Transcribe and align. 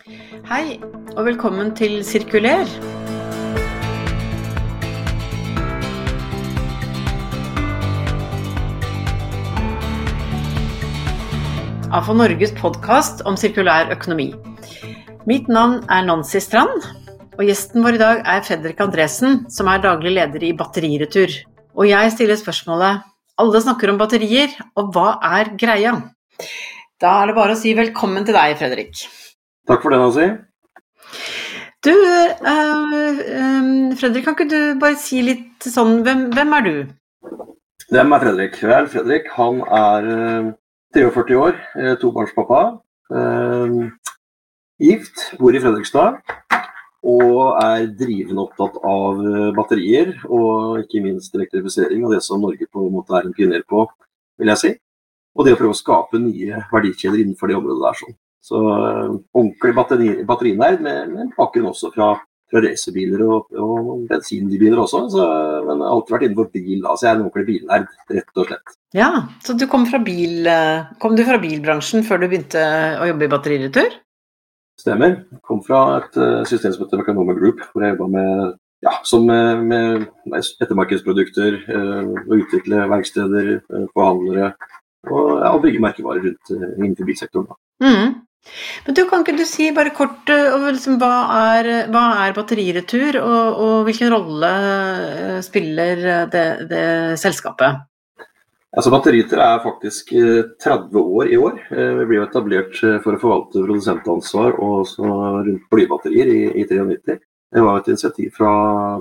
Hei, 0.00 0.78
og 1.12 1.26
velkommen 1.26 1.74
til 1.76 1.98
Sirkuler. 2.06 2.64
AFO 11.92 12.16
Norges 12.16 12.54
podkast 12.56 13.20
om 13.28 13.36
sirkulær 13.36 13.92
økonomi. 13.92 14.30
Mitt 15.28 15.52
navn 15.52 15.82
er 15.92 16.08
Nancy 16.08 16.40
Strand, 16.40 16.80
og 17.36 17.44
gjesten 17.44 17.84
vår 17.84 17.98
i 17.98 18.02
dag 18.06 18.24
er 18.24 18.40
Fredrik 18.46 18.80
Andresen, 18.80 19.42
som 19.52 19.68
er 19.68 19.84
daglig 19.84 20.16
leder 20.16 20.48
i 20.48 20.56
Batteriretur. 20.56 21.42
Og 21.76 21.90
jeg 21.92 22.16
stiller 22.16 22.40
spørsmålet 22.40 23.04
alle 23.40 23.66
snakker 23.68 23.92
om 23.92 24.00
batterier, 24.00 24.48
og 24.80 24.94
hva 24.96 25.18
er 25.36 25.52
greia? 25.60 25.98
Da 27.00 27.18
er 27.20 27.28
det 27.28 27.36
bare 27.36 27.52
å 27.52 27.60
si 27.60 27.76
velkommen 27.76 28.24
til 28.24 28.36
deg, 28.36 28.56
Fredrik. 28.60 29.04
Takk 29.68 29.82
for 29.82 29.92
det, 29.92 30.00
Nancy. 30.00 30.26
Du, 31.84 31.92
uh, 31.92 33.96
Fredrik, 33.96 34.24
kan 34.24 34.34
ikke 34.36 34.50
du 34.50 34.80
bare 34.80 34.96
si 35.00 35.22
litt 35.24 35.64
sånn 35.64 36.02
Hvem, 36.04 36.26
hvem 36.34 36.52
er 36.58 36.62
du? 36.66 36.74
Hvem 37.90 38.12
er 38.12 38.24
Fredrik? 38.24 38.54
Vel, 38.68 38.88
Fredrik 38.92 39.30
han 39.36 39.62
er 39.64 40.00
uh, 40.10 40.50
43 40.96 41.38
år, 41.40 41.54
uh, 41.78 41.94
tobarnspappa. 42.02 42.60
Gift, 44.80 45.16
bor 45.40 45.56
i 45.56 45.62
Fredrikstad. 45.62 46.12
Og 47.10 47.40
er 47.56 47.86
drivende 47.96 48.44
opptatt 48.44 48.76
av 48.84 49.22
batterier, 49.56 50.12
og 50.28 50.82
ikke 50.82 51.00
minst 51.04 51.34
elektrifisering 51.34 52.04
av 52.04 52.12
det 52.12 52.20
som 52.26 52.42
Norge 52.44 52.68
på 52.68 52.78
en 52.84 52.96
måte 52.98 53.12
er 53.16 53.24
en 53.24 53.36
pioner 53.36 53.64
på, 53.64 53.86
vil 54.40 54.52
jeg 54.52 54.60
si. 54.60 54.72
Og 55.32 55.40
det 55.46 55.56
å 55.56 55.60
prøve 55.62 55.72
å 55.72 55.80
skape 55.80 56.20
nye 56.20 56.60
verdikjeder 56.68 57.18
innenfor 57.22 57.48
det 57.48 57.56
området 57.56 57.86
der. 57.86 57.96
sånn. 58.02 58.18
Så 58.40 58.56
uh, 58.56 59.14
ordentlig 59.36 59.72
batteri, 59.76 60.10
batterinerd 60.26 60.82
med, 60.84 61.12
med 61.12 61.32
bakgrunn 61.36 61.70
også 61.70 61.90
fra, 61.94 62.14
fra 62.50 62.62
racerbiler 62.64 63.22
og, 63.26 63.50
og 63.52 64.06
bensinbiler 64.08 64.80
også. 64.80 65.02
Så, 65.12 65.26
men 65.66 65.82
jeg 65.82 65.86
har 65.86 65.96
alltid 65.96 66.14
vært 66.16 66.26
innenfor 66.28 66.48
bil, 66.54 66.86
så 66.86 67.06
jeg 67.06 67.10
er 67.10 67.18
en 67.18 67.26
ordentlig 67.26 67.48
bilnerd, 67.50 67.90
rett 68.16 68.40
og 68.40 68.48
slett. 68.48 68.78
Ja, 68.96 69.10
Så 69.44 69.54
du 69.60 69.66
kom 69.70 69.84
fra, 69.86 70.00
bil, 70.02 70.40
eh, 70.48 70.88
kom 71.02 71.18
du 71.18 71.22
fra 71.28 71.38
bilbransjen 71.42 72.06
før 72.06 72.22
du 72.22 72.30
begynte 72.30 72.64
å 72.98 73.10
jobbe 73.10 73.28
i 73.28 73.30
batteriretur? 73.30 74.00
Stemmer. 74.80 75.20
Jeg 75.28 75.44
kom 75.46 75.60
fra 75.62 75.84
et 75.98 76.16
uh, 76.16 76.40
system 76.48 76.72
som 76.72 76.86
heter 76.86 77.02
Mecanoma 77.02 77.36
Group, 77.36 77.60
hvor 77.70 77.84
jeg 77.84 77.94
jobba 77.94 78.10
med 78.16 78.58
ja, 78.80 78.94
med, 79.20 79.66
med 79.68 80.06
ettermarkedsprodukter, 80.64 81.58
å 81.68 82.38
utvikle 82.38 82.86
verksteder, 82.88 83.50
forhandlere 83.92 84.54
og, 85.04 85.26
ja, 85.36 85.50
og 85.52 85.60
bygge 85.66 85.82
merkevarer 85.84 86.24
rundt 86.24 86.52
innenfor 86.54 87.08
bilsektoren. 87.10 87.58
Mm. 87.84 88.14
Men 88.86 88.96
du, 88.96 89.02
Kan 89.10 89.22
ikke 89.24 89.36
du 89.38 89.44
si 89.48 89.68
bare 89.76 89.92
kort 89.94 90.30
eh, 90.32 90.56
liksom, 90.70 90.96
hva, 91.00 91.12
er, 91.58 91.70
hva 91.92 92.04
er 92.24 92.34
batteriretur, 92.36 93.20
og, 93.20 93.60
og, 93.60 93.76
hvilken 93.88 94.12
rolle 94.14 94.50
eh, 94.72 95.38
spiller 95.44 96.02
det, 96.32 96.46
det 96.72 96.84
selskapet? 97.20 97.86
Altså, 98.70 98.92
Batteriretur 98.94 99.40
er 99.42 99.64
faktisk 99.64 100.12
30 100.14 100.60
eh, 100.62 101.00
år 101.00 101.32
i 101.32 101.40
år. 101.40 101.56
Vi 101.70 102.06
ble 102.06 102.22
etablert 102.22 102.76
for 102.78 103.16
å 103.16 103.22
forvalte 103.22 103.64
produsentansvar 103.64 104.60
og 104.62 104.94
rundt 105.00 105.66
blybatterier 105.74 106.30
i, 106.30 106.44
i 106.62 106.68
93. 106.70 107.18
Det 107.50 107.62
var 107.66 107.80
et 107.80 107.88
initiativ 107.90 108.30
fra 108.36 108.50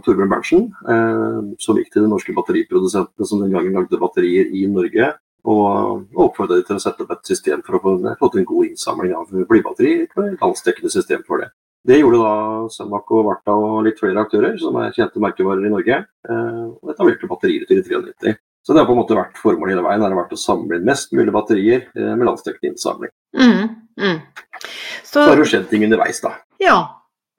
Torbjørn 0.05 0.29
Berntsen, 0.31 0.63
eh, 0.89 1.41
som 1.61 1.77
gikk 1.77 1.91
til 1.93 2.05
de 2.05 2.09
norske 2.09 2.33
batteriprodusentene 2.33 3.27
som 3.29 3.43
den 3.43 3.53
gangen 3.53 3.75
lagde 3.77 3.99
batterier 4.01 4.49
i 4.49 4.63
Norge, 4.69 5.11
og 5.47 6.19
oppfordre 6.19 6.59
de 6.59 6.65
til 6.67 6.75
å 6.75 6.83
sette 6.83 7.05
opp 7.05 7.13
et 7.15 7.31
system 7.31 7.63
for 7.65 7.77
å 7.77 7.81
få, 7.83 7.95
få 8.19 8.29
til 8.31 8.41
en 8.41 8.49
god 8.49 8.67
innsamling 8.67 9.15
av 9.15 9.31
blybatteri. 9.49 9.93
Et 10.03 10.43
landsdekkende 10.43 10.91
system 10.91 11.23
for 11.27 11.43
det. 11.43 11.51
Det 11.87 12.01
gjorde 12.01 12.19
da 12.19 12.33
Sømak 12.73 13.11
og 13.15 13.25
Varta 13.29 13.55
og 13.55 13.85
litt 13.87 13.99
flere 14.01 14.19
aktører, 14.25 14.57
som 14.59 14.75
er 14.81 14.91
kjente 14.95 15.21
merkevarer 15.23 15.63
i 15.63 15.71
Norge, 15.71 16.01
eh, 16.03 16.61
og 16.75 16.91
etablerte 16.91 17.29
batterier 17.29 17.63
til 17.69 17.79
93. 17.85 18.35
Så 18.67 18.75
det 18.75 18.81
har 18.81 18.89
på 18.89 18.93
en 18.93 18.99
måte 18.99 19.15
vært 19.17 19.39
formålet 19.39 19.77
hele 19.77 19.85
veien, 19.85 20.03
det 20.03 20.09
har 20.09 20.19
vært 20.19 20.35
å 20.35 20.41
samle 20.41 20.77
inn 20.77 20.87
mest 20.89 21.15
mulig 21.15 21.31
batterier 21.33 21.87
eh, 21.87 22.11
med 22.11 22.27
landsdekkende 22.27 22.73
innsamling. 22.73 23.13
Mm, 23.39 23.69
mm. 24.03 24.19
Så, 24.59 25.23
Så 25.23 25.29
har 25.31 25.39
det 25.39 25.47
skjedd 25.49 25.69
ting 25.71 25.87
underveis, 25.87 26.19
da. 26.21 26.35
Ja, 26.59 26.75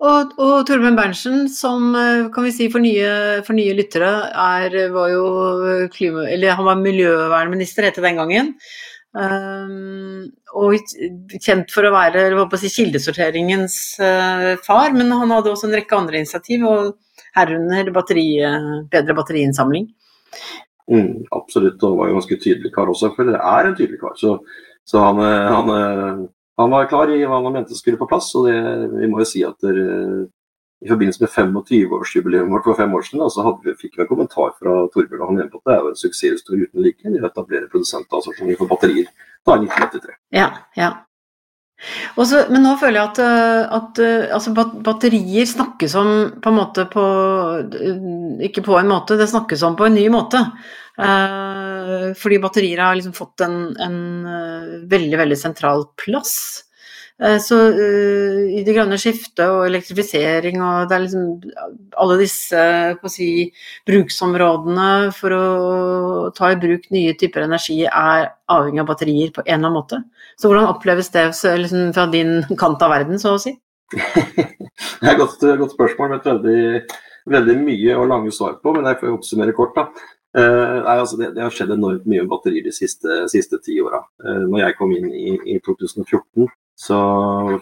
og, 0.01 0.31
og 0.41 0.55
Torbjørn 0.69 0.97
Berntsen, 0.97 1.43
som 1.53 1.91
eh, 1.99 2.29
kan 2.33 2.47
vi 2.47 2.53
si 2.55 2.71
for 2.73 2.81
nye, 2.81 3.11
for 3.45 3.57
nye 3.57 3.75
lyttere, 3.77 4.13
er, 4.33 4.77
var 4.95 5.11
jo 5.13 5.25
klima, 5.93 6.25
eller 6.33 6.57
han 6.57 6.69
var 6.71 6.81
miljøvernminister, 6.81 7.85
het 7.89 8.01
det 8.01 8.07
den 8.07 8.23
gangen. 8.23 8.55
Um, 9.11 10.29
og 10.55 10.77
kjent 11.43 11.73
for 11.75 11.89
å 11.89 11.93
være 11.93 12.29
å 12.39 12.47
si, 12.63 12.71
kildesorteringens 12.71 13.77
uh, 13.99 14.55
far, 14.63 14.95
men 14.95 15.11
han 15.11 15.35
hadde 15.35 15.51
også 15.51 15.67
en 15.69 15.77
rekke 15.77 15.99
andre 15.99 16.23
initiativ, 16.23 16.65
og 16.71 17.31
herunder 17.37 17.93
batteri, 17.95 18.27
bedre 18.91 19.17
batteriinnsamling. 19.19 19.91
Mm, 20.91 21.27
absolutt, 21.37 21.83
og 21.87 21.99
var 22.01 22.09
jo 22.09 22.17
ganske 22.19 22.39
tydelig 22.41 22.73
kar 22.75 22.89
også, 22.91 23.13
for 23.15 23.29
det 23.29 23.37
er 23.37 23.69
en 23.69 23.77
tydelig 23.79 24.01
kar. 24.01 24.17
Så, 24.19 24.39
så 24.89 25.05
han, 25.05 25.21
han, 25.21 26.25
han 26.61 26.75
var 26.75 26.89
klar 26.91 27.11
i 27.13 27.23
hva 27.25 27.41
han 27.41 27.55
mente 27.55 27.79
skulle 27.79 28.01
på 28.01 28.09
plass. 28.11 28.31
og 28.39 28.49
det, 28.49 28.59
vi 28.99 29.09
må 29.11 29.23
jo 29.23 29.29
si 29.29 29.43
at 29.47 29.59
der, 29.65 29.81
I 30.81 30.89
forbindelse 30.89 31.21
med 31.21 31.33
25-årsjubileet 31.35 32.49
vårt 32.49 32.65
for 32.65 32.79
fem 32.79 32.95
år 32.97 33.03
siden, 33.05 33.27
så 33.29 33.45
vi, 33.65 33.75
fikk 33.77 33.99
vi 33.99 34.07
en 34.07 34.09
kommentar 34.09 34.55
fra 34.57 34.87
Torbjørn 34.95 35.21
og 35.21 35.29
han 35.29 35.41
mente 35.43 35.61
at 35.61 35.69
det 35.69 35.75
er 35.75 35.85
jo 35.85 35.93
en 35.93 36.01
suksesshistorie 36.03 36.71
uten 36.71 36.87
like 36.87 37.05
De 37.05 37.21
etablere 37.21 37.69
produsentassosiasjoner 37.69 38.57
for 38.57 38.71
batterier 38.71 39.11
da 39.45 39.59
i 39.59 39.69
1993. 39.69 40.17
Ja, 40.37 40.49
ja. 40.81 40.91
Også, 42.21 42.43
men 42.53 42.65
nå 42.65 42.75
føler 42.81 42.99
jeg 42.99 43.09
at, 43.09 43.21
at 43.77 44.01
altså 44.37 44.53
batterier 44.85 45.47
snakkes 45.49 45.95
om 45.97 46.11
på 46.43 46.51
en 46.51 46.59
måte 46.59 46.85
på 46.93 47.05
Ikke 48.45 48.65
på 48.67 48.77
en 48.77 48.91
måte, 48.91 49.17
det 49.17 49.31
snakkes 49.31 49.65
om 49.65 49.79
på 49.79 49.89
en 49.89 49.97
ny 49.97 50.05
måte. 50.13 50.43
Eh, 51.01 51.60
fordi 52.19 52.41
batterier 52.43 52.83
har 52.83 52.99
liksom 52.99 53.15
fått 53.17 53.45
en, 53.47 53.61
en 53.81 54.01
eh, 54.27 54.75
veldig, 54.91 55.17
veldig 55.21 55.39
sentral 55.39 55.87
plass. 56.01 56.35
Eh, 57.21 57.37
så 57.43 57.59
i 57.77 58.63
det 58.65 58.75
grønne 58.75 58.99
skiftet 59.01 59.45
og 59.45 59.67
elektrifisering 59.67 60.61
og 60.65 60.89
det 60.89 60.97
er 60.97 61.03
liksom 61.05 61.97
alle 62.01 62.17
disse 62.23 62.63
si, 63.13 63.31
bruksområdene 63.89 64.91
for 65.17 65.37
å 65.37 65.43
ta 66.37 66.53
i 66.55 66.61
bruk 66.61 66.89
nye 66.95 67.17
typer 67.21 67.45
energi 67.45 67.83
er 67.85 68.31
avhengig 68.51 68.85
av 68.85 68.89
batterier 68.89 69.35
på 69.35 69.45
en 69.45 69.53
eller 69.53 69.61
annen 69.69 69.77
måte. 69.77 70.01
Så 70.41 70.49
hvordan 70.49 70.71
oppleves 70.73 71.13
det 71.13 71.27
liksom, 71.45 71.91
fra 71.97 72.07
din 72.13 72.41
kant 72.61 72.81
av 72.87 72.95
verden, 72.95 73.21
så 73.21 73.37
å 73.37 73.43
si? 73.43 73.53
det 73.97 75.05
er 75.05 75.13
et 75.13 75.21
godt, 75.21 75.43
godt 75.43 75.75
spørsmål 75.75 76.13
med 76.13 76.21
et 76.21 76.31
veldig, 76.31 76.97
veldig 77.37 77.59
mye 77.67 77.99
og 77.99 78.09
lange 78.15 78.33
svar 78.35 78.57
på, 78.63 78.73
men 78.77 78.89
jeg 78.89 79.01
får 79.03 79.15
oppsummere 79.19 79.57
kort. 79.57 79.77
da. 79.77 80.17
Uh, 80.31 80.85
nei, 80.85 80.95
altså 80.95 81.17
det, 81.19 81.33
det, 81.35 81.43
har 81.43 81.55
skjedd 81.55 81.73
enormt 81.75 82.05
mye 82.07 82.23
med 82.23 82.31
batterier 82.31 82.63
de 82.63 82.73
siste, 82.75 83.59
ti 83.65 83.81
åra. 83.83 84.05
Uh, 84.23 84.45
når 84.47 84.63
jeg 84.63 84.77
kom 84.79 84.93
inn 84.95 85.09
i, 85.11 85.33
i 85.55 85.57
2014, 85.67 86.47
så 86.81 86.99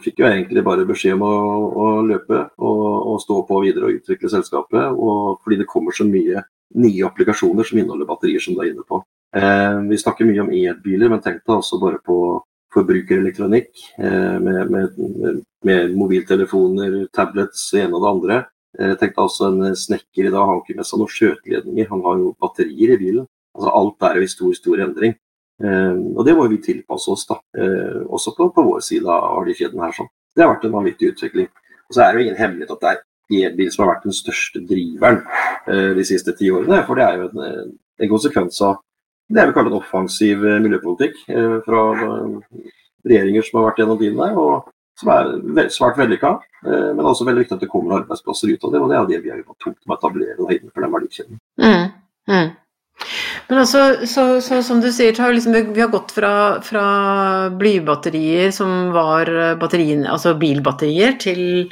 fikk 0.04 0.20
jeg 0.20 0.34
egentlig 0.34 0.64
bare 0.66 0.84
beskjed 0.86 1.16
om 1.16 1.24
å, 1.26 1.36
å 1.72 1.86
løpe 2.06 2.42
og, 2.60 2.82
og, 3.14 3.16
stå 3.24 3.40
på 3.48 3.62
videre 3.64 3.88
og 3.88 4.02
utvikle 4.02 4.30
selskapet. 4.34 4.92
Og, 4.92 5.38
fordi 5.44 5.62
det 5.62 5.70
kommer 5.70 5.96
så 5.96 6.06
mye 6.08 6.44
nye 6.78 7.08
applikasjoner 7.08 7.64
som 7.64 7.80
inneholder 7.80 8.10
batterier, 8.10 8.44
som 8.44 8.54
du 8.54 8.60
er 8.62 8.74
inne 8.74 8.84
på. 8.84 9.00
Uh, 9.32 9.80
vi 9.88 10.00
snakker 10.04 10.28
mye 10.28 10.44
om 10.44 10.52
elbiler, 10.52 11.08
men 11.08 11.24
tenk 11.24 11.40
deg 11.40 11.56
også 11.56 11.80
bare 11.80 12.02
på 12.04 12.18
forbrukerelektronikk 12.76 13.70
med, 13.96 14.58
med, 14.68 14.98
med, 15.64 15.94
mobiltelefoner, 15.96 16.98
tablets, 17.16 17.62
det 17.72 17.86
ene 17.86 17.96
og 17.96 18.02
det 18.04 18.10
andre. 18.10 18.36
Eh, 18.76 18.90
jeg 18.92 18.98
tenkte 19.00 19.24
altså 19.24 19.48
En 19.52 19.78
snekker 19.78 20.28
i 20.28 20.34
dag 20.34 20.44
har 20.44 20.60
ikke 20.60 20.76
med 20.78 20.88
seg 20.88 21.00
noen 21.00 21.14
skjøteledninger, 21.14 21.88
han 21.92 22.04
har 22.04 22.20
jo 22.20 22.34
batterier 22.42 22.94
i 22.94 23.00
bilen. 23.00 23.26
Altså 23.56 23.74
Alt 23.80 24.06
er 24.08 24.18
jo 24.18 24.26
i 24.26 24.32
stor, 24.34 24.54
stor 24.58 24.84
endring. 24.84 25.16
Eh, 25.62 25.96
og 26.14 26.24
det 26.26 26.36
må 26.38 26.46
vi 26.52 26.60
tilpasse 26.62 27.10
oss, 27.14 27.26
da. 27.30 27.40
Eh, 27.58 28.00
også 28.06 28.34
på, 28.36 28.50
på 28.54 28.66
vår 28.68 28.84
side 28.84 29.18
av 29.18 29.46
de 29.48 29.56
kjedene 29.58 29.86
her. 29.86 29.96
sånn. 29.96 30.10
Det 30.34 30.44
har 30.44 30.54
vært 30.54 30.66
en 30.68 30.76
vanvittig 30.76 31.12
utvikling. 31.14 31.48
Og 31.88 31.96
så 31.96 32.04
er 32.04 32.12
det 32.12 32.20
jo 32.20 32.26
ingen 32.26 32.42
hemmelighet 32.42 32.74
at 32.74 32.84
det 32.84 32.92
er 32.92 33.04
elbil 33.48 33.70
som 33.72 33.84
har 33.84 33.94
vært 33.94 34.04
den 34.06 34.16
største 34.16 34.60
driveren 34.64 35.18
de 35.96 36.04
siste 36.06 36.32
ti 36.36 36.48
årene. 36.52 36.78
For 36.86 36.96
det 36.96 37.04
er 37.04 37.18
jo 37.18 37.26
en, 37.28 37.72
en 38.00 38.10
konsekvens 38.12 38.60
av 38.64 38.78
det 39.28 39.42
jeg 39.42 39.50
vil 39.50 39.56
kalle 39.56 39.72
en 39.72 39.76
offensiv 39.76 40.44
miljøpolitikk 40.64 41.18
fra 41.66 41.82
regjeringer 43.04 43.44
som 43.44 43.58
har 43.58 43.66
vært 43.66 43.82
gjennom 43.82 44.00
tiden 44.00 44.20
der. 44.20 44.38
Og 44.40 44.70
som 44.98 45.10
er 45.14 45.72
svært 45.74 45.98
vellykka. 46.00 46.36
Eh, 46.66 46.88
men 46.94 47.06
også 47.06 47.26
veldig 47.28 47.44
viktig 47.44 47.58
at 47.58 47.64
det 47.64 47.70
kommer 47.72 48.00
arbeidsplasser 48.00 48.54
ut 48.54 48.64
av 48.64 48.74
det. 48.74 48.80
Og 48.82 48.90
det 48.90 48.98
er 48.98 49.10
det 49.12 49.20
vi 49.26 49.34
har 49.34 49.42
gjort 49.42 49.60
tungt 49.64 49.82
med 49.84 49.94
å 49.94 49.98
etablere 50.00 50.38
da 50.40 50.56
innenfor 50.56 50.86
den 50.86 50.96
verdikjeden. 50.96 51.42
Mm, 51.62 51.86
mm. 52.32 52.48
Men 53.48 53.62
altså, 53.62 53.82
så, 54.10 54.24
så, 54.44 54.58
som 54.66 54.82
du 54.82 54.90
sier, 54.92 55.14
har 55.22 55.32
liksom, 55.32 55.54
vi 55.54 55.84
har 55.84 55.92
gått 55.92 56.10
fra, 56.16 56.32
fra 56.66 56.86
blybatterier 57.54 58.50
som 58.54 58.90
var 58.96 59.30
batterien, 59.60 60.02
altså 60.10 60.34
bilbatterier, 60.40 61.14
til 61.22 61.70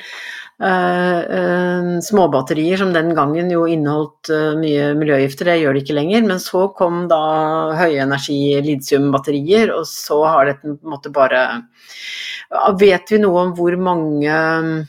småbatterier 0.56 2.80
som 2.80 2.94
den 2.94 3.10
gangen 3.14 3.50
jo 3.52 3.66
inneholdt 3.68 4.30
uh, 4.32 4.56
mye 4.56 4.94
miljøgifter, 4.96 5.44
det 5.50 5.58
gjør 5.60 5.76
det 5.76 5.82
ikke 5.84 5.98
lenger. 5.98 6.24
Men 6.30 6.40
så 6.40 6.72
kom 6.76 7.08
da 7.10 7.18
høyenergi 7.76 8.56
litiumbatterier, 8.64 9.74
og 9.76 9.84
så 9.90 10.22
har 10.24 10.46
dette 10.48 10.64
på 10.64 10.80
en 10.80 10.94
måte 10.96 11.12
bare 11.12 11.68
Vet 12.78 13.10
vi 13.10 13.18
noe 13.18 13.40
om 13.42 13.48
hvor 13.58 13.74
mange 13.74 14.30
um, 14.30 14.86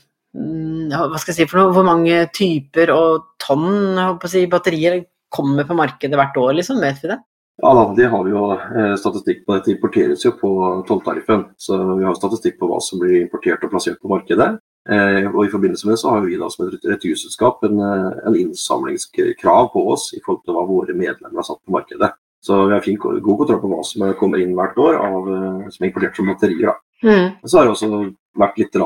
hva 0.93 1.17
skal 1.17 1.33
jeg 1.33 1.39
si 1.39 1.47
for 1.49 1.57
noe, 1.59 1.73
hvor 1.73 1.85
mange 1.87 2.27
typer 2.35 2.91
og 2.93 3.23
tonn 3.41 3.97
si, 4.29 4.45
batterier 4.51 5.01
kommer 5.33 5.65
på 5.67 5.77
markedet 5.77 6.19
hvert 6.19 6.37
år, 6.37 6.53
liksom? 6.59 6.81
Vet 6.83 7.01
vi 7.01 7.11
det? 7.11 7.17
Ja, 7.57 7.71
da, 7.73 7.83
Det 7.97 8.09
har 8.11 8.23
vi 8.23 8.33
jo 8.35 8.43
eh, 8.53 8.95
statistikk 9.01 9.45
på. 9.45 9.57
Dette 9.57 9.73
importeres 9.73 10.25
jo 10.25 10.33
på 10.37 10.51
tolltariffen. 10.87 11.47
Så 11.57 11.77
vi 11.97 12.05
har 12.05 12.17
statistikk 12.17 12.59
på 12.59 12.69
hva 12.69 12.77
som 12.83 13.01
blir 13.01 13.23
importert 13.23 13.63
og 13.65 13.73
plassert 13.73 13.97
på 14.01 14.11
markedet. 14.11 14.51
Eh, 14.87 15.25
og 15.33 15.41
I 15.43 15.51
forbindelse 15.51 15.87
med 15.87 15.95
det 15.95 16.01
så 16.01 16.13
har 16.13 16.21
vi 16.23 16.37
da 16.39 16.47
som 16.51 16.67
et 16.67 16.85
returselskap 16.87 17.63
en, 17.67 17.79
eh, 17.83 18.19
en 18.29 18.37
innsamlingskrav 18.39 19.73
på 19.73 19.83
oss 19.91 20.13
i 20.15 20.21
forhold 20.23 20.45
til 20.45 20.55
hva 20.55 20.63
våre 20.67 20.95
medlemmer 20.95 21.41
har 21.41 21.47
satt 21.47 21.59
på 21.65 21.75
markedet. 21.75 22.13
Så 22.39 22.67
vi 22.67 22.73
har 22.73 22.85
fin, 22.85 22.95
god 22.97 23.21
kontroll 23.21 23.59
på 23.59 23.71
hva 23.71 23.83
som 23.83 24.05
kommer 24.15 24.39
inn 24.39 24.55
hvert 24.55 24.77
år 24.79 24.95
av, 24.95 25.25
som 25.73 25.83
er 25.83 25.89
importert 25.89 26.15
som 26.15 26.29
batterier. 26.29 26.77
Mm. 27.03 27.33
Så 27.43 27.57
har 27.57 27.65
det 27.65 27.73
også 27.73 28.13
vært 28.37 28.59
litt 28.61 28.77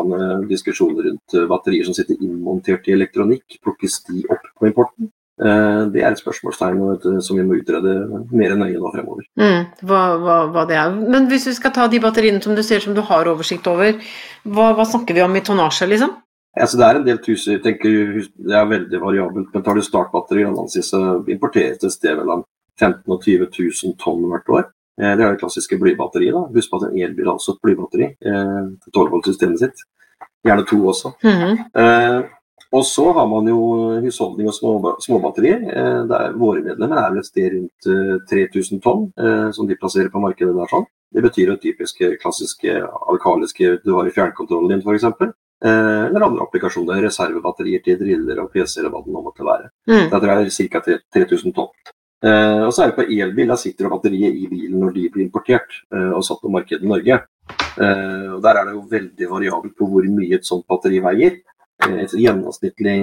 diskusjoner 0.50 1.04
rundt 1.10 1.36
batterier 1.52 1.86
som 1.86 1.94
sitter 1.94 2.16
innmontert 2.24 2.88
i 2.88 2.96
elektronikk. 2.96 3.60
Plukkes 3.62 4.00
de 4.08 4.24
opp 4.32 4.48
på 4.58 4.72
importen? 4.72 5.12
Eh, 5.42 5.84
det 5.90 6.04
er 6.04 6.12
et 6.12 6.22
spørsmålstegn 6.22 7.22
som 7.26 7.38
vi 7.40 7.46
må 7.48 7.58
utrede 7.58 7.96
mer 8.30 8.54
nøye 8.60 8.78
nå 8.78 8.92
fremover. 8.94 9.26
Mm, 9.42 9.64
hva, 9.90 10.02
hva, 10.22 10.36
hva, 10.54 10.66
det 10.70 10.78
er. 10.78 10.92
Men 10.94 11.26
hvis 11.32 11.48
vi 11.50 11.56
skal 11.58 11.74
ta 11.74 11.88
de 11.90 12.02
batteriene 12.04 12.42
som 12.44 12.54
du 12.58 12.62
ser 12.66 12.84
som 12.84 12.94
du 12.94 13.02
har 13.08 13.30
oversikt 13.32 13.70
over, 13.72 13.98
hva, 14.46 14.68
hva 14.78 14.86
snakker 14.86 15.18
vi 15.18 15.24
om 15.26 15.38
i 15.38 15.42
tonnasje, 15.46 15.88
liksom? 15.90 16.14
Altså, 16.60 16.78
det 16.78 16.86
er 16.86 17.00
en 17.00 17.08
del 17.08 17.22
tusen, 17.24 17.56
jeg 17.56 17.64
tenker 17.64 18.20
det 18.22 18.58
er 18.60 18.68
veldig 18.70 19.00
variabelt. 19.02 19.50
Men 19.54 19.64
tar 19.66 19.80
du 19.80 19.86
startbatteri, 19.86 20.44
så 20.84 21.02
importeres 21.32 21.80
det 21.80 21.90
et 21.90 21.96
sted 21.96 22.20
mellom 22.20 22.44
15 22.80 23.02
og 23.08 23.24
20 23.24 23.50
000 23.56 23.98
tonn 24.02 24.28
hvert 24.30 24.52
år. 24.52 24.68
Eh, 25.02 25.16
det 25.16 25.26
er 25.26 25.34
det 25.34 25.40
klassiske 25.42 25.80
blybatteriet. 25.82 26.36
da. 26.38 26.44
Husk 26.54 26.70
på 26.70 26.82
at 26.82 26.90
en 26.90 27.02
elbil 27.02 27.32
har 27.32 27.40
også 27.40 27.56
et 27.56 27.64
blybatteri. 27.66 28.12
12-volt-systemet 28.94 29.58
eh, 29.58 29.64
sitt. 29.66 29.86
Gjerne 30.46 30.66
to 30.70 30.78
også. 30.94 31.14
Mm 31.24 31.38
-hmm. 31.40 32.30
Og 32.72 32.86
så 32.88 33.04
har 33.14 33.28
man 33.28 33.48
jo 33.52 33.60
husholdning 34.00 34.48
og 34.48 34.56
små, 34.56 34.74
småbatterier. 35.04 35.64
Eh, 35.76 36.02
der 36.08 36.36
våre 36.40 36.64
medlemmer 36.64 37.02
er 37.02 37.10
vel 37.12 37.20
et 37.20 37.28
sted 37.28 37.52
rundt 37.52 37.88
3000 38.32 38.78
eh, 38.78 38.84
tonn 38.86 39.10
eh, 39.20 39.50
som 39.56 39.68
de 39.68 39.76
plasserer 39.80 40.12
på 40.14 40.22
markedet 40.24 40.56
der. 40.56 40.70
sånn. 40.72 40.88
Det 41.12 41.24
betyr 41.26 41.52
jo 41.52 41.60
typiske 41.60 42.14
klassiske 42.22 42.78
alkaliske 43.12 43.82
du 43.84 43.92
har 43.98 44.08
i 44.08 44.14
fjernkontrollen 44.16 44.72
din 44.72 44.86
f.eks. 44.86 45.34
Eller 45.62 46.24
andre 46.24 46.46
applikasjoner. 46.46 47.02
Reservebatterier 47.04 47.84
til 47.84 48.00
driller 48.00 48.40
og 48.46 48.54
PC-er 48.54 48.88
og 48.88 48.94
hva 48.94 49.02
det 49.04 49.18
nå 49.18 49.26
måtte 49.26 49.46
være. 49.46 49.68
Mm. 49.92 50.08
Det 50.08 50.32
er 50.32 50.72
ca. 50.72 50.82
3000 51.20 51.58
tonn. 51.58 51.92
Og 52.24 52.72
så 52.72 52.86
er 52.86 52.94
det 52.94 52.96
på 52.96 53.04
elbil. 53.04 53.52
Der 53.52 53.60
sitter 53.60 53.92
batteriet 53.92 54.40
i 54.40 54.48
bilen 54.48 54.80
når 54.80 54.96
de 54.96 55.06
blir 55.12 55.28
importert 55.28 55.76
og 55.92 56.24
satt 56.24 56.40
på 56.40 56.54
markedet 56.56 56.88
i 56.88 56.94
Norge. 56.94 57.20
Og 57.76 58.40
Der 58.48 58.56
er 58.56 58.64
det 58.64 58.78
jo 58.78 58.88
veldig 58.96 59.30
variabelt 59.36 59.76
på 59.76 59.92
hvor 59.92 60.08
mye 60.16 60.40
et 60.40 60.48
sånt 60.48 60.64
batteri 60.72 61.04
veier. 61.04 61.42
Et 61.90 62.14
gjennomsnittlig 62.26 62.98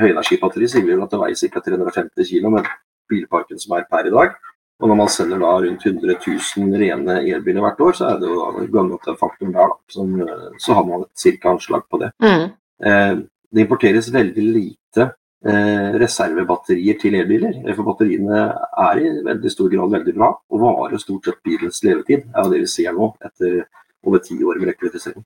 høyenergibatteri 0.00 0.68
sier 0.70 0.86
vi 0.86 0.96
at 0.96 1.12
det 1.12 1.20
veier 1.20 1.38
ca. 1.38 1.62
350 1.68 2.30
kg 2.30 2.50
med 2.56 2.68
bilparken 3.10 3.60
som 3.60 3.76
er 3.78 3.86
per 3.90 4.08
i 4.08 4.14
dag. 4.14 4.34
Og 4.82 4.90
når 4.90 4.98
man 4.98 5.10
selger 5.12 5.38
da 5.38 5.50
rundt 5.62 5.84
100 5.86 6.16
000 6.26 6.78
rene 6.80 7.18
elbiler 7.30 7.62
hvert 7.62 7.82
år, 7.86 7.92
så 7.94 8.08
er 8.10 8.16
det 8.20 8.30
jo 8.30 8.46
ganger 8.74 9.10
en 9.12 9.20
faktum 9.20 9.52
der, 9.54 9.70
da. 9.70 9.76
Som, 9.94 10.16
så 10.58 10.78
har 10.78 10.88
man 10.88 11.04
et 11.06 11.22
cirka 11.24 11.52
anslag 11.54 11.84
på 11.90 12.00
det. 12.02 12.10
Mm. 12.24 12.48
Eh, 12.90 13.12
det 13.54 13.62
importeres 13.62 14.10
veldig 14.12 14.46
lite 14.48 15.06
eh, 15.46 15.94
reservebatterier 16.02 16.98
til 17.00 17.20
elbiler. 17.20 17.60
For 17.70 17.86
batteriene 17.86 18.42
er 18.88 19.00
i 19.04 19.14
veldig 19.30 19.54
stor 19.54 19.70
grad 19.76 19.94
veldig 19.94 20.16
bra, 20.18 20.32
og 20.50 20.66
varer 20.66 20.98
stort 21.02 21.30
sett 21.30 21.40
bilens 21.46 21.80
levetid. 21.86 22.26
er 22.34 22.42
er 22.42 22.50
det 22.50 22.64
vi 22.66 22.74
ser 22.74 22.98
nå, 22.98 23.12
etter 23.22 23.62
over 24.04 24.18
ti 24.26 24.40
år 24.42 24.58
med 24.58 24.72
elektrifisering. 24.72 25.22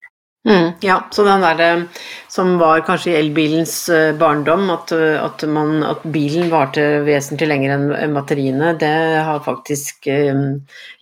Mm, 0.47 0.69
ja, 0.81 1.09
så 1.11 1.25
den 1.27 1.43
der 1.43 1.61
eh, 1.61 2.05
som 2.31 2.55
var 2.61 2.85
kanskje 2.87 3.11
i 3.11 3.17
elbilens 3.19 3.75
eh, 3.93 4.15
barndom, 4.17 4.69
at, 4.71 4.93
eh, 4.95 5.19
at, 5.19 5.43
man, 5.51 5.83
at 5.85 6.07
bilen 6.15 6.53
varte 6.53 6.85
vesentlig 7.07 7.51
lenger 7.51 7.75
enn 7.75 8.15
batteriene, 8.15 8.73
det 8.79 8.95
har 9.27 9.43
faktisk 9.45 10.07
um, 10.07 10.47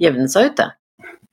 jevnet 0.03 0.33
seg 0.33 0.51
ut, 0.51 0.63
det. 0.63 0.71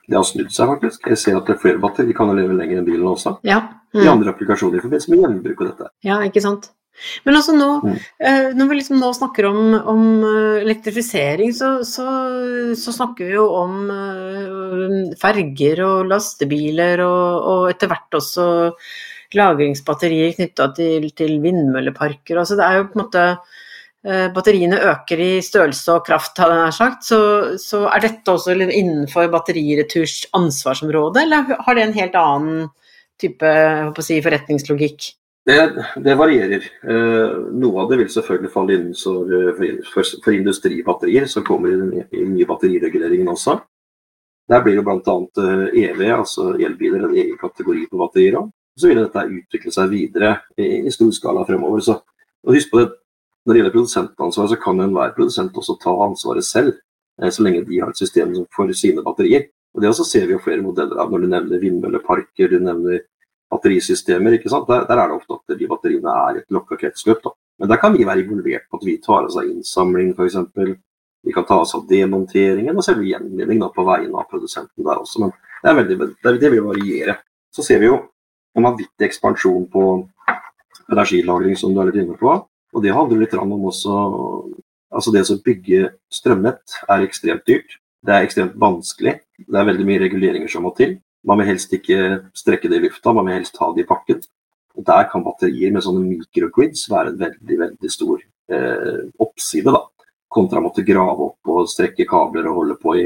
Det 0.04 0.20
har 0.20 0.28
snudd 0.28 0.52
seg, 0.52 0.68
faktisk. 0.76 1.08
Jeg 1.14 1.22
ser 1.22 1.40
at 1.40 1.48
det 1.48 1.56
er 1.56 1.64
flere 1.64 1.82
batterier 1.82 2.18
kan 2.18 2.34
leve 2.36 2.58
lenger 2.60 2.82
enn 2.82 2.88
bilen 2.90 3.08
også. 3.08 3.38
Ja. 3.48 3.62
Mm. 3.96 4.04
I 4.04 4.10
andre 4.12 4.34
applikasjoner 4.34 4.82
i 4.82 4.84
forbindelse 4.84 5.14
med 5.14 5.24
gjenbruk 5.24 5.62
og 5.62 5.70
dette. 5.70 5.92
Ja, 6.04 6.20
ikke 6.28 6.44
sant. 6.44 6.74
Men 7.26 7.38
altså 7.40 7.56
nå, 7.56 7.70
mm. 7.84 7.96
Eh, 8.24 8.50
når 8.56 8.70
vi 8.70 8.78
liksom 8.78 9.00
nå 9.02 9.10
snakker 9.18 9.48
om, 9.50 9.74
om 9.92 10.04
eh, 10.28 10.62
elektrifisering, 10.62 11.54
så, 11.56 11.76
så, 11.88 12.06
så, 12.80 12.94
snakker 12.96 13.28
vi 13.28 13.36
jo 13.36 13.48
om 13.58 13.90
uh, 13.90 15.16
ferger 15.20 15.84
og 15.88 16.12
lastebiler 16.12 17.04
og, 17.04 17.50
og 17.54 17.66
etter 17.72 17.92
hvert 17.92 18.20
også 18.20 18.48
lagringsbatterier 19.34 20.36
knytta 20.38 20.70
til, 20.78 21.10
til, 21.18 21.40
vindmølleparker. 21.44 22.38
Altså 22.40 22.60
det 22.60 22.68
er 22.68 22.80
jo 22.80 22.90
på 22.92 23.00
en 23.00 23.06
måte 23.08 23.28
Batteriene 24.04 24.76
øker 24.84 25.22
i 25.24 25.28
størrelse 25.40 25.94
og 25.94 26.02
kraft, 26.04 26.36
hadde 26.36 26.58
jeg 26.58 26.76
sagt. 26.76 27.06
Så, 27.08 27.20
så 27.64 27.86
er 27.88 28.04
dette 28.04 28.34
også 28.34 28.52
innenfor 28.52 29.30
batterireturs 29.32 30.26
ansvarsområde, 30.36 31.24
eller 31.24 31.54
har 31.64 31.78
det 31.78 31.86
en 31.86 31.96
helt 31.96 32.18
annen 32.20 32.66
type 33.24 33.54
si, 34.04 34.20
forretningslogikk? 34.26 35.08
Det, 35.46 35.86
det 36.00 36.16
varierer. 36.16 36.64
Eh, 36.88 37.34
noe 37.52 37.84
av 37.84 37.90
det 37.92 38.00
vil 38.00 38.12
selvfølgelig 38.14 38.52
falle 38.54 38.78
innenfor 38.78 39.34
for, 39.58 39.82
for, 39.92 40.12
for 40.24 40.38
industribatterier, 40.38 41.28
som 41.28 41.44
kommer 41.44 41.74
i 41.74 41.80
den 41.82 42.32
nye 42.32 42.48
batterireguleringen 42.48 43.32
også. 43.34 43.58
Der 44.48 44.64
blir 44.64 44.76
jo 44.76 44.84
bl.a. 44.84 45.16
EV, 45.74 46.02
eh, 46.02 46.08
e 46.08 46.12
altså 46.12 46.54
elbiler, 46.56 47.08
en 47.08 47.16
egen 47.16 47.38
kategori 47.40 47.86
på 47.92 48.00
batterier. 48.00 48.40
Så 48.76 48.90
vil 48.90 49.04
dette 49.04 49.28
utvikle 49.30 49.72
seg 49.72 49.92
videre 49.92 50.34
i, 50.58 50.84
i 50.88 50.92
stor 50.92 51.12
skala 51.16 51.46
fremover. 51.48 51.84
Så, 51.86 52.00
husk 52.50 52.72
på 52.72 52.84
det, 52.84 52.92
Når 53.44 53.54
det 53.54 53.60
gjelder 53.60 53.74
produsentansvar, 53.74 54.46
så 54.48 54.56
kan 54.56 54.78
enhver 54.80 55.10
produsent 55.18 55.58
også 55.60 55.74
ta 55.82 55.92
ansvaret 56.06 56.46
selv, 56.48 56.78
eh, 57.20 57.28
så 57.30 57.44
lenge 57.44 57.66
de 57.68 57.82
har 57.82 57.90
et 57.92 58.00
system 58.00 58.32
for 58.56 58.72
sine 58.72 59.04
batterier. 59.04 59.50
Og 59.76 59.82
Det 59.82 59.90
også 59.90 60.06
ser 60.08 60.28
vi 60.28 60.34
jo 60.34 60.40
flere 60.40 60.64
modeller 60.64 61.02
av 61.02 61.12
når 61.12 61.20
du 61.20 61.28
nevner 61.28 61.60
vindmølleparker, 61.60 62.48
du 62.48 62.60
nevner 62.60 63.02
batterisystemer. 63.54 64.38
ikke 64.38 64.52
sant? 64.52 64.68
Der, 64.70 64.88
der, 64.90 65.00
er 65.00 65.12
det 65.12 65.20
ofte 65.22 65.40
at 65.40 65.60
de 65.60 65.70
batteriene 65.70 66.16
er 66.28 66.42
et 66.42 66.50
lokka 66.54 66.78
kretsløp. 66.80 67.22
da. 67.24 67.34
Men 67.62 67.70
der 67.72 67.82
kan 67.82 67.94
vi 67.96 68.08
være 68.08 68.26
involvert 68.26 68.68
på 68.70 68.80
at 68.80 68.88
vi 68.88 68.98
tar 69.02 69.28
oss 69.30 69.38
av 69.40 69.48
innsamling 69.48 70.14
f.eks. 70.18 70.40
Vi 71.24 71.32
kan 71.32 71.46
ta 71.48 71.62
oss 71.64 71.72
av 71.78 71.86
demonteringen 71.88 72.76
og 72.76 72.84
selve 72.84 73.06
gjenvinning 73.08 73.62
da, 73.62 73.70
på 73.72 73.86
vegne 73.88 74.20
av 74.20 74.28
produsenten 74.32 74.84
der 74.84 75.00
også. 75.00 75.24
Men 75.24 75.32
det, 75.62 75.70
er 75.70 75.78
veldig, 75.80 75.98
det, 76.26 76.34
det 76.42 76.52
vil 76.52 76.66
variere. 76.66 77.22
Så 77.54 77.64
ser 77.64 77.80
vi 77.80 77.88
jo 77.88 78.02
en 78.58 78.68
vanvittig 78.68 79.08
ekspansjon 79.08 79.70
på 79.72 79.86
energilagring, 80.92 81.56
som 81.58 81.72
du 81.72 81.80
er 81.80 81.90
litt 81.90 82.02
inne 82.04 82.18
på. 82.20 82.36
Og 82.74 82.84
det 82.84 82.92
handler 82.96 83.24
litt 83.24 83.38
om 83.40 83.56
også 83.70 83.98
Altså 84.94 85.10
det 85.10 85.24
å 85.26 85.40
bygge 85.42 85.88
strømnett 86.14 86.76
er 86.86 87.02
ekstremt 87.02 87.48
dyrt. 87.50 87.80
Det 88.06 88.14
er 88.14 88.28
ekstremt 88.28 88.54
vanskelig. 88.62 89.16
Det 89.42 89.58
er 89.58 89.66
veldig 89.66 89.88
mye 89.88 90.02
reguleringer 90.04 90.52
som 90.52 90.68
må 90.68 90.70
til. 90.78 91.00
Man 91.28 91.40
vil 91.40 91.54
helst 91.54 91.74
ikke 91.76 92.00
strekke 92.36 92.70
det 92.72 92.82
i 92.82 92.86
lufta, 92.88 93.14
man 93.16 93.30
vil 93.30 93.40
helst 93.40 93.58
ha 93.62 93.70
det 93.74 93.86
i 93.86 93.90
pakken. 93.90 94.22
Og 94.78 94.86
Der 94.86 95.10
kan 95.12 95.24
batterier 95.24 95.72
med 95.72 95.86
sånne 95.86 96.04
microgrids 96.06 96.88
være 96.92 97.14
en 97.14 97.20
veldig 97.20 97.58
veldig 97.60 97.92
stor 97.92 98.22
eh, 98.52 99.04
oppside, 99.22 99.72
da. 99.72 99.84
Kontra 100.34 100.60
å 100.60 100.66
måtte 100.66 100.86
grave 100.86 101.30
opp 101.30 101.52
og 101.54 101.70
strekke 101.70 102.08
kabler 102.10 102.48
og 102.50 102.58
holde 102.62 102.78
på 102.82 102.96
i 102.98 103.06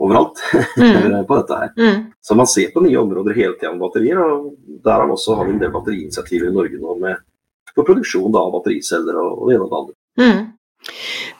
overalt 0.00 0.40
mm. 0.80 1.18
på 1.28 1.36
dette 1.36 1.58
her. 1.58 1.74
Mm. 1.76 1.98
Så 2.24 2.36
man 2.38 2.48
ser 2.48 2.72
på 2.72 2.80
nye 2.80 2.96
områder 2.98 3.36
hele 3.36 3.58
tida 3.58 3.74
med 3.74 3.84
batterier, 3.84 4.22
og 4.24 4.54
derav 4.84 5.12
også 5.12 5.36
har 5.36 5.48
vi 5.48 5.54
en 5.56 5.60
del 5.60 5.74
batteriinitiativer 5.74 6.48
i 6.48 6.56
Norge 6.56 6.80
nå 6.80 6.96
med 7.02 7.20
på 7.72 7.84
produksjon 7.88 8.32
da, 8.32 8.40
av 8.42 8.52
battericeller 8.56 9.16
og, 9.20 9.36
og 9.36 9.48
det 9.48 9.56
ene 9.56 9.66
og 9.66 9.70
det 9.70 9.78
andre. 9.82 9.96
Mm. 10.20 10.40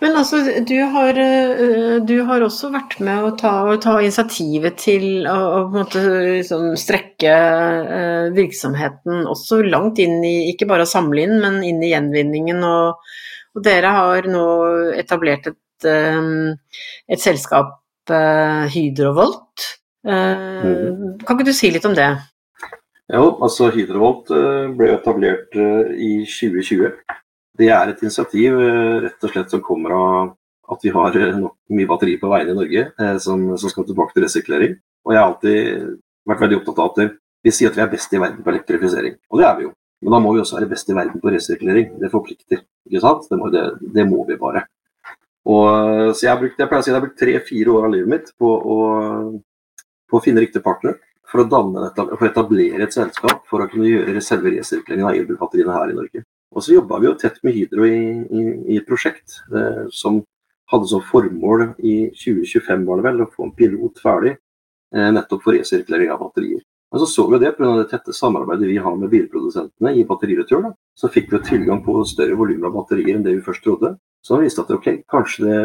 Men 0.03 0.17
altså, 0.19 0.41
du 0.67 0.79
har, 0.91 1.19
eh, 1.23 2.01
du 2.03 2.17
har 2.27 2.43
også 2.43 2.73
vært 2.75 2.97
med 3.07 3.23
å 3.23 3.29
ta, 3.39 3.53
å 3.71 3.77
ta 3.79 4.01
initiativet 4.03 4.81
til 4.83 5.29
å, 5.31 5.37
å 5.37 5.61
måte 5.71 6.03
liksom 6.41 6.73
strekke 6.81 7.35
uh, 7.87 8.25
virksomheten 8.35 9.29
også 9.31 9.61
langt 9.63 10.01
inn 10.03 10.19
i 10.27 10.51
ikke 10.51 10.67
bare 10.73 10.89
å 10.89 10.91
samle 10.91 11.23
inn, 11.23 11.37
men 11.45 11.61
inn 11.69 11.79
i 11.87 11.93
gjenvinningen. 11.93 12.65
Og, 12.67 13.15
og 13.55 13.63
dere 13.69 13.95
har 13.95 14.27
nå 14.33 14.45
etablert 14.99 15.47
et, 15.53 15.87
um, 15.87 16.51
et 17.07 17.23
selskap, 17.23 17.79
Hydrovolt. 18.13 19.63
Mm. 20.03 21.21
Kan 21.23 21.37
ikke 21.39 21.47
du 21.47 21.53
si 21.55 21.71
litt 21.71 21.85
om 21.87 21.95
det? 21.95 22.09
Jo, 23.07 23.29
altså 23.39 23.69
Hydrovolt 23.71 24.33
ble 24.75 24.91
etablert 24.97 25.55
i 25.55 26.11
2020. 26.27 26.91
Det 27.59 27.69
er 27.69 27.91
et 27.91 28.01
initiativ 28.01 28.57
eh, 28.57 29.01
rett 29.05 29.27
og 29.27 29.33
slett 29.33 29.53
som 29.53 29.63
kommer 29.65 29.93
av 29.97 30.31
at 30.73 30.85
vi 30.87 30.93
har 30.95 31.17
eh, 31.21 31.37
nok 31.37 31.57
mye 31.77 31.91
batteri 31.91 32.17
på 32.21 32.31
veiene 32.33 32.55
i 32.55 32.59
Norge 32.59 32.85
eh, 32.89 33.17
som, 33.21 33.45
som, 33.61 33.73
skal 33.73 33.87
tilbake 33.89 34.17
til 34.17 34.25
resirkulering. 34.25 34.79
Og 35.05 35.13
jeg 35.13 35.21
har 35.21 35.29
alltid 35.29 35.91
vært 36.31 36.45
veldig 36.47 36.59
opptatt 36.61 36.81
av 36.81 36.91
at 36.93 37.17
vi 37.43 37.53
sier 37.53 37.73
at 37.73 37.77
vi 37.77 37.85
er 37.85 37.93
best 37.93 38.15
i 38.15 38.21
verden 38.23 38.45
på 38.45 38.53
elektrifisering, 38.53 39.19
og 39.29 39.41
det 39.41 39.49
er 39.49 39.57
vi 39.59 39.67
jo. 39.67 39.73
Men 40.03 40.17
da 40.17 40.21
må 40.23 40.33
vi 40.35 40.41
også 40.43 40.57
være 40.57 40.71
best 40.71 40.89
i 40.91 40.97
verden 40.97 41.23
på 41.23 41.31
resirkulering. 41.31 41.93
Det 42.01 42.11
forplikter. 42.11 42.65
ikke 42.89 43.03
sant? 43.05 43.29
Det 43.31 43.39
må, 43.39 43.51
det, 43.55 43.63
det 43.95 44.07
må 44.09 44.25
vi 44.27 44.39
bare. 44.41 44.65
Og, 45.47 46.15
så 46.17 46.27
jeg, 46.27 46.39
brukt, 46.41 46.59
jeg 46.59 46.71
pleier 46.71 46.83
å 46.83 46.87
si 46.87 46.91
jeg 46.91 46.97
har 46.97 47.05
brukt 47.05 47.21
tre-fire 47.21 47.75
år 47.75 47.87
av 47.87 47.95
livet 47.95 48.11
mitt 48.11 48.33
på 48.39 48.51
å, 48.51 48.77
på 50.11 50.19
å 50.19 50.23
finne 50.23 50.43
riktig 50.43 50.63
partner 50.65 50.97
for 51.31 51.45
å, 51.45 51.47
danne, 51.51 51.91
for 51.95 52.27
å 52.27 52.29
etablere 52.29 52.87
et 52.87 52.95
selskap 52.95 53.47
for 53.51 53.63
å 53.63 53.69
kunne 53.71 53.91
gjøre 53.91 54.23
selve 54.25 54.53
resirkuleringen 54.57 55.09
av 55.09 55.19
elbilbatteriene 55.19 55.79
her 55.79 55.95
i 55.95 55.99
Norge. 55.99 56.25
Og 56.53 56.65
så 56.65 56.77
jobba 56.77 57.01
vi 57.01 57.09
jo 57.09 57.17
tett 57.19 57.39
med 57.47 57.57
Hydro 57.57 57.87
i, 57.89 58.03
i, 58.29 58.43
i 58.75 58.79
et 58.81 58.89
prosjekt 58.89 59.41
eh, 59.55 59.87
som 59.93 60.21
hadde 60.73 60.89
som 60.89 61.05
formål 61.05 61.73
i 61.85 62.11
2025 62.17 62.85
var 62.89 63.01
det 63.01 63.07
vel, 63.09 63.23
å 63.25 63.31
få 63.33 63.47
en 63.47 63.55
pilot 63.57 64.01
ferdig 64.03 64.35
eh, 64.37 65.09
nettopp 65.17 65.45
for 65.45 65.57
resirkulering 65.57 66.13
av 66.13 66.21
batterier. 66.23 66.63
Men 66.93 67.01
så 67.01 67.09
så 67.09 67.25
vi 67.31 67.41
det 67.41 67.55
pga. 67.57 67.71
det 67.79 67.89
tette 67.89 68.13
samarbeidet 68.13 68.69
vi 68.69 68.77
har 68.77 68.97
med 68.97 69.09
bilprodusentene 69.13 69.95
i 69.97 70.05
batteriretur. 70.05 70.69
Så 70.95 71.09
fikk 71.09 71.31
vi 71.33 71.41
tilgang 71.47 71.81
på 71.85 72.03
større 72.05 72.37
volum 72.37 72.67
av 72.69 72.75
batterier 72.75 73.17
enn 73.17 73.25
det 73.25 73.33
vi 73.39 73.45
først 73.47 73.65
trodde. 73.65 73.95
Så 74.21 74.37
viste 74.41 74.61
at 74.61 74.71
ok, 74.71 74.91
kanskje 75.09 75.47
det, 75.47 75.61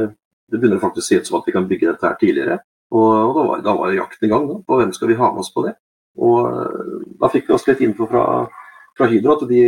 det 0.48 0.62
begynner 0.62 0.80
faktisk 0.80 1.04
å 1.04 1.08
se 1.10 1.20
ut 1.20 1.28
som 1.28 1.40
at 1.42 1.50
vi 1.50 1.56
kan 1.58 1.68
bygge 1.68 1.90
dette 1.90 2.08
her 2.08 2.16
tidligere. 2.22 2.62
Og, 2.96 3.12
og 3.12 3.34
da, 3.36 3.44
var, 3.50 3.66
da 3.66 3.76
var 3.76 3.98
jakten 3.98 4.30
i 4.30 4.32
gang 4.32 4.48
da, 4.48 4.56
på 4.64 4.80
hvem 4.80 4.94
skal 4.96 5.12
vi 5.12 5.20
ha 5.20 5.34
med 5.34 5.44
oss 5.44 5.52
på 5.52 5.66
det. 5.68 5.76
Og 6.24 6.48
eh, 6.48 7.04
da 7.20 7.32
fikk 7.34 7.52
vi 7.52 7.58
oss 7.58 7.68
litt 7.68 7.84
info 7.84 8.08
fra, 8.08 8.24
fra 8.98 9.08
Hydro 9.12 9.36
at 9.38 9.44
de 9.50 9.62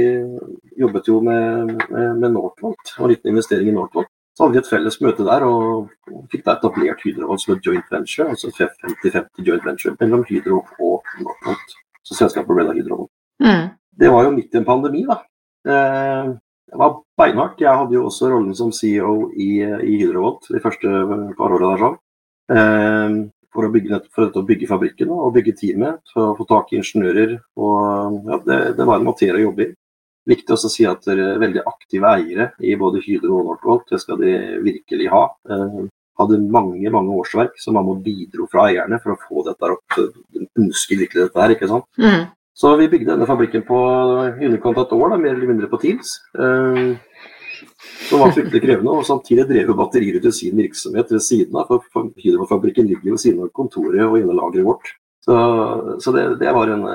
jobbet 0.80 1.10
jo 1.12 1.20
med, 1.26 1.76
med, 1.90 2.16
med 2.22 2.34
Northvolt, 2.34 2.96
og 2.98 3.06
en 3.06 3.14
liten 3.14 3.32
investering 3.34 3.70
i 3.70 3.76
Northvolt. 3.76 4.12
Så 4.34 4.46
hadde 4.46 4.56
vi 4.56 4.62
et 4.62 4.70
felles 4.72 4.98
møte 5.04 5.26
der 5.28 5.44
og 5.44 5.90
fikk 6.32 6.46
da 6.46 6.56
etablert 6.56 7.02
Hydro 7.04 7.36
som 7.42 7.56
et 7.56 7.66
joint 7.66 7.90
venture, 7.92 8.30
altså 8.32 8.52
50-50 8.56 9.44
joint 9.44 9.66
venture 9.68 9.98
mellom 10.00 10.24
Hydro 10.30 10.62
og 10.64 11.10
Northvolt. 11.20 11.74
Så 12.08 12.16
selskapet 12.16 12.56
ble 12.56 12.68
da 12.70 12.76
Hydro. 12.78 13.10
Mm. 13.44 13.66
Det 14.00 14.12
var 14.14 14.24
jo 14.26 14.36
midt 14.38 14.56
i 14.56 14.62
en 14.62 14.68
pandemi, 14.68 15.04
da. 15.10 15.20
Eh, 15.68 16.32
det 16.70 16.80
var 16.80 17.02
beinhardt. 17.20 17.60
Jeg 17.60 17.82
hadde 17.82 17.98
jo 17.98 18.06
også 18.08 18.30
rollen 18.32 18.56
som 18.56 18.72
CEO 18.72 19.32
i, 19.36 19.58
i 19.60 20.00
Hydrovolt 20.00 20.48
de 20.54 20.64
første 20.64 20.94
par 21.38 21.58
åra 21.58 21.74
der. 21.74 21.84
sånn. 21.84 22.00
For, 23.50 23.66
å 23.66 23.74
bygge, 23.74 23.98
for 24.14 24.30
å 24.30 24.46
bygge 24.46 24.68
fabrikken 24.70 25.10
og 25.10 25.32
bygge 25.34 25.56
teamet, 25.58 26.04
for 26.14 26.32
å 26.32 26.38
få 26.38 26.46
tak 26.50 26.74
i 26.74 26.78
ingeniører. 26.78 27.32
Og, 27.58 28.18
ja, 28.30 28.42
det, 28.46 28.58
det, 28.78 28.86
var 28.86 29.00
en 29.00 29.08
materie 29.08 29.40
å 29.40 29.48
jobbe 29.48 29.66
i. 29.66 29.72
Viktig 30.30 30.54
også 30.54 30.70
å 30.70 30.74
si 30.74 30.86
at 30.86 31.08
dere 31.08 31.32
er 31.34 31.42
veldig 31.42 31.64
aktive 31.66 32.12
eiere 32.12 32.52
i 32.62 32.76
både 32.78 33.02
Hydro 33.02 33.40
og 33.40 33.48
Northvolt. 33.48 33.88
Det 33.90 34.02
skal 34.04 34.20
de 34.22 34.36
virkelig 34.62 35.08
ha. 35.10 35.24
Eh, 35.50 35.80
hadde 36.20 36.42
mange 36.52 36.92
mange 36.94 37.16
årsverk 37.22 37.56
som 37.62 37.78
man 37.80 37.88
må 37.88 37.96
bidro 38.04 38.46
fra 38.52 38.68
eierne 38.70 39.00
for 39.02 39.16
å 39.16 39.22
få 39.24 39.46
dette 39.48 39.72
opp. 39.74 39.98
De 40.36 40.46
ønsker 40.60 41.00
virkelig 41.00 41.30
dette 41.30 41.42
her, 41.42 41.56
ikke 41.56 41.72
sant. 41.72 41.88
Mm. 41.98 42.28
Så 42.60 42.74
vi 42.76 42.90
bygde 42.92 43.14
denne 43.14 43.28
fabrikken 43.28 43.64
på 43.64 43.78
i 44.36 44.48
underkant 44.50 44.82
av 44.82 44.84
et 44.84 44.96
år, 44.98 45.14
da, 45.14 45.20
mer 45.22 45.32
eller 45.38 45.48
mindre 45.48 45.70
på 45.72 45.80
Teams. 45.80 46.18
Eh, 46.36 46.98
som 48.10 48.24
var 48.24 48.34
fryktelig 48.36 48.64
krevende. 48.64 48.96
Og 48.96 49.06
samtidig 49.08 49.48
drev 49.50 49.76
batterier 49.78 50.20
til 50.24 50.34
sin 50.36 50.58
virksomhet 50.58 51.12
ved 51.14 51.24
siden 51.24 51.60
av. 51.62 51.70
For 51.94 52.10
Hydrofabrikken 52.18 52.90
ligger 52.90 53.14
ved 53.14 53.22
siden 53.22 53.46
av 53.46 53.54
kontoret 53.56 54.04
og 54.08 54.18
innelageret 54.20 54.68
vårt. 54.68 54.96
Så, 55.26 55.36
så 56.00 56.12
det, 56.12 56.24
det, 56.40 56.52
var 56.56 56.68
en, 56.68 56.86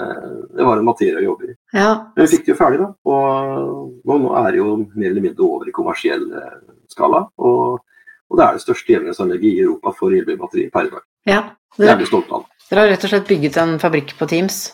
det, 0.56 0.64
var 0.64 0.78
en, 0.78 0.86
materie 0.86 1.20
å 1.20 1.26
jobbe 1.26 1.50
i. 1.50 1.56
Ja. 1.76 1.90
Men 2.16 2.24
vi 2.24 2.32
fikk 2.32 2.46
det 2.46 2.54
jo 2.54 2.58
ferdig, 2.58 2.80
da. 2.80 2.88
Og 3.06 4.08
nå, 4.10 4.30
er 4.40 4.48
det 4.48 4.62
jo 4.62 4.70
mer 4.82 5.10
eller 5.10 5.26
mindre 5.26 5.44
over 5.46 5.68
i 5.70 5.74
kommersiell 5.76 6.24
eh, 6.40 6.56
skala. 6.90 7.26
Og, 7.38 7.84
og 8.30 8.40
det 8.40 8.46
er 8.46 8.56
det 8.56 8.64
største 8.64 8.94
gjenvinningsanlegget 8.94 9.50
i 9.50 9.60
Europa 9.66 9.92
for 9.98 10.16
elbilbatterier 10.16 10.72
per 10.74 10.88
i 10.88 10.94
dag. 10.96 11.04
Ja, 11.30 11.42
det 11.78 11.92
er 11.92 12.00
vi 12.00 12.08
stolte 12.08 12.40
av. 12.40 12.48
Dere 12.70 12.86
har 12.86 12.90
rett 12.94 13.06
og 13.06 13.12
slett 13.12 13.28
bygget 13.28 13.60
en 13.60 13.76
fabrikk 13.82 14.16
på 14.18 14.28
Teams? 14.30 14.64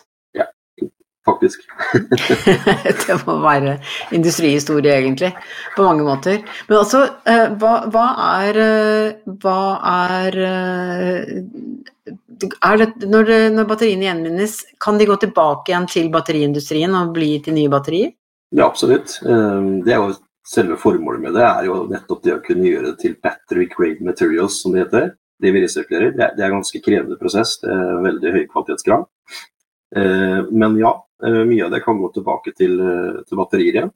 Faktisk. 1.25 1.65
det 3.07 3.17
må 3.27 3.37
være 3.43 3.77
industrihistorie, 4.15 4.95
egentlig, 5.01 5.31
på 5.75 5.85
mange 5.85 6.05
måter. 6.07 6.41
Men 6.69 6.79
altså, 6.79 7.03
eh, 7.29 7.53
hva, 7.61 7.73
hva 7.91 8.07
er 8.41 8.61
eh, 8.65 9.35
Hva 9.41 9.59
er 9.91 10.39
eh, 10.47 11.35
er 12.41 12.81
det, 12.81 12.89
når, 13.05 13.27
det, 13.27 13.39
når, 13.53 13.67
batteriene 13.69 14.07
gjenvinnes, 14.07 14.57
kan 14.81 14.97
de 14.97 15.05
gå 15.05 15.15
tilbake 15.21 15.71
igjen 15.71 15.85
til 15.91 16.09
batteriindustrien 16.13 16.95
og 16.97 17.13
bli 17.13 17.35
til 17.45 17.53
nye 17.55 17.69
batterier? 17.69 18.15
Ja, 18.51 18.65
absolutt. 18.65 19.19
Det 19.21 19.93
er 19.93 19.99
jo 20.01 20.15
selve 20.47 20.77
formålet 20.81 21.21
med 21.21 21.37
det 21.37 21.45
er 21.45 21.67
jo 21.69 21.83
nettopp 21.91 22.23
det 22.25 22.33
å 22.35 22.41
kunne 22.43 22.65
gjøre 22.67 22.91
det 22.91 22.97
til 23.03 23.13
battery 23.23 23.67
grade 23.71 24.03
materials, 24.03 24.57
som 24.63 24.73
det 24.73 24.85
heter. 24.85 25.11
Det 25.41 25.53
vi 25.53 25.61
resirkulerer. 25.63 26.15
Det 26.17 26.25
er, 26.25 26.33
det 26.37 26.43
er 26.43 26.49
en 26.49 26.59
ganske 26.59 26.81
krevende 26.85 27.17
prosess. 27.21 27.55
Det 27.61 27.71
er 27.71 28.03
veldig 28.05 28.33
høy 28.35 28.43
kvalitetskrav. 28.49 29.05
Men 29.95 30.77
ja, 30.79 30.91
Eh, 31.23 31.43
mye 31.45 31.65
av 31.65 31.71
det 31.71 31.79
kan 31.85 31.99
gå 32.01 32.09
tilbake 32.13 32.53
til, 32.57 32.79
eh, 32.81 33.21
til 33.27 33.37
batterier 33.37 33.75
igjen. 33.75 33.91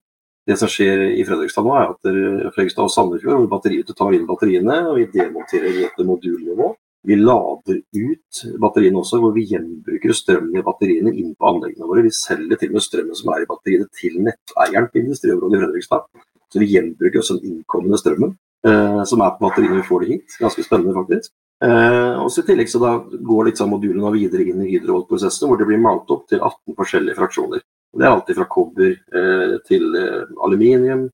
Det 0.45 0.57
som 0.59 0.69
skjer 0.69 1.07
i 1.17 1.23
Fredrikstad 1.25 1.65
nå, 1.65 1.73
er 1.73 1.89
at 1.89 2.53
Fredrikstad 2.53 2.85
og 2.85 2.91
Sandefjord 2.93 3.49
batteriet 3.49 3.89
tar 3.97 4.13
inn 4.13 4.27
batteriene, 4.27 4.75
og 4.91 4.97
vi 4.99 5.05
demonterer 5.09 5.79
etter 5.87 6.05
modulnivå. 6.05 6.75
Vi 7.03 7.15
lader 7.15 7.81
ut 7.81 8.41
batteriene 8.61 9.01
også, 9.01 9.17
hvor 9.21 9.33
vi 9.33 9.47
gjenbruker 9.49 10.13
strømmen 10.13 10.59
i 10.59 10.61
batteriene 10.61 11.15
inn 11.17 11.33
på 11.33 11.49
anleggene 11.49 11.89
våre. 11.89 12.03
Vi 12.03 12.13
selger 12.13 12.59
til 12.59 12.69
og 12.69 12.77
med 12.77 12.85
strømmen 12.85 13.15
som 13.15 13.33
er 13.33 13.41
i 13.41 13.49
batteriene 13.49 13.89
til 13.89 14.21
netteieren 14.21 14.89
på 14.91 15.01
industriområdet 15.01 15.57
i 15.57 15.63
Fredrikstad. 15.65 16.05
Så 16.53 16.59
vi 16.61 16.69
gjenbruker 16.69 17.19
også 17.19 17.41
den 17.41 17.49
innkommende 17.49 17.97
strømmen 17.97 18.37
eh, 18.65 19.03
som 19.03 19.21
er 19.21 19.33
på 19.33 19.49
batteriene. 19.49 19.81
Vi 19.81 19.89
får 19.89 19.99
det 20.01 20.11
hit. 20.13 20.37
Ganske 20.39 20.61
spennende, 20.61 20.93
faktisk. 20.93 21.33
Eh, 21.63 22.13
og 22.19 22.27
så 22.31 22.43
I 22.43 22.49
tillegg 22.49 22.69
så 22.69 22.81
da 22.83 22.97
går 22.99 23.49
liksom 23.49 23.71
modulene 23.71 24.11
videre 24.15 24.43
inn 24.43 24.63
i 24.65 24.73
hydrovolt-prosessen, 24.73 25.47
hvor 25.47 25.59
det 25.59 25.67
blir 25.69 25.81
malt 25.81 26.11
opp 26.11 26.27
til 26.31 26.41
18 26.41 26.75
forskjellige 26.75 27.17
fraksjoner. 27.19 27.63
Det 27.95 28.03
er 28.03 28.11
alltid 28.11 28.39
fra 28.39 28.47
kobber 28.51 28.91
eh, 28.91 29.55
til 29.67 29.95
eh, 29.95 30.23
aluminium. 30.43 31.07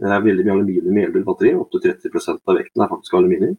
Det 0.00 0.08
er 0.08 0.24
veldig 0.24 0.46
mye 0.46 0.56
aluminium 0.56 0.98
i 0.98 1.06
elbilbatteri. 1.08 1.54
Opptil 1.58 1.82
30% 1.88 2.44
av 2.46 2.58
vekten 2.60 2.84
er 2.84 2.92
faktisk 2.92 3.16
aluminium. 3.18 3.56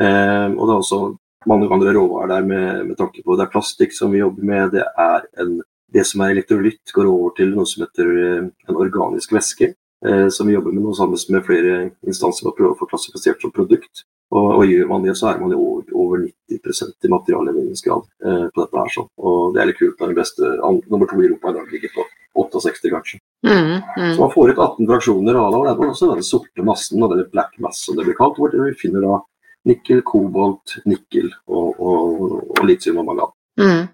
Eh, 0.00 0.46
og 0.54 0.62
det 0.62 0.72
er 0.72 0.78
også 0.78 1.00
mange 1.48 1.68
andre 1.72 1.92
råvarer 1.94 2.32
der 2.32 2.46
med, 2.48 2.86
med 2.88 2.96
tanke 2.96 3.22
på 3.24 3.36
Det 3.36 3.44
er 3.44 3.52
plastikk 3.52 3.92
som 3.94 4.12
vi 4.12 4.22
jobber 4.22 4.48
med. 4.48 4.72
Det 4.72 4.86
er 4.88 5.28
en, 5.42 5.58
det 5.92 6.06
som 6.08 6.24
er 6.24 6.32
elektrolytt, 6.32 6.94
går 6.96 7.10
over 7.12 7.36
til 7.36 7.52
noe 7.52 7.68
som 7.68 7.84
heter 7.84 8.14
eh, 8.24 8.48
en 8.68 8.80
organisk 8.80 9.36
væske. 9.36 9.74
Eh, 10.06 10.28
som 10.32 10.46
vi 10.48 10.54
jobber 10.54 10.72
med 10.72 10.84
nå 10.86 10.94
sammen 10.94 11.18
med 11.34 11.46
flere 11.46 11.78
instanser 12.06 12.48
for 12.48 12.68
å 12.68 12.72
å 12.72 12.78
få 12.78 12.88
klassifisert 12.90 13.42
som 13.42 13.54
produkt. 13.54 14.04
Og, 14.28 14.48
og, 14.58 14.64
gjør 14.68 14.88
man 14.90 15.04
det, 15.06 15.14
så 15.16 15.30
er 15.30 15.38
man 15.40 15.54
jo 15.54 15.62
over, 15.62 15.84
over 15.96 16.24
90% 16.52 17.06
i 17.06 17.10
materialleveringsgrad 17.12 18.02
eh, 18.26 18.44
på 18.52 18.60
dette. 18.60 18.76
her. 18.76 18.90
Så. 18.92 19.06
Og 19.24 19.54
det 19.54 19.62
er 19.62 19.70
litt 19.70 19.80
kult. 19.80 19.96
Den 20.02 20.18
beste, 20.18 20.50
nummer 20.92 21.08
to 21.08 21.20
i 21.22 21.28
Europa 21.30 21.52
i 21.52 21.56
dag 21.56 21.72
ligger 21.72 21.94
på 21.94 22.04
68, 22.44 22.90
kanskje. 22.92 23.22
Mm, 23.46 23.80
mm. 23.80 24.12
Så 24.14 24.20
man 24.20 24.34
får 24.34 24.52
ut 24.52 24.60
18 24.66 24.90
fraksjoner 24.90 25.40
av 25.40 25.48
det. 25.52 25.58
Og 25.58 25.66
det 25.66 25.88
er 25.88 25.94
også 25.94 26.12
den 26.12 26.28
sorte 26.28 26.66
massen, 26.66 27.02
og 27.02 27.14
det 27.14 27.24
er 27.24 27.32
black 27.32 27.56
mass 27.64 27.80
som 27.86 27.96
det 27.96 28.04
blir 28.08 28.18
kalt, 28.18 28.36
hvor 28.40 28.52
vi 28.52 28.76
finner 28.78 29.06
da 29.06 29.20
nikkel, 29.68 30.02
kobolt, 30.06 30.76
nikkel 30.88 31.32
og, 31.48 31.80
og, 31.80 32.28
og 32.58 32.66
litium 32.68 33.00
og 33.00 33.08
mangan. 33.08 33.32
Mm. 33.58 33.86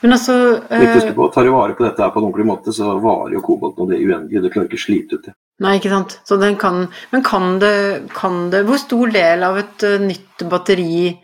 Men 0.00 0.14
altså 0.14 0.34
hvis 0.70 1.08
på, 1.16 1.26
Tar 1.34 1.46
du 1.46 1.50
vare 1.54 1.74
på 1.74 1.86
dette 1.86 2.02
her 2.02 2.12
på 2.14 2.20
en 2.20 2.28
ordentlig 2.28 2.46
måte, 2.46 2.74
så 2.74 2.92
varer 3.02 3.34
jo 3.36 3.42
kobolten 3.44 3.86
og 3.86 3.90
det 3.90 3.98
uendelig. 3.98 4.44
Det 4.44 4.52
klarer 4.54 4.70
ikke 4.70 4.82
slite 4.82 5.18
ut 5.18 5.26
det. 5.26 5.34
Nei, 5.64 5.78
ikke 5.78 5.92
sant. 5.92 6.18
Så 6.28 6.36
den 6.40 6.58
kan, 6.60 6.84
men 7.12 7.24
kan 7.24 7.58
det, 7.62 8.12
kan 8.12 8.46
det 8.52 8.66
Hvor 8.68 8.80
stor 8.80 9.10
del 9.14 9.44
av 9.46 9.58
et 9.58 9.86
uh, 9.88 9.98
nytt 10.02 10.44
batteri 10.50 11.16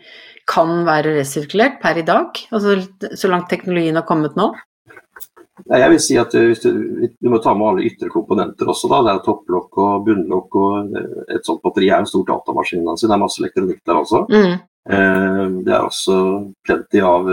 kan 0.49 0.81
være 0.87 1.15
resirkulert 1.19 1.79
per 1.83 2.01
i 2.01 2.05
dag? 2.07 2.43
Altså 2.51 2.79
så 3.15 3.31
langt 3.31 3.51
teknologien 3.53 3.99
har 3.99 4.07
kommet 4.09 4.35
nå? 4.39 4.49
Ja, 5.69 5.83
jeg 5.83 5.91
vil 5.93 6.01
si 6.01 6.17
at 6.19 6.33
uh, 6.33 6.49
du, 6.49 7.07
du, 7.13 7.29
må 7.29 7.39
ta 7.39 7.53
med 7.55 7.69
alle 7.69 7.87
ytre 7.87 8.09
komponenter 8.11 8.73
også. 8.73 8.89
da, 8.91 9.03
Det 9.05 9.13
er 9.13 9.25
topplokk 9.29 9.81
og 9.85 10.07
bunnlokk. 10.09 10.59
og 10.59 10.97
Et 11.29 11.45
sånt 11.45 11.63
batteri 11.63 11.93
er 11.93 12.01
en 12.01 12.09
stor 12.09 12.25
datamaskin. 12.33 12.83
Altså. 12.83 13.07
Det 13.07 13.15
er 13.15 13.23
masse 13.23 13.43
elektronikk 13.43 13.83
der 13.85 14.01
også. 14.01 14.25
Mm. 14.33 14.55
det 15.63 15.71
er 15.71 15.85
også 15.85 16.15
plenty 16.67 16.99
av 16.99 17.29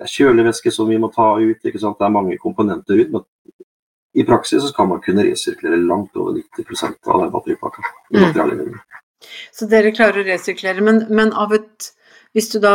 det 0.00 0.06
er 0.06 0.14
kjølevæske 0.16 0.72
som 0.72 0.88
vi 0.88 0.96
må 0.96 1.10
ta 1.12 1.34
ut. 1.36 1.60
ikke 1.60 1.80
sant? 1.80 1.98
Det 2.00 2.06
er 2.06 2.14
mange 2.14 2.38
komponenter 2.40 3.02
ut. 3.02 3.10
Men 3.12 3.26
i 4.16 4.24
praksis 4.24 4.64
så 4.64 4.72
kan 4.74 4.88
man 4.88 5.02
kunne 5.04 5.26
resirkulere 5.26 5.76
langt 5.84 6.16
over 6.16 6.38
90% 6.56 7.10
av 7.12 7.20
den 7.20 7.32
batteripakka. 7.34 7.84
Mm. 8.16 8.78
Så 9.52 9.68
dere 9.68 9.92
klarer 9.92 10.22
å 10.22 10.26
resirkulere, 10.26 10.80
men, 10.80 11.04
men 11.12 11.34
av 11.36 11.52
et 11.52 11.90
hvis 12.30 12.46
du 12.52 12.60
da 12.62 12.74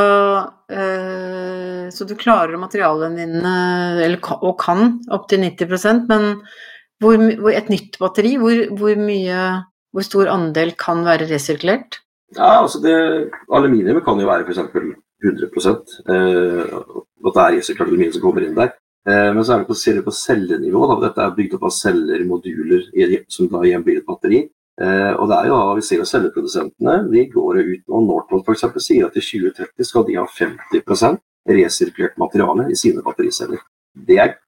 øh, 0.67 1.86
Så 1.96 2.03
du 2.03 2.12
klarer 2.20 2.60
materialene 2.60 3.15
dine, 3.15 3.53
eller, 4.03 4.20
og 4.44 4.58
kan, 4.60 4.98
opptil 5.15 5.46
90% 5.46 6.10
men 6.12 6.34
hvor, 7.00 7.15
hvor, 7.39 7.51
et 7.55 7.72
nytt 7.72 7.96
batteri, 8.00 8.36
hvor, 8.41 8.65
hvor, 8.75 9.00
mye 9.00 9.39
Hvor 9.96 10.03
stor 10.03 10.32
andel 10.34 10.74
kan 10.79 11.05
være 11.08 11.29
resirkulert? 11.32 12.01
Ja, 12.36 12.62
altså 12.65 12.82
det, 12.84 12.96
Aluminium 13.48 14.01
kan 14.03 14.20
jo 14.20 14.27
være 14.27 14.44
f.eks. 14.44 14.60
100 15.24 15.48
eh, 16.12 16.74
at 17.32 17.38
det 17.38 17.62
er 17.63 17.86
aluminium 17.86 18.13
som 18.15 18.24
kommer 18.24 18.46
inn 18.46 18.58
der. 18.58 18.74
Eh, 19.10 19.32
men 19.34 19.46
så 19.46 19.55
er 19.55 19.63
det 19.63 19.70
på, 19.70 19.77
ser 19.77 20.00
vi 20.00 20.05
på 20.05 20.13
cellenivå. 20.15 20.86
Da. 20.91 21.00
Dette 21.08 21.25
er 21.25 21.38
bygd 21.38 21.58
opp 21.58 21.67
av 21.70 21.74
celler, 21.75 22.25
moduler, 22.27 22.86
som 23.32 23.50
da 23.51 23.63
igjen 23.65 23.86
blir 23.86 24.01
et 24.01 24.08
batteri. 24.08 24.44
Eh, 24.82 25.12
og 25.13 25.29
det 25.32 25.38
er 25.38 25.48
jo 25.48 25.58
da, 25.60 25.75
Vi 25.77 25.86
ser 25.88 26.01
jo 26.01 26.10
celleprodusentene 26.10 26.96
de 27.12 27.25
går 27.32 27.62
ut 27.62 27.84
nå. 27.88 28.01
Northvolt 28.10 28.50
f.eks. 28.50 28.65
sier 28.84 29.08
at 29.08 29.15
i 29.15 29.24
2030 29.24 29.88
skal 29.88 30.08
de 30.08 30.17
ha 30.20 30.25
50% 30.27 31.22
resirkulert 31.55 32.17
materiale 32.20 32.70
i 32.74 32.79
sine 32.79 33.03
battericeller. 33.05 33.62
Det 33.94 34.17
er 34.20 34.39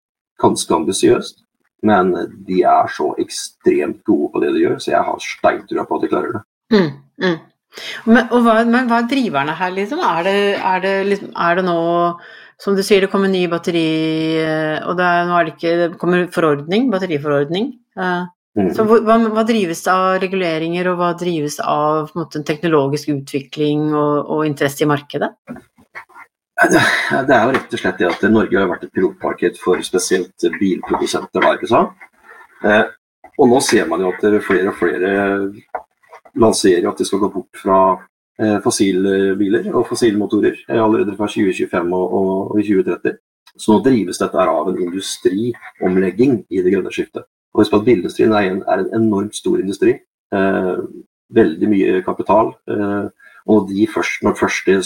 ganske 0.41 0.73
ambisiøst. 0.73 1.43
Men 1.85 2.09
de 2.47 2.63
er 2.65 2.89
så 2.89 3.11
ekstremt 3.21 4.01
gode 4.07 4.31
på 4.33 4.41
det 4.41 4.49
de 4.55 4.63
gjør, 4.63 4.79
så 4.81 4.91
jeg 4.95 5.05
har 5.05 5.21
steintrua 5.21 5.85
på 5.85 5.99
at 5.99 6.03
de 6.03 6.09
klarer 6.09 6.33
det. 6.33 6.41
Mm, 6.73 6.89
mm. 7.21 7.37
Men, 8.09 8.23
hva, 8.31 8.55
men, 8.65 8.87
hva, 8.89 9.03
er 9.03 9.09
driverne 9.11 9.53
her, 9.59 9.73
liksom? 9.75 10.01
Er 10.01 10.25
det, 10.25 10.37
er, 10.57 10.81
det, 10.81 10.93
liksom, 11.11 11.31
er 11.37 11.59
det, 11.59 11.65
nå 11.67 11.77
Som 12.61 12.77
du 12.77 12.81
sier, 12.81 13.03
det 13.03 13.11
kommer 13.11 13.29
ny 13.29 13.43
batteri, 13.51 13.85
eh, 14.41 14.79
og 14.87 14.97
det 14.97 15.05
er, 15.05 15.29
det 15.45 15.53
ikke 15.53 15.75
Det 15.83 15.99
kommer 16.01 16.25
forordning, 16.33 16.89
batteriforordning. 16.89 17.69
Uh, 17.97 18.25
mm. 18.57 18.71
Så 18.73 18.85
hva, 18.89 19.19
hva, 19.29 19.43
drives 19.45 19.83
av 19.93 20.17
reguleringer, 20.23 20.89
og 20.89 20.97
hva 20.97 21.11
drives 21.19 21.59
av 21.61 22.07
en, 22.07 22.13
måte, 22.17 22.41
en 22.41 22.47
teknologisk 22.47 23.13
utvikling 23.13 23.91
og, 23.93 24.25
og, 24.25 24.45
interesse 24.49 24.85
i 24.85 24.89
markedet? 24.89 25.29
Det, 26.57 26.81
det 27.29 27.35
er 27.35 27.43
jo 27.45 27.53
rett 27.53 27.73
og 27.77 27.81
slett 27.83 27.99
det 28.01 28.09
at 28.09 28.23
Norge 28.33 28.57
har 28.57 28.71
vært 28.71 28.87
et 28.87 28.93
pilotmarked 28.97 29.59
for 29.61 29.83
spesielt 29.85 30.49
bilprodusenter, 30.57 31.43
da, 31.43 31.53
ikke 31.53 31.69
sant? 31.69 32.07
Uh, 32.65 32.87
og 33.37 33.51
nå 33.51 33.61
ser 33.61 33.85
man 33.85 34.01
jo 34.01 34.09
at 34.15 34.23
flere 34.41 34.71
og 34.71 34.79
flere 34.79 35.11
lanserer 36.41 36.87
at 36.89 36.99
de 36.99 37.05
skal 37.07 37.21
gå 37.21 37.29
bort 37.33 37.61
fra 37.61 37.79
eh, 37.93 38.06
fossilbiler 38.63 39.71
og 39.73 39.87
fossilmotorer 39.89 40.59
eh, 40.69 40.81
allerede 40.81 41.15
fra 41.17 41.29
2025 41.31 41.95
og, 41.97 42.13
og, 42.13 42.33
og 42.51 42.61
2030. 42.61 43.17
Så 43.57 43.73
nå 43.73 43.81
drives 43.85 44.21
dette 44.21 44.43
av 44.43 44.69
en 44.69 44.81
industriomlegging 44.85 46.43
i 46.53 46.61
det 46.61 46.73
grønne 46.75 46.93
skiftet. 46.93 47.25
Og 47.53 47.63
husk 47.63 47.73
at 47.73 47.85
Bilindustrien 47.87 48.33
er 48.37 48.51
en, 48.51 48.59
er 48.69 48.83
en 48.83 48.91
enormt 48.99 49.35
stor 49.35 49.57
industri. 49.57 49.95
Eh, 50.33 50.75
veldig 51.33 51.69
mye 51.71 52.03
kapital. 52.05 52.53
Eh, 52.69 53.07
og 53.47 53.71
de 53.71 53.87
først, 53.89 54.21
når 54.23 54.37
første 54.37 54.77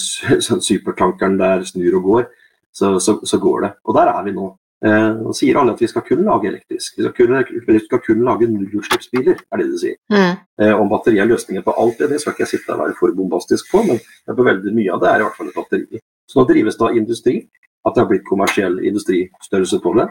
supertankeren 0.70 1.40
der 1.40 1.66
snur 1.68 1.98
og 2.00 2.08
går, 2.08 2.26
så, 2.74 3.00
så, 3.00 3.18
så, 3.26 3.40
går 3.40 3.62
det. 3.66 3.72
Og 3.84 3.96
der 3.98 4.14
er 4.14 4.24
vi 4.24 4.36
nå. 4.36 4.48
Eh, 4.86 5.10
nå 5.14 5.34
sier 5.38 5.60
alle 5.62 5.76
at 5.76 5.82
vi 5.84 5.90
skal 5.90 6.02
kun 6.06 6.24
lage 6.26 6.50
elektrisk. 6.50 6.96
Vi 6.98 7.06
skal 7.06 7.14
kun, 7.14 7.36
vi 7.68 7.80
skal 7.84 8.02
kun 8.02 8.24
lage 8.26 8.50
nullutslippsbiler, 8.50 9.38
er 9.54 9.62
det 9.62 9.68
de 9.70 9.82
sier. 9.82 9.98
Mm. 10.10 10.40
Eh, 10.62 10.74
om 10.74 10.90
batteri 10.90 11.22
er 11.22 11.30
løsningen 11.30 11.66
på 11.66 11.76
alt 11.84 12.02
det, 12.02 12.10
det 12.10 12.22
skal 12.22 12.34
ikke 12.34 12.48
jeg 12.48 12.54
sitte 12.56 12.74
og 12.74 12.82
være 12.82 12.98
for 12.98 13.14
bombastisk 13.18 13.70
på, 13.70 13.84
men 13.86 14.02
på 14.02 14.48
veldig 14.48 14.74
mye 14.74 14.96
av 14.96 15.04
det 15.04 15.12
er 15.12 15.22
i 15.22 15.28
hvert 15.28 15.38
fall 15.38 15.52
et 15.52 15.60
batteri. 15.60 16.02
Så 16.26 16.40
nå 16.40 16.48
drives 16.50 16.80
det 16.80 16.88
av 16.88 16.98
industri, 16.98 17.36
at 17.86 17.96
det 17.96 18.02
har 18.02 18.10
blitt 18.10 18.26
kommersiell 18.26 18.80
industristørrelse 18.86 19.80
på 19.84 19.94
det. 20.00 20.08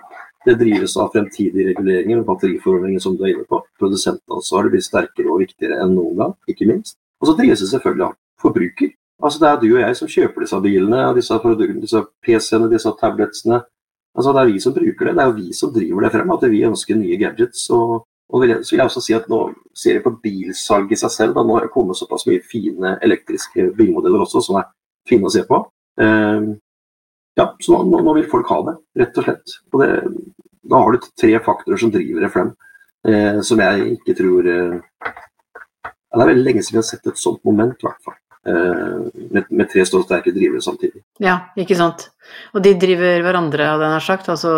Det 0.47 0.57
drives 0.63 0.97
av 1.03 1.11
fremtidige 1.15 1.73
reguleringer 1.73 2.23
og 2.23 2.31
batteriforordninger 2.31 3.03
som 3.03 3.19
du 3.19 3.27
er 3.27 3.35
inne 3.35 3.47
på. 3.51 3.61
Produsentansvaret 3.79 4.73
blir 4.73 4.85
sterkere 4.85 5.31
og 5.31 5.43
viktigere 5.43 5.83
enn 5.83 5.95
noen 5.99 6.17
gang, 6.19 6.39
ikke 6.51 6.69
minst. 6.71 6.99
Og 7.21 7.31
så 7.31 7.37
drives 7.39 7.63
det 7.63 7.71
selvfølgelig 7.75 8.07
av 8.07 8.17
forbruker. 8.43 8.95
Altså 9.21 9.43
Det 9.43 9.49
er 9.49 9.61
du 9.61 9.69
og 9.75 9.83
jeg 9.83 9.97
som 9.99 10.09
kjøper 10.09 10.47
disse 10.47 10.61
bilene, 10.65 11.03
disse, 11.15 11.37
disse 11.83 12.03
PC-ene, 12.25 12.71
disse 12.73 12.93
tabletsene, 13.01 13.61
Altså 14.17 14.33
Det 14.35 14.41
er 14.43 14.51
vi 14.51 14.63
som 14.63 14.75
bruker 14.75 15.07
det, 15.07 15.15
det 15.17 15.23
er 15.23 15.29
jo 15.31 15.39
vi 15.39 15.53
som 15.57 15.75
driver 15.75 16.05
det 16.05 16.13
frem. 16.15 16.33
At 16.35 16.47
vi 16.51 16.65
ønsker 16.67 16.99
nye 16.99 17.19
gadgets. 17.21 17.69
og, 17.71 18.07
og 18.31 18.43
vil, 18.43 18.57
så 18.65 18.75
vil 18.75 18.83
jeg 18.83 18.91
også 18.91 19.05
si 19.05 19.15
at 19.17 19.29
Nå 19.31 19.41
ser 19.75 19.99
jeg 19.99 20.05
på 20.07 20.17
bilsalg 20.23 20.93
i 20.93 20.99
seg 20.99 21.15
selv. 21.15 21.37
da 21.37 21.45
Nå 21.47 21.57
har 21.57 21.67
det 21.67 21.75
kommet 21.75 21.99
såpass 21.99 22.27
mye 22.29 22.43
fine 22.43 22.97
elektriske 23.07 23.71
bilmodeller 23.79 24.27
også 24.27 24.43
som 24.47 24.61
er 24.61 24.69
fine 25.09 25.27
å 25.27 25.33
se 25.33 25.45
på. 25.49 25.63
Uh, 26.01 26.57
ja, 27.39 27.47
så 27.63 27.81
nå, 27.87 28.03
nå, 28.03 28.15
vil 28.19 28.29
folk 28.31 28.51
ha 28.53 28.61
det, 28.69 28.77
rett 29.01 29.19
og 29.21 29.27
slett. 29.27 29.57
Og 29.73 29.83
det, 29.83 29.91
da 30.71 30.83
har 30.83 30.93
du 30.93 31.09
tre 31.23 31.33
faktorer 31.45 31.81
som 31.81 31.93
driver 31.95 32.27
det 32.27 32.33
frem, 32.35 32.51
uh, 33.09 33.41
som 33.47 33.63
jeg 33.63 33.95
ikke 33.97 34.17
tror 34.19 34.51
uh, 34.51 35.07
Det 35.87 36.19
er 36.19 36.33
veldig 36.35 36.45
lenge 36.45 36.65
siden 36.67 36.79
vi 36.79 36.83
har 36.83 36.91
sett 36.91 37.07
et 37.09 37.23
sånt 37.23 37.43
moment, 37.47 37.79
i 37.79 37.89
hvert 37.89 38.03
fall. 38.05 38.20
Eh, 38.47 39.01
med, 39.31 39.45
med, 39.51 39.69
tre 39.69 39.85
stålsterke 39.85 40.33
drivere 40.33 40.63
samtidig. 40.65 41.03
Ja, 41.21 41.53
ikke 41.61 41.77
sant. 41.77 42.09
Og 42.55 42.65
de 42.65 42.73
driver 42.81 43.21
hverandre, 43.27 43.69
hadde 43.75 43.85
jeg 43.85 43.97
nær 43.99 44.07
sagt. 44.07 44.31
Altså, 44.33 44.55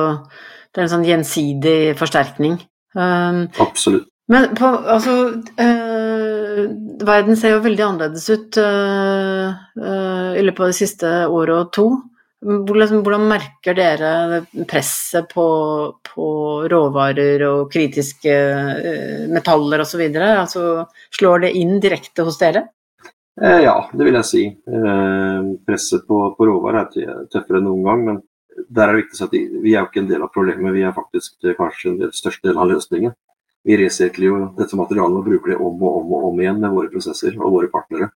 det 0.70 0.80
er 0.80 0.86
en 0.86 0.94
sånn 0.94 1.08
gjensidig 1.08 1.76
forsterkning. 1.98 2.60
Um, 2.94 3.46
Absolutt. 3.62 4.06
Men 4.30 4.52
på, 4.56 4.68
altså 4.68 5.14
øh, 5.60 6.60
Verden 7.02 7.36
ser 7.36 7.56
jo 7.56 7.64
veldig 7.64 7.84
annerledes 7.84 8.28
ut 8.30 8.58
øh, 8.60 9.50
øh, 9.80 10.30
i 10.38 10.44
løpet 10.46 10.62
av 10.62 10.70
de 10.70 10.76
siste 10.76 11.10
året 11.26 11.56
og 11.56 11.72
to. 11.74 11.86
Hvordan, 12.42 13.02
hvordan, 13.06 13.26
merker 13.30 13.76
dere 13.78 14.12
presset 14.70 15.28
på, 15.30 15.44
på 16.06 16.28
råvarer 16.70 17.44
og 17.46 17.68
kritiske 17.70 18.32
metaller 19.30 19.84
osv.? 19.84 20.02
Altså, 20.16 20.64
slår 21.18 21.44
det 21.44 21.52
inn 21.60 21.76
direkte 21.82 22.26
hos 22.26 22.40
dere? 22.40 22.64
Eh, 23.40 23.60
ja, 23.64 23.76
det 23.92 24.04
vil 24.04 24.18
jeg 24.20 24.28
si. 24.28 24.42
Eh, 24.46 25.46
presset 25.66 26.04
på, 26.08 26.20
på 26.36 26.48
råvarer 26.48 26.84
er 27.00 27.26
tøffere 27.32 27.62
enn 27.62 27.68
noen 27.70 27.84
gang. 27.86 28.02
Men 28.08 28.18
der 28.68 28.88
er 28.88 28.96
det 28.96 29.04
viktig 29.04 29.16
å 29.16 29.20
si 29.20 29.28
at 29.28 29.36
vi 29.64 29.74
er 29.74 29.78
jo 29.80 29.88
ikke 29.88 30.02
en 30.02 30.10
del 30.10 30.24
av 30.24 30.32
problemet, 30.34 30.74
vi 30.74 30.84
er 30.84 30.96
faktisk 30.96 31.46
eh, 31.46 31.56
kanskje 31.58 31.92
en 31.92 32.00
del, 32.02 32.10
største 32.16 32.50
del 32.50 32.60
av 32.60 32.68
løsningen. 32.74 33.14
Vi 33.62 33.78
resirkler 33.78 34.26
jo 34.26 34.40
dette 34.58 34.76
materialet 34.76 35.20
og 35.20 35.28
bruker 35.28 35.54
det 35.54 35.60
om 35.62 35.84
og 35.86 36.00
om 36.00 36.16
og 36.16 36.24
om 36.32 36.40
igjen 36.42 36.58
med 36.60 36.74
våre 36.74 36.90
prosesser 36.90 37.36
og 37.38 37.54
våre 37.54 37.70
partnere. 37.70 38.10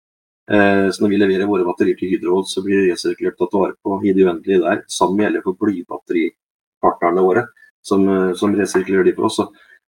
Så 0.47 1.03
når 1.03 1.11
vi 1.11 1.19
leverer 1.21 1.49
våre 1.51 1.65
batterier 1.67 1.95
til 1.99 2.11
Hydro, 2.13 2.41
så 2.47 2.63
blir 2.63 2.81
det 2.81 2.93
resirkulert 2.93 3.35
tatt 3.39 3.55
vare 3.55 3.75
på 3.83 3.97
i 4.07 4.13
det 4.15 4.27
uendelige 4.27 4.63
der. 4.63 4.83
Sammen 4.91 5.23
gjelder 5.23 5.43
for 5.43 5.59
blybatteripartnerne 5.63 7.25
våre, 7.27 7.45
som, 7.83 8.03
som 8.39 8.55
resirkulerer 8.59 9.07
de 9.07 9.15
for 9.15 9.27
oss. 9.27 9.39
Så, 9.39 9.47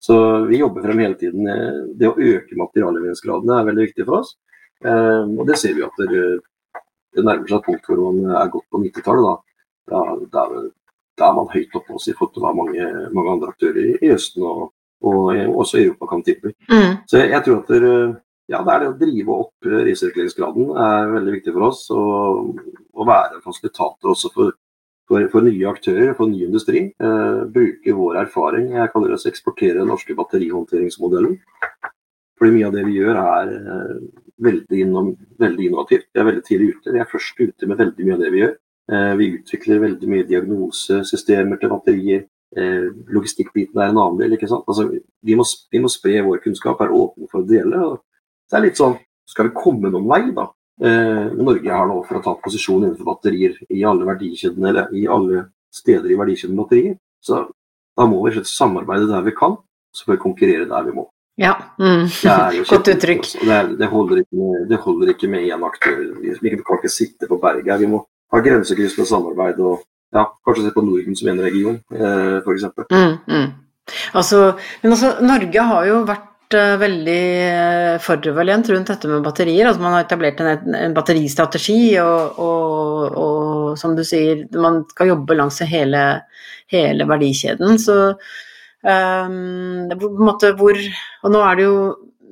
så, 0.09 0.17
vi 0.49 0.61
jobber 0.61 0.85
frem 0.89 1.05
hele 1.05 1.21
tiden. 1.21 1.49
Det 2.01 2.09
å 2.09 2.17
øke 2.17 2.61
materialleveringsgradene 2.65 3.61
er 3.61 3.69
veldig 3.69 3.87
viktig 3.91 4.09
for 4.09 4.23
oss. 4.23 4.33
Eh, 4.85 5.25
og 5.39 5.47
det 5.49 5.59
ser 5.61 5.77
vi 5.79 5.87
at 5.87 6.03
det, 6.11 6.23
det 7.17 7.25
nærmer 7.25 7.49
seg 7.49 7.59
et 7.59 7.67
punkt 7.69 7.89
hvor 7.89 8.05
man 8.05 8.37
er 8.43 8.53
godt 8.53 8.69
på 8.71 8.83
90-tallet. 8.85 9.45
Da, 9.91 10.03
da, 10.33 10.47
da, 11.19 11.29
er 11.29 11.37
man 11.39 11.51
høyt 11.53 11.75
oppe 11.79 11.97
også 11.97 12.13
i 12.13 12.17
forhold 12.19 12.35
til 12.37 12.45
hva 12.45 12.53
mange, 12.57 12.91
mange 13.15 13.37
andre 13.37 13.51
aktører 13.53 13.97
i 13.99 14.13
Østen 14.15 14.45
og, 14.47 14.69
og 15.03 15.33
også 15.33 15.81
i 15.81 15.87
Europa 15.89 16.09
kan 16.13 16.23
tilby. 16.27 16.55
Mm. 16.71 17.03
Så 17.11 17.23
jeg, 17.23 17.33
jeg, 17.35 17.45
tror 17.47 17.63
at 17.63 17.73
det, 17.75 17.95
ja, 18.53 18.61
det 18.63 18.73
er 18.73 18.83
det 18.83 18.91
å 18.91 18.99
drive 19.01 19.39
opp 19.45 19.71
resirkuleringsgraden 19.71 20.75
er 20.87 21.15
veldig 21.15 21.37
viktig 21.39 21.55
for 21.55 21.69
oss. 21.69 21.85
Og, 21.95 22.59
og 22.93 23.09
være 23.09 23.39
en 23.39 23.45
fasilitator 23.45 24.13
også 24.13 24.33
for, 24.35 24.57
for, 25.11 25.29
for, 25.33 25.47
nye 25.47 25.71
aktører, 25.71 26.13
for 26.19 26.31
ny 26.31 26.45
industri. 26.47 26.85
Eh, 26.93 27.43
bruke 27.55 27.97
vår 27.99 28.23
erfaring. 28.25 28.73
Jeg 28.77 28.93
kaller 28.95 29.13
det 29.13 29.21
å 29.21 29.31
eksportere 29.31 29.81
den 29.81 29.91
norske 29.93 30.17
batterihåndteringsmodellen. 30.19 31.39
Fordi 32.39 32.57
mye 32.57 32.69
av 32.69 32.75
det 32.75 32.85
vi 32.89 32.99
gjør 32.99 33.21
er 33.23 33.55
eh, 33.57 33.97
veldig, 34.43 34.81
innom, 34.87 35.13
veldig 35.41 35.69
innovativt. 35.69 36.09
Vi 36.13 36.21
er 36.21 36.29
veldig 36.29 36.45
tidlig 36.47 36.69
ute. 36.77 36.93
Vi 36.95 37.01
er 37.03 37.11
først 37.11 37.41
ute 37.41 37.69
med 37.69 37.81
veldig 37.81 38.07
mye 38.07 38.17
av 38.17 38.23
det 38.23 38.31
vi 38.35 38.43
gjør. 38.43 38.55
Eh, 38.93 39.13
vi 39.19 39.29
utvikler 39.39 39.83
veldig 39.83 40.11
mye 40.11 40.29
diagnosesystemer 40.29 41.61
til 41.61 41.73
batterier. 41.73 42.25
Eh, 42.57 42.89
logistikkbiten 43.15 43.81
er 43.81 43.93
en 43.93 44.01
annen 44.01 44.19
del. 44.21 44.37
ikke 44.37 44.51
sant? 44.51 44.67
Altså, 44.69 44.89
vi, 44.91 45.37
må, 45.39 45.47
vi 45.73 45.83
må 45.83 45.93
spre 45.93 46.19
vår 46.27 46.43
kunnskap, 46.45 46.81
være 46.83 46.99
åpne 46.99 47.31
for 47.31 47.43
å 47.43 47.49
dele. 47.49 47.87
Det 48.51 48.59
er 48.59 48.67
litt 48.67 48.81
sånn 48.81 48.99
Skal 49.33 49.47
vi 49.47 49.55
komme 49.55 49.89
noen 49.89 50.09
vei, 50.11 50.33
da? 50.35 50.49
Norge 50.83 51.71
har 51.71 51.87
nå 51.87 52.01
for 52.05 52.19
å 52.19 52.23
ta 52.25 52.33
posisjon 52.43 52.83
innenfor 52.83 53.07
batterier 53.07 53.55
i 53.71 53.85
alle 53.87 54.05
verdikjedene, 54.05 54.67
eller 54.69 54.91
i 54.99 55.05
alle 55.09 55.45
steder 55.73 56.11
i 56.11 56.19
verdikjeden 56.19 56.59
batterier. 56.59 56.97
Så 57.23 57.39
da 57.97 58.07
må 58.11 58.19
vi 58.27 58.43
samarbeide 58.45 59.07
der 59.09 59.25
vi 59.25 59.33
kan, 59.39 59.55
så 59.95 60.05
får 60.05 60.17
vi 60.17 60.23
konkurrere 60.27 60.67
der 60.69 60.89
vi 60.89 60.97
må. 60.99 61.07
Ja, 61.41 61.55
mm. 61.81 62.09
godt 62.71 62.91
uttrykk. 62.93 63.29
Det, 63.41 63.61
det, 63.79 63.89
holder 63.89 64.25
med, 64.31 64.67
det, 64.69 64.81
holder 64.85 65.15
ikke 65.15 65.31
med 65.33 65.47
én 65.49 65.65
aktør. 65.67 66.03
Vi 66.21 66.53
kan 66.53 66.81
ikke 66.81 66.93
sitte 66.93 67.29
på 67.31 67.41
berget. 67.41 67.81
Vi 67.81 67.89
må 67.91 68.03
ha 68.33 68.41
grensekryssende 68.45 69.09
samarbeid 69.09 69.61
og 69.61 69.81
ja, 70.13 70.27
kanskje 70.45 70.67
se 70.67 70.75
på 70.75 70.85
Norden 70.85 71.17
som 71.17 71.31
en 71.33 71.41
region, 71.41 71.79
eh, 71.97 72.37
f.eks. 72.43 72.69
Mm, 72.93 73.17
mm. 73.33 73.49
Altså, 74.13 74.53
men 74.83 74.95
altså, 74.95 75.15
Norge 75.25 75.65
har 75.71 75.89
jo 75.89 75.97
vært 76.09 76.57
uh, 76.57 76.77
veldig 76.81 77.23
uh, 77.49 77.97
foroverlent 78.05 78.69
rundt 78.71 78.93
dette 78.93 79.11
med 79.11 79.25
batterier. 79.25 79.67
Altså, 79.69 79.83
man 79.83 79.97
har 79.97 80.05
etablert 80.05 80.43
en, 80.45 80.77
en 80.79 80.97
batteristrategi, 80.97 81.81
og, 82.05 82.39
og, 82.39 83.19
og, 83.25 83.73
som 83.81 83.97
du 83.97 84.05
sier, 84.07 84.45
man 84.55 84.83
skal 84.93 85.15
jobbe 85.15 85.37
langs 85.39 85.63
hele, 85.69 86.05
hele 86.73 87.09
verdikjeden. 87.09 87.81
Så 87.81 87.99
Um, 88.83 89.93
hvor, 90.59 90.81
og 91.23 91.31
nå 91.35 91.43
er 91.47 91.59
det 91.59 91.69
jo 91.69 91.77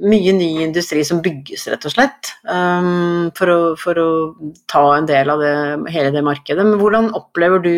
mye 0.01 0.33
ny 0.33 0.49
industri 0.65 1.05
som 1.07 1.21
bygges, 1.23 1.67
rett 1.71 1.85
og 1.87 1.93
slett, 1.93 2.33
um, 2.49 3.31
for, 3.37 3.53
å, 3.53 3.61
for, 3.79 4.01
å, 4.01 4.11
ta 4.71 4.83
en 4.97 5.09
del 5.09 5.31
av 5.33 5.43
det, 5.43 5.55
hele 5.93 6.13
det 6.15 6.25
markedet. 6.27 6.65
Men 6.67 6.81
hvordan 6.81 7.11
opplever 7.19 7.63
du 7.65 7.75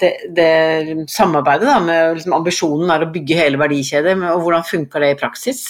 det, 0.00 0.12
det 0.36 1.06
samarbeidet 1.12 1.68
da, 1.68 1.78
med 1.84 2.18
liksom, 2.18 2.36
ambisjonen 2.36 2.92
er 2.92 3.04
å 3.04 3.12
bygge 3.12 3.38
hele 3.38 3.60
verdikjeder, 3.60 4.18
og 4.32 4.44
hvordan 4.44 4.66
funker 4.66 5.04
det 5.04 5.14
i 5.14 5.20
praksis? 5.20 5.66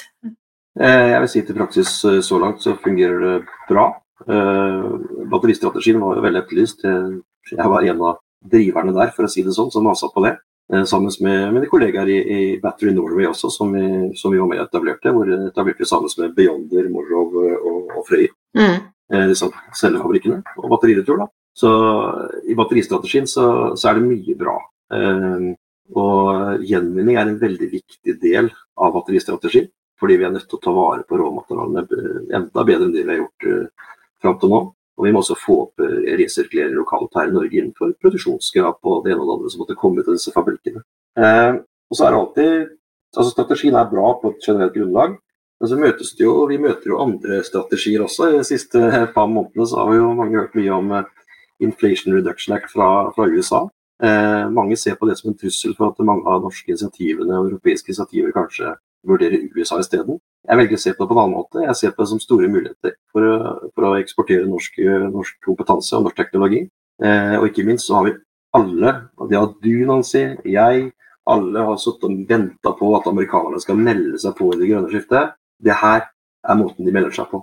Eh, 0.77 1.07
jeg 1.13 1.21
vil 1.23 1.31
si 1.33 1.45
til 1.47 1.57
praksis 1.57 1.93
eh, 2.05 2.19
så 2.25 2.41
langt 2.43 2.65
så 2.65 2.77
fungerer 2.83 3.23
det 3.23 3.37
bra. 3.69 3.89
Eh, 4.27 4.89
batteristrategien 5.33 6.03
var 6.03 6.19
jo 6.19 6.25
veldig 6.27 6.43
etterlyst. 6.43 6.85
Jeg 7.53 7.71
var 7.73 7.87
en 7.87 8.03
av 8.11 8.21
driverne 8.47 8.95
der, 8.97 9.15
for 9.17 9.27
å 9.27 9.31
si 9.31 9.45
det 9.47 9.55
sånn, 9.57 9.73
som 9.75 9.87
masa 9.87 10.11
på 10.13 10.25
det. 10.27 10.37
Eh, 10.73 10.85
sammen 10.85 11.13
med 11.21 11.55
mine 11.55 11.71
kollegaer 11.71 12.09
i, 12.11 12.19
i, 12.37 12.61
Battery 12.63 12.95
Norway 12.95 13.29
også, 13.29 13.51
som 13.55 13.73
vi, 13.73 13.87
som 14.19 14.33
vi 14.35 14.41
var 14.41 14.51
med 14.51 14.61
og 14.61 14.67
etablerte. 14.67 15.13
Hvor 15.15 15.29
vi 15.29 15.39
etablerte 15.49 15.89
sammen 15.89 16.11
med 16.19 16.35
Beyonder, 16.37 16.89
Morrow 16.93 17.37
og, 17.39 17.93
og 17.97 18.07
Frøy. 18.09 18.27
Mm. 18.59 18.81
Eh, 19.15 19.35
cellefabrikkene 19.37 20.43
og 20.59 20.71
batteriretur. 20.75 21.23
da. 21.23 21.31
Så 21.57 21.71
i 22.45 22.57
batteristrategien 22.59 23.29
så, 23.31 23.47
så, 23.77 23.89
er 23.89 24.01
det 24.01 24.11
mye 24.11 24.37
bra. 24.39 24.59
Eh, 24.93 25.55
Og 25.95 26.65
gjenvinning 26.67 27.15
er 27.15 27.29
en 27.31 27.39
veldig 27.39 27.67
viktig 27.71 28.17
del 28.19 28.49
av 28.75 28.95
batteristrategien. 28.97 29.69
Fordi 30.01 30.17
vi 30.19 30.27
er 30.27 30.33
nødt 30.35 30.49
til 30.51 30.59
å 30.59 30.65
ta 30.65 30.73
vare 30.75 31.05
på 31.09 31.17
råmaterialene 31.17 31.85
enda 32.37 32.65
bedre 32.67 32.89
enn 32.89 32.93
det 32.93 33.05
vi 33.05 33.15
har 33.15 33.21
gjort 33.23 33.47
eh, 33.49 33.93
fram 34.23 34.41
til 34.41 34.53
nå. 34.53 34.59
Og 34.97 35.07
vi 35.07 35.13
må 35.13 35.21
også 35.21 35.37
få 35.39 35.59
opp 35.67 35.83
uh, 35.85 35.99
resirkulere 36.19 36.73
lokalt 36.73 37.19
her 37.19 37.29
i 37.29 37.35
Norge 37.35 37.59
innenfor 37.59 37.93
produksjonsgrad 38.01 38.81
på 38.81 39.01
det 39.05 39.13
ene 39.13 39.23
og 39.23 39.29
det 39.29 39.37
andre 39.37 39.53
som 39.53 39.63
måtte 39.65 39.79
komme 39.79 40.01
ut 40.01 40.09
av 40.09 40.17
disse 40.17 40.33
fabrikkene. 40.35 40.83
Eh, 41.21 41.53
og 41.91 41.99
så 41.99 42.07
er 42.07 42.13
det 42.13 42.21
alltid 42.23 42.73
altså 43.17 43.31
Strategien 43.33 43.77
er 43.79 43.89
bra 43.89 44.11
på 44.21 44.33
et 44.33 44.43
generelt 44.45 44.75
grunnlag, 44.75 45.15
men 45.61 45.71
så 45.71 45.79
møtes 45.81 46.11
det 46.17 46.27
jo, 46.27 46.35
vi 46.51 46.59
møter 46.61 46.91
jo 46.91 46.99
andre 47.01 47.39
strategier 47.47 48.03
også. 48.05 48.29
I 48.29 48.41
de 48.41 48.45
siste 48.45 48.83
par 49.15 49.31
månedene 49.33 49.69
så 49.69 49.79
har 49.81 49.93
vi 49.93 50.01
jo 50.03 50.11
mange 50.19 50.37
hørt 50.37 50.59
mye 50.59 50.75
om 50.75 50.93
Inflation 51.65 52.13
Reduction 52.13 52.57
Act 52.57 52.75
fra, 52.75 52.89
fra 53.17 53.29
USA. 53.33 53.63
Eh, 54.05 54.51
mange 54.53 54.77
ser 54.77 54.99
på 55.01 55.09
det 55.09 55.17
som 55.17 55.31
en 55.31 55.39
trussel 55.41 55.73
for 55.79 55.95
at 55.95 56.05
mange 56.05 56.29
av 56.29 56.43
norske 56.45 56.69
initiativene 56.69 57.39
og 57.39 57.49
europeiske 57.49 57.95
initiativer 57.95 58.35
kanskje 58.37 58.75
vurderer 59.07 59.49
USA 59.57 59.79
isteden. 59.83 60.21
Jeg 60.47 60.61
velger 60.61 60.79
å 60.79 60.83
se 60.83 60.93
på 60.95 61.03
det 61.03 61.11
på 61.11 61.17
en 61.17 61.23
annen 61.23 61.37
måte. 61.37 61.63
Jeg 61.65 61.79
ser 61.79 61.95
på 61.95 62.05
det 62.05 62.11
som 62.13 62.23
store 62.23 62.49
muligheter 62.51 62.95
for 63.13 63.27
å, 63.27 63.37
for 63.75 63.89
å 63.89 63.97
eksportere 63.99 64.47
norsk, 64.47 64.79
norsk, 65.13 65.39
kompetanse 65.45 65.97
og 65.99 66.07
norsk 66.07 66.21
teknologi. 66.21 66.63
Eh, 67.03 67.35
og 67.41 67.49
ikke 67.51 67.67
minst 67.67 67.91
så 67.91 67.99
har 67.99 68.09
vi 68.09 68.15
alle, 68.57 68.93
det 69.29 69.37
har 69.37 69.51
du 69.63 69.75
Nancy, 69.89 70.23
jeg, 70.49 70.87
alle 71.27 71.65
har 71.69 71.81
sittet 71.83 72.07
og 72.07 72.23
venta 72.31 72.73
på 72.79 72.93
at 72.97 73.09
amerikanerne 73.11 73.61
skal 73.61 73.81
melde 73.81 74.21
seg 74.23 74.37
på 74.39 74.53
i 74.53 74.61
det 74.61 74.71
grønne 74.71 74.93
skiftet. 74.93 75.35
Det 75.59 75.75
her 75.83 76.07
er 76.07 76.59
måten 76.59 76.87
de 76.87 76.95
melder 76.95 77.15
seg 77.17 77.29
på. 77.33 77.43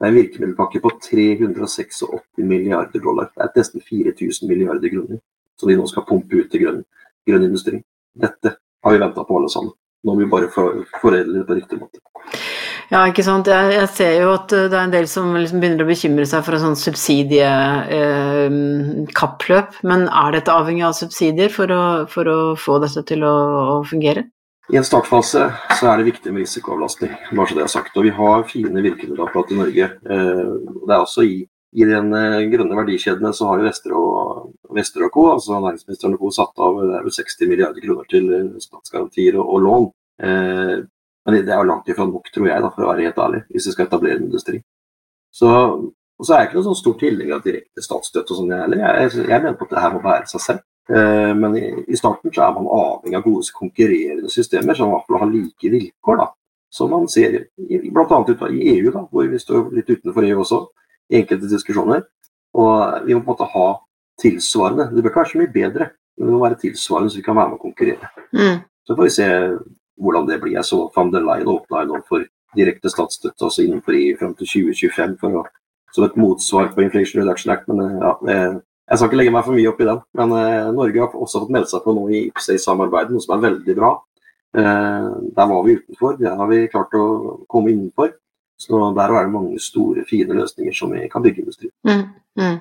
Det 0.00 0.08
er 0.08 0.12
en 0.12 0.16
virkemiddelpakke 0.16 0.80
på 0.82 0.90
386 1.06 2.02
milliarder 2.40 3.02
dollar. 3.04 3.28
Det 3.36 3.44
er 3.46 3.52
nesten 3.60 3.84
4000 3.84 4.48
milliarder 4.48 4.92
kroner 4.92 5.20
som 5.60 5.68
de 5.68 5.76
nå 5.76 5.86
skal 5.90 6.06
pumpe 6.08 6.40
ut 6.40 6.48
til 6.50 6.64
grønn, 6.64 6.80
grønn 7.28 7.44
industri. 7.46 7.82
Dette 8.16 8.56
har 8.56 8.94
vi 8.94 9.02
venta 9.02 9.24
på 9.28 9.36
alle 9.36 9.50
sammen. 9.52 9.74
Nå 10.00 10.14
må 10.14 10.20
vi 10.22 10.32
bare 10.32 10.48
foredle 10.52 11.38
det 11.38 11.46
på 11.48 11.56
riktig 11.58 11.76
måte. 11.80 11.98
Ja, 12.90 13.04
ikke 13.06 13.22
sant. 13.22 13.46
Jeg, 13.46 13.70
jeg, 13.76 13.88
ser 13.94 14.16
jo 14.18 14.32
at 14.34 14.50
det 14.50 14.74
er 14.74 14.82
en 14.82 14.94
del 14.94 15.06
som 15.10 15.36
liksom 15.36 15.60
begynner 15.62 15.84
å 15.84 15.90
bekymre 15.90 16.26
seg 16.26 16.44
for 16.46 16.54
en 16.56 16.64
sånn 16.64 16.80
subsidiekappløp. 16.80 19.68
Eh, 19.76 19.82
Men 19.86 20.00
er 20.08 20.30
dette 20.34 20.54
avhengig 20.54 20.84
av 20.88 20.94
subsidier 20.98 21.50
for 21.54 21.66
å, 21.70 22.06
for 22.10 22.24
å 22.26 22.56
få 22.58 22.78
dette 22.82 23.02
til 23.12 23.20
å, 23.26 23.34
å, 23.76 23.78
fungere? 23.86 24.22
I 24.70 24.76
en 24.78 24.86
startfase 24.86 25.42
så 25.78 25.84
er 25.90 25.94
det 25.98 26.10
viktig 26.12 26.30
med 26.32 26.40
risikoavlastning, 26.44 27.12
bare 27.34 27.48
så 27.50 27.54
det 27.58 27.64
er 27.64 27.76
sagt. 27.76 27.96
Og 27.98 28.04
vi 28.06 28.12
har 28.14 28.50
fine 28.50 28.78
virkemiddelapparat 28.82 29.50
i 29.50 29.60
Norge. 29.60 29.84
Eh, 29.86 30.46
det 30.86 30.94
er 30.94 31.00
også 31.00 31.20
i 31.26 31.36
i 31.72 31.86
den 31.86 32.10
eh, 32.16 32.48
grønne 32.50 32.78
verdikjedene 32.78 33.30
så 33.36 33.50
har 33.50 33.60
jo 33.60 33.68
Vester 34.74 35.04
og 35.06 35.12
Co, 35.14 35.26
altså 35.36 35.60
næringsministeren 35.60 36.16
og 36.16 36.24
co, 36.24 36.30
satt 36.34 36.64
av 36.66 36.80
det 36.80 36.96
er 36.98 37.04
vel 37.06 37.14
60 37.14 37.50
milliarder 37.50 37.84
kroner 37.84 38.08
til 38.10 38.26
eh, 38.34 38.48
statsgarantier 38.64 39.38
og, 39.38 39.52
og 39.54 39.62
lån. 39.66 39.86
Eh, 40.26 40.74
men 41.26 41.36
det 41.36 41.52
er 41.52 41.60
jo 41.60 41.68
langt 41.68 41.88
ifra 41.92 42.08
nok, 42.08 42.26
tror 42.34 42.48
jeg, 42.48 42.64
da, 42.64 42.72
for 42.74 42.86
å 42.86 42.90
være 42.90 43.06
helt 43.06 43.22
ærlig, 43.22 43.42
hvis 43.52 43.68
vi 43.68 43.74
skal 43.76 43.86
etablere 43.86 44.18
en 44.18 44.26
industri. 44.26 44.58
Så, 45.30 45.50
og 45.50 46.26
så 46.26 46.34
er 46.34 46.42
jeg 46.42 46.50
ikke 46.50 46.58
noen 46.58 46.68
sånn 46.72 46.80
stor 46.80 46.96
tilhenger 47.04 47.36
av 47.36 47.44
direkte 47.44 47.84
statsstøtte 47.86 48.34
og 48.34 48.40
sånn 48.40 48.56
heller. 48.56 48.82
Jeg, 48.82 49.12
jeg, 49.20 49.36
mener 49.36 49.54
på 49.60 49.68
at 49.68 49.76
det 49.76 49.84
her 49.84 49.94
må 49.94 50.02
bære 50.08 50.30
seg 50.32 50.44
selv. 50.48 50.66
Eh, 50.90 51.30
men 51.38 51.54
i, 51.60 51.64
i, 51.86 52.00
starten 52.00 52.34
så 52.34 52.48
er 52.48 52.56
man 52.56 52.66
avhengig 52.80 53.20
av 53.20 53.26
gode 53.28 53.54
konkurrerende 53.54 54.32
systemer 54.32 54.78
som 54.78 54.90
i 54.90 55.22
har 55.22 55.30
like 55.30 55.72
vilkår. 55.76 56.24
da, 56.24 56.26
Som 56.74 56.90
man 56.96 57.06
ser 57.12 57.44
bl.a. 57.60 58.20
i 58.50 58.74
EU, 58.74 58.90
da, 58.90 59.06
hvor 59.06 59.30
vi 59.30 59.38
står 59.38 59.70
litt 59.76 59.94
utenfor 59.94 60.26
EU 60.26 60.42
også 60.42 60.64
i 61.10 61.20
enkelte 61.20 61.50
diskusjoner. 61.50 62.04
Og 62.58 63.06
vi 63.06 63.14
må 63.14 63.22
på 63.22 63.30
en 63.30 63.34
måte 63.34 63.50
ha 63.52 63.68
tilsvarende. 64.20 64.90
Det 64.94 65.02
bør 65.02 65.12
ikke 65.12 65.22
være 65.22 65.32
så 65.32 65.40
mye 65.40 65.54
bedre, 65.54 65.90
men 66.16 66.28
det 66.28 66.34
må 66.34 66.42
være 66.44 66.60
tilsvarende 66.64 67.12
så 67.12 67.20
vi 67.20 67.26
kan 67.26 67.38
være 67.38 67.52
med 67.52 67.60
å 67.60 67.64
konkurrere. 67.64 68.10
Mm. 68.36 68.58
Så 68.86 68.96
får 68.96 69.06
vi 69.06 69.14
se 69.16 69.28
hvordan 70.00 70.28
det 70.28 70.40
blir. 70.42 70.56
Jeg 70.58 70.68
så 70.68 70.82
van 70.94 71.12
der 71.14 71.24
Leyen 71.26 71.52
åpna 71.52 71.84
nå 71.86 72.00
for 72.08 72.26
direkte 72.56 72.90
statsstøtte 72.90 73.46
også 73.46 73.64
innenfor 73.64 73.94
EU 73.94 74.16
fram 74.18 74.34
til 74.38 74.48
2025 74.50 75.16
for 75.20 75.40
å, 75.40 75.44
som 75.94 76.06
et 76.06 76.18
motsvar 76.18 76.72
på 76.74 76.82
Inflation 76.84 77.22
Reduction 77.22 77.54
Act. 77.54 77.68
Men 77.70 77.98
ja, 78.00 78.14
jeg 78.90 78.98
skal 78.98 79.10
ikke 79.10 79.20
legge 79.20 79.34
meg 79.34 79.46
for 79.46 79.54
mye 79.54 79.70
opp 79.70 79.82
i 79.82 79.86
den. 79.86 80.00
Men 80.18 80.32
eh, 80.34 80.70
Norge 80.74 81.02
har 81.04 81.12
også 81.14 81.44
fått 81.44 81.52
melde 81.54 81.70
seg 81.70 81.84
på 81.84 81.94
noe 81.94 82.10
i 82.10 82.24
IPCI-samarbeidet, 82.30 83.14
noe 83.14 83.22
som 83.22 83.36
er 83.36 83.44
veldig 83.44 83.76
bra. 83.78 83.92
Eh, 84.58 85.10
der 85.36 85.50
var 85.52 85.62
vi 85.66 85.76
utenfor, 85.78 86.16
det 86.18 86.32
har 86.40 86.50
vi 86.50 86.64
klart 86.72 86.96
å 86.98 87.04
komme 87.50 87.70
innenfor. 87.70 88.16
Så 88.60 88.80
der 88.96 89.14
er 89.14 89.24
det 89.24 89.32
mange 89.32 89.60
store, 89.62 90.04
fine 90.08 90.36
løsninger 90.36 90.74
som 90.76 90.92
vi 90.92 91.06
kan 91.12 91.24
bygge 91.24 91.44
industri. 91.44 91.70
Mm, 91.88 92.02
mm. 92.40 92.58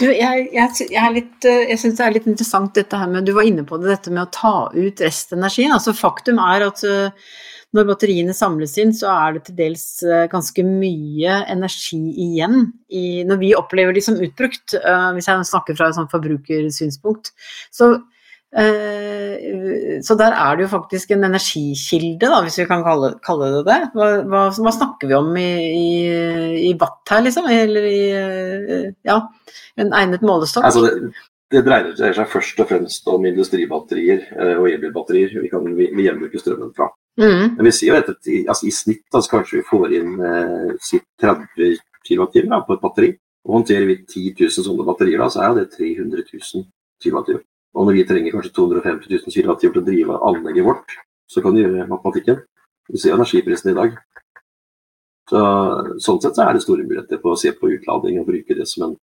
Du, 0.00 0.06
jeg, 0.08 0.48
jeg, 0.54 0.88
jeg, 0.90 1.22
eh, 1.44 1.62
jeg 1.70 1.78
syns 1.80 1.98
det 1.98 2.04
er 2.04 2.14
litt 2.14 2.26
interessant 2.30 2.76
dette 2.76 2.96
her 2.96 3.08
med 3.12 3.26
Du 3.28 3.34
var 3.36 3.48
inne 3.48 3.64
på 3.68 3.76
det, 3.80 3.90
dette 3.92 4.12
med 4.12 4.24
å 4.26 4.32
ta 4.34 4.54
ut 4.74 5.02
restenergien. 5.04 5.72
Altså 5.76 5.96
faktum 5.96 6.40
er 6.42 6.64
at 6.68 6.84
uh, 6.88 7.32
når 7.76 7.88
batteriene 7.92 8.34
samles 8.36 8.76
inn, 8.82 8.92
så 8.96 9.12
er 9.12 9.36
det 9.36 9.44
til 9.48 9.58
dels 9.60 9.84
uh, 10.04 10.24
ganske 10.32 10.64
mye 10.66 11.42
energi 11.52 12.00
igjen 12.26 12.70
i, 12.88 13.22
når 13.28 13.42
vi 13.44 13.52
opplever 13.56 13.96
de 13.96 14.04
som 14.04 14.20
utbrukt. 14.20 14.76
Hvis 14.76 15.28
jeg 15.30 15.50
snakker 15.52 15.76
fra 15.78 15.90
et 15.90 16.00
sånt 16.00 16.12
forbrukersynspunkt. 16.12 17.32
Så 17.72 17.94
Eh, 17.94 18.19
så 18.50 20.16
der 20.18 20.34
er 20.34 20.56
det 20.56 20.64
jo 20.64 20.70
faktisk 20.72 21.12
en 21.14 21.24
energikilde, 21.28 22.26
da, 22.26 22.40
hvis 22.42 22.58
vi 22.58 22.66
kan 22.66 22.82
kalle, 22.82 23.12
kalle 23.22 23.50
det 23.54 23.64
det. 23.68 23.80
Hva, 23.94 24.08
hva, 24.26 24.44
hva, 24.50 24.72
snakker 24.74 25.10
vi 25.10 25.14
om 25.14 25.30
i, 25.38 25.50
i, 25.70 25.90
i 26.70 26.72
watt 26.80 27.12
her, 27.12 27.22
liksom? 27.26 27.46
Eller 27.46 27.86
i 27.86 28.00
eh, 28.10 28.88
ja, 29.06 29.20
en 29.78 29.94
egnet 29.94 30.24
målestokk? 30.26 30.66
Altså 30.66 30.82
det, 30.86 31.12
det, 31.54 31.62
dreier 31.66 31.94
seg 32.16 32.32
først 32.32 32.62
og 32.64 32.70
fremst 32.72 33.06
om 33.12 33.28
industribatterier 33.30 34.26
eh, 34.34 34.56
og 34.56 34.66
elbilbatterier 34.72 35.36
vi 35.44 35.52
kan 35.52 35.70
vi, 35.78 35.90
strømmen 36.42 36.74
fra. 36.74 36.90
Mm. 37.20 37.56
Men 37.58 37.68
vi 37.68 37.74
sier 37.76 37.94
jo 37.94 38.00
at 38.00 38.10
altså, 38.10 38.66
i 38.66 38.74
snitt 38.74 39.06
altså, 39.14 39.36
kanskje 39.36 39.60
vi 39.60 39.68
får 39.68 39.94
inn 40.00 40.18
eh, 40.26 40.98
30 41.22 41.78
kWt 42.08 42.50
på 42.66 42.74
et 42.74 42.82
batteri. 42.82 43.12
Og 43.46 43.60
håndterer 43.60 43.86
vi 43.88 44.02
10 44.04 44.34
000 44.42 44.66
sånne 44.66 44.84
batterier, 44.84 45.22
da, 45.22 45.30
så 45.32 45.46
er 45.46 45.54
det 45.56 45.70
300 45.78 46.26
000 46.34 46.66
kWt. 47.00 47.38
Og 47.76 47.86
når 47.86 47.98
vi 47.98 48.06
trenger 48.08 48.34
kanskje 48.34 48.54
250 48.56 49.12
000 49.12 49.34
kWh 49.34 49.58
til 49.60 49.78
å 49.78 49.84
drive 49.86 50.18
anlegget 50.26 50.66
vårt, 50.66 50.96
så 51.30 51.42
kan 51.42 51.54
du 51.54 51.62
gjøre 51.62 51.86
matematikken. 51.90 52.40
Du 52.90 52.98
ser 52.98 53.14
energiprisen 53.14 53.70
i 53.70 53.76
dag. 53.76 53.94
Så, 55.30 55.40
sånn 56.02 56.18
sett 56.22 56.34
så 56.34 56.48
er 56.48 56.56
det 56.56 56.64
store 56.64 56.82
muligheter 56.82 57.20
på 57.22 57.30
å 57.30 57.38
se 57.38 57.52
på 57.54 57.70
utlading 57.70 58.18
og 58.18 58.26
bruke 58.32 58.56
det 58.58 58.66
som 58.66 58.88
en, 58.88 58.96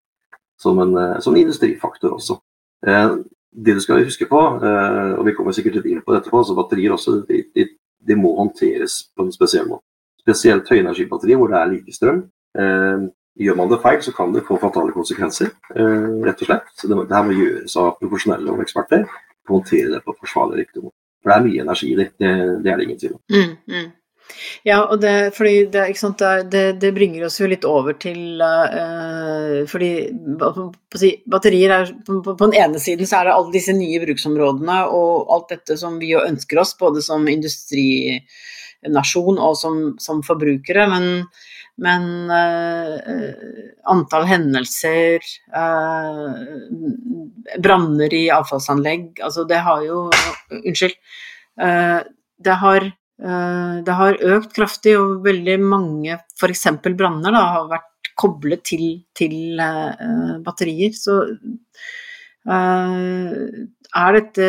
som 0.58 0.80
en, 0.82 0.94
eh, 0.98 1.18
som 1.22 1.36
en 1.36 1.44
industrifaktor 1.44 2.16
også. 2.16 2.40
Eh, 2.86 3.18
det 3.56 3.76
du 3.76 3.80
skal 3.80 4.02
huske 4.04 4.26
på, 4.28 4.40
eh, 4.68 5.12
og 5.16 5.22
vi 5.28 5.34
kommer 5.36 5.54
sikkert 5.54 5.78
litt 5.78 5.86
inn 5.92 6.02
på 6.02 6.16
dette, 6.16 6.32
på, 6.32 6.42
så 6.44 6.56
batterier 6.58 6.96
også, 6.96 7.20
de, 7.28 7.44
de, 7.54 7.68
de, 8.08 8.16
må 8.18 8.34
håndteres 8.40 9.04
på 9.14 9.24
en 9.24 9.32
spesiell 9.32 9.70
måte. 9.70 9.86
Spesielt 10.20 10.68
høyenergibatterier 10.68 11.38
hvor 11.38 11.52
det 11.52 11.60
er 11.60 11.70
lite 11.70 11.94
strøm. 11.94 12.24
Eh, 12.58 13.06
Gjør 13.36 13.56
man 13.58 13.68
det 13.68 13.82
feil, 13.82 13.98
så 14.04 14.14
kan 14.16 14.32
det 14.32 14.46
få 14.46 14.56
fatale 14.60 14.94
konsekvenser, 14.96 15.50
eh, 15.76 16.06
rett 16.24 16.40
og 16.40 16.48
slett. 16.48 16.70
Så 16.78 16.88
det, 16.88 16.96
det 17.08 17.16
her 17.16 17.26
må 17.26 17.36
gjøres 17.36 17.74
av 17.82 17.90
profesjonelle 18.00 18.54
og 18.54 18.62
eksperter. 18.64 19.04
Håndtere 19.50 19.92
det 19.92 20.00
på 20.06 20.14
forsvarlig 20.22 20.62
riktig 20.62 20.86
måte. 20.86 20.96
For 21.20 21.32
det 21.32 21.36
er 21.36 21.44
mye 21.44 21.64
energi 21.66 21.90
i 21.92 21.98
det. 21.98 22.06
Det, 22.22 22.30
det 22.64 22.72
er 22.72 22.78
det 22.78 22.86
ingen 22.86 23.00
tvil 23.02 23.16
om. 23.18 23.22
Mm, 23.34 23.52
mm. 23.74 23.90
Ja, 24.66 24.80
og 24.90 24.98
det, 25.02 25.12
fordi 25.36 25.66
det, 25.70 25.84
sant, 25.98 26.18
det, 26.50 26.62
det, 26.82 26.90
bringer 26.96 27.26
oss 27.28 27.40
jo 27.40 27.46
litt 27.50 27.64
over 27.68 27.92
til 28.00 28.42
uh, 28.42 29.66
Fordi 29.70 29.90
batterier 31.30 31.70
er 31.76 31.92
på, 32.06 32.12
på, 32.26 32.34
den 32.42 32.54
ene 32.58 32.78
siden 32.82 33.06
så 33.06 33.16
er 33.20 33.24
det 33.28 33.36
alle 33.36 33.54
disse 33.54 33.72
nye 33.76 34.00
bruksområdene 34.02 34.78
og 34.96 35.30
alt 35.34 35.48
dette 35.54 35.74
som 35.78 35.92
vi 36.02 36.08
jo 36.14 36.26
ønsker 36.26 36.56
oss, 36.62 36.72
både 36.80 37.00
som 37.04 37.28
industrinasjon 37.30 39.38
og 39.38 39.54
som, 39.60 39.76
som 40.02 40.22
forbrukere. 40.26 40.84
Men 40.90 41.04
men 41.82 42.30
uh, 42.32 42.96
antall 43.92 44.24
hendelser, 44.30 45.24
uh, 45.52 46.32
branner 47.60 48.14
i 48.16 48.26
avfallsanlegg 48.32 49.20
Altså, 49.24 49.44
det 49.48 49.60
har 49.66 49.82
jo 49.84 50.06
Unnskyld. 50.56 50.96
Uh, 51.60 52.00
det, 52.40 52.54
har, 52.60 52.86
det 53.84 53.94
har 53.98 54.18
økt 54.36 54.56
kraftig, 54.56 54.96
og 55.00 55.22
veldig 55.24 55.56
mange 55.64 56.18
f.eks. 56.36 56.66
branner 56.84 57.32
da, 57.32 57.44
har 57.54 57.70
vært 57.70 58.10
koblet 58.16 58.62
til, 58.68 58.84
til 59.16 59.56
batterier. 60.44 60.92
Så 60.96 61.16
er 63.96 64.18
dette, 64.18 64.48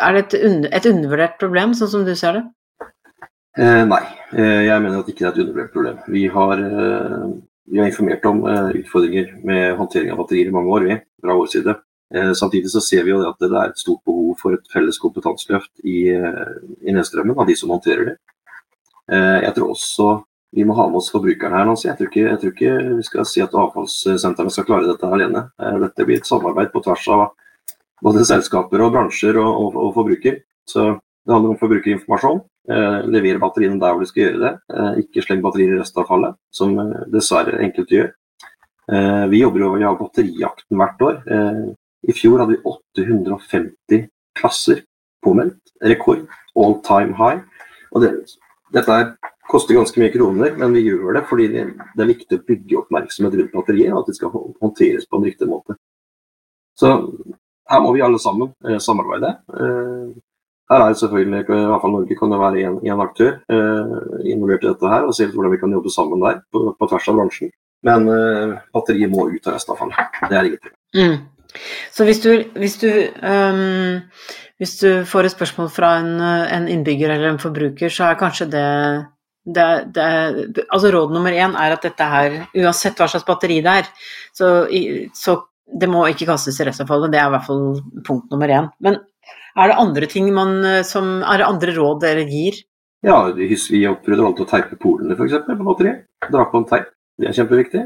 er 0.00 0.16
dette 0.16 0.40
et 0.40 0.88
undervurdert 0.88 1.36
problem, 1.40 1.76
sånn 1.76 1.92
som 1.92 2.08
du 2.08 2.14
ser 2.16 2.40
det? 2.40 2.46
Eh, 3.56 3.82
nei, 3.88 4.02
eh, 4.36 4.66
jeg 4.66 4.80
mener 4.84 5.00
at 5.00 5.06
ikke 5.08 5.22
det 5.22 5.28
er 5.30 5.32
et 5.32 5.38
undervurdert 5.40 5.72
problem. 5.72 6.00
Vi 6.12 6.26
har, 6.28 6.60
eh, 6.60 7.28
vi 7.72 7.78
har, 7.80 7.86
informert 7.88 8.26
om 8.28 8.42
eh, 8.44 8.82
utfordringer 8.82 9.30
med 9.48 9.76
håndtering 9.78 10.10
av 10.12 10.18
batterier 10.20 10.50
i 10.50 10.52
mange 10.52 10.68
år, 10.68 10.84
vi, 10.84 10.96
fra 11.24 11.36
vår 11.38 11.46
side. 11.54 11.74
Eh, 12.14 12.32
samtidig 12.36 12.68
så 12.68 12.82
ser 12.84 13.06
vi 13.06 13.14
jo 13.14 13.22
at 13.24 13.38
det 13.40 13.48
er 13.48 13.70
et 13.70 13.80
stort 13.80 14.02
behov 14.04 14.34
for 14.42 14.52
et 14.52 14.68
felles 14.72 14.98
kompetanseløft 15.00 15.72
i, 15.84 16.10
eh, 16.12 16.52
i 16.84 16.92
nedstrømmen 16.92 17.40
av 17.40 17.48
de 17.48 17.56
som 17.56 17.72
håndterer 17.72 18.12
det. 18.12 18.16
jeg 19.08 19.54
tror 19.54 19.70
også 19.70 20.24
vi 20.52 20.64
må 20.66 20.74
ha 20.74 20.88
med 20.88 20.96
oss 20.98 21.12
forbrukerne 21.14 21.54
her. 21.54 21.68
Jeg 21.78 21.96
tror, 21.96 22.08
ikke, 22.10 22.24
jeg 22.26 22.38
tror 22.40 22.52
ikke 22.52 22.96
vi 22.96 23.02
skal 23.06 23.24
si 23.24 23.40
at 23.40 23.54
avfallssentrene 23.54 24.50
skal 24.50 24.64
klare 24.66 24.88
dette 24.88 25.06
alene. 25.06 25.50
dette 25.80 26.04
blir 26.04 26.18
et 26.18 26.26
samarbeid 26.26 26.72
på 26.72 26.82
tvers 26.82 27.06
av 27.14 27.30
både 28.02 28.24
selskaper 28.26 28.82
og 28.82 28.92
bransjer 28.92 29.38
og, 29.38 29.46
og, 29.46 29.76
og 29.76 29.94
forbruker. 29.94 30.40
Så 30.66 30.98
det 30.98 31.34
handler 31.34 31.54
om 31.54 31.60
forbrukerinformasjon. 31.60 32.42
Eh, 32.66 33.00
levere 33.06 33.38
batteriene 33.38 33.78
der 33.78 33.92
hvor 33.94 34.02
du 34.02 34.08
skal 34.10 34.24
gjøre 34.24 34.42
det. 34.42 34.52
Eh, 34.74 35.02
ikke 35.04 35.22
sleng 35.22 35.42
batterier 35.44 35.76
i 35.76 35.80
restavfallet, 35.80 36.34
som 36.50 36.72
eh, 36.82 37.04
dessverre 37.14 37.60
enkelte 37.62 38.00
gjør. 38.00 38.14
Vi 38.86 39.40
jobber 39.40 39.62
jo 39.64 39.68
har 39.82 39.96
batterijakten 39.98 40.76
hvert 40.78 41.00
år. 41.02 41.16
I 42.06 42.12
fjor 42.14 42.38
hadde 42.38 42.52
vi 42.52 42.58
850 42.70 44.04
klasser 44.38 44.84
påmeldt. 45.26 45.72
Rekord. 45.82 46.20
All 46.54 46.76
time 46.86 47.16
high. 47.18 47.40
Det, 47.98 48.12
dette 48.76 48.98
er, 49.00 49.08
koster 49.50 49.74
ganske 49.74 49.98
mye 49.98 50.12
kroner, 50.14 50.54
men 50.54 50.78
vi 50.78 50.84
gjør 50.86 51.18
det 51.18 51.24
fordi 51.26 51.48
det, 51.56 51.64
er 51.98 52.12
viktig 52.12 52.38
å 52.38 52.44
bygge 52.46 52.78
oppmerksomhet 52.84 53.34
rundt 53.40 53.58
batteriet, 53.58 53.90
og 53.90 54.04
at 54.04 54.12
det 54.12 54.16
skal 54.20 54.36
håndteres 54.62 55.10
på 55.10 55.18
en 55.18 55.26
riktig 55.26 55.50
måte. 55.50 55.74
Så 56.78 56.94
her 57.66 57.82
må 57.82 57.90
vi 57.96 58.06
alle 58.06 58.22
sammen 58.22 58.54
samarbeide. 58.78 59.34
Her 60.70 60.82
er 60.82 60.96
selvfølgelig, 60.98 61.44
i 61.46 61.68
hvert 61.70 61.84
fall 61.84 61.94
Norge 61.94 62.16
kan 62.18 62.32
jo 62.34 62.40
være 62.40 62.64
en, 62.66 63.04
aktør 63.04 63.36
eh, 63.54 63.92
involvert 64.32 64.64
i 64.64 64.70
dette 64.72 64.90
her, 64.90 65.06
og 65.06 65.14
se 65.14 65.28
hvordan 65.30 65.54
vi 65.54 65.60
kan 65.60 65.76
jobbe 65.76 65.92
sammen 65.94 66.24
der 66.24 66.40
på, 66.52 66.64
på 66.74 66.88
tvers 66.90 67.06
av 67.12 67.20
bransjen. 67.20 67.52
Men 67.86 68.08
eh, 68.10 68.56
batteriet 68.74 69.12
må 69.12 69.28
ut 69.30 69.46
av 69.46 69.58
restavfallet. 69.58 70.18
Det 70.26 70.34
er 70.34 70.50
ingenting. 70.50 70.74
Mm. 70.96 71.16
Så 71.94 72.04
hvis 72.04 72.20
du, 72.24 72.32
hvis 72.58 72.76
du 72.82 72.90
um 73.22 74.10
hvis 74.56 74.78
du 74.80 75.04
får 75.04 75.28
et 75.28 75.34
spørsmål 75.34 75.68
fra 75.72 75.90
en, 76.00 76.14
en 76.20 76.68
innbygger 76.72 77.12
eller 77.12 77.34
en 77.34 77.40
forbruker, 77.40 77.92
så 77.92 78.08
er 78.08 78.20
kanskje 78.20 78.46
det, 78.54 78.68
det, 79.44 79.66
det 79.96 80.64
altså 80.70 80.92
Råd 80.94 81.12
nummer 81.12 81.34
én 81.36 81.58
er 81.60 81.74
at 81.74 81.84
dette 81.84 82.06
her, 82.08 82.38
uansett 82.56 82.96
hva 82.96 83.08
slags 83.12 83.26
batteri 83.28 83.60
det 83.64 83.74
er, 83.82 83.90
så, 84.32 84.54
så 85.12 85.36
det 85.66 85.90
må 85.92 86.06
ikke 86.08 86.28
kastes 86.30 86.56
i 86.60 86.68
restavfallet. 86.68 87.12
Det 87.12 87.20
er 87.20 87.28
i 87.28 87.34
hvert 87.34 87.44
fall 87.48 87.66
punkt 88.06 88.32
nummer 88.32 88.48
én. 88.48 88.70
Men 88.80 88.96
er 89.56 89.72
det 89.72 89.78
andre 89.80 90.08
ting 90.10 90.32
man 90.34 90.58
som 90.84 91.22
Er 91.24 91.40
det 91.40 91.48
andre 91.48 91.74
råd 91.76 92.02
dere 92.04 92.24
gir? 92.28 92.58
Ja, 93.06 93.32
vi 93.32 93.48
prøvde 94.04 94.24
alltid 94.24 94.44
å 94.46 94.50
teipe 94.50 94.78
polene 94.80 95.14
f.eks. 95.14 95.44
på 95.46 95.66
batteriet. 95.68 96.06
Dra 96.32 96.46
på 96.50 96.60
en 96.60 96.68
teip. 96.68 96.88
Det 97.16 97.28
er 97.30 97.36
kjempeviktig. 97.36 97.82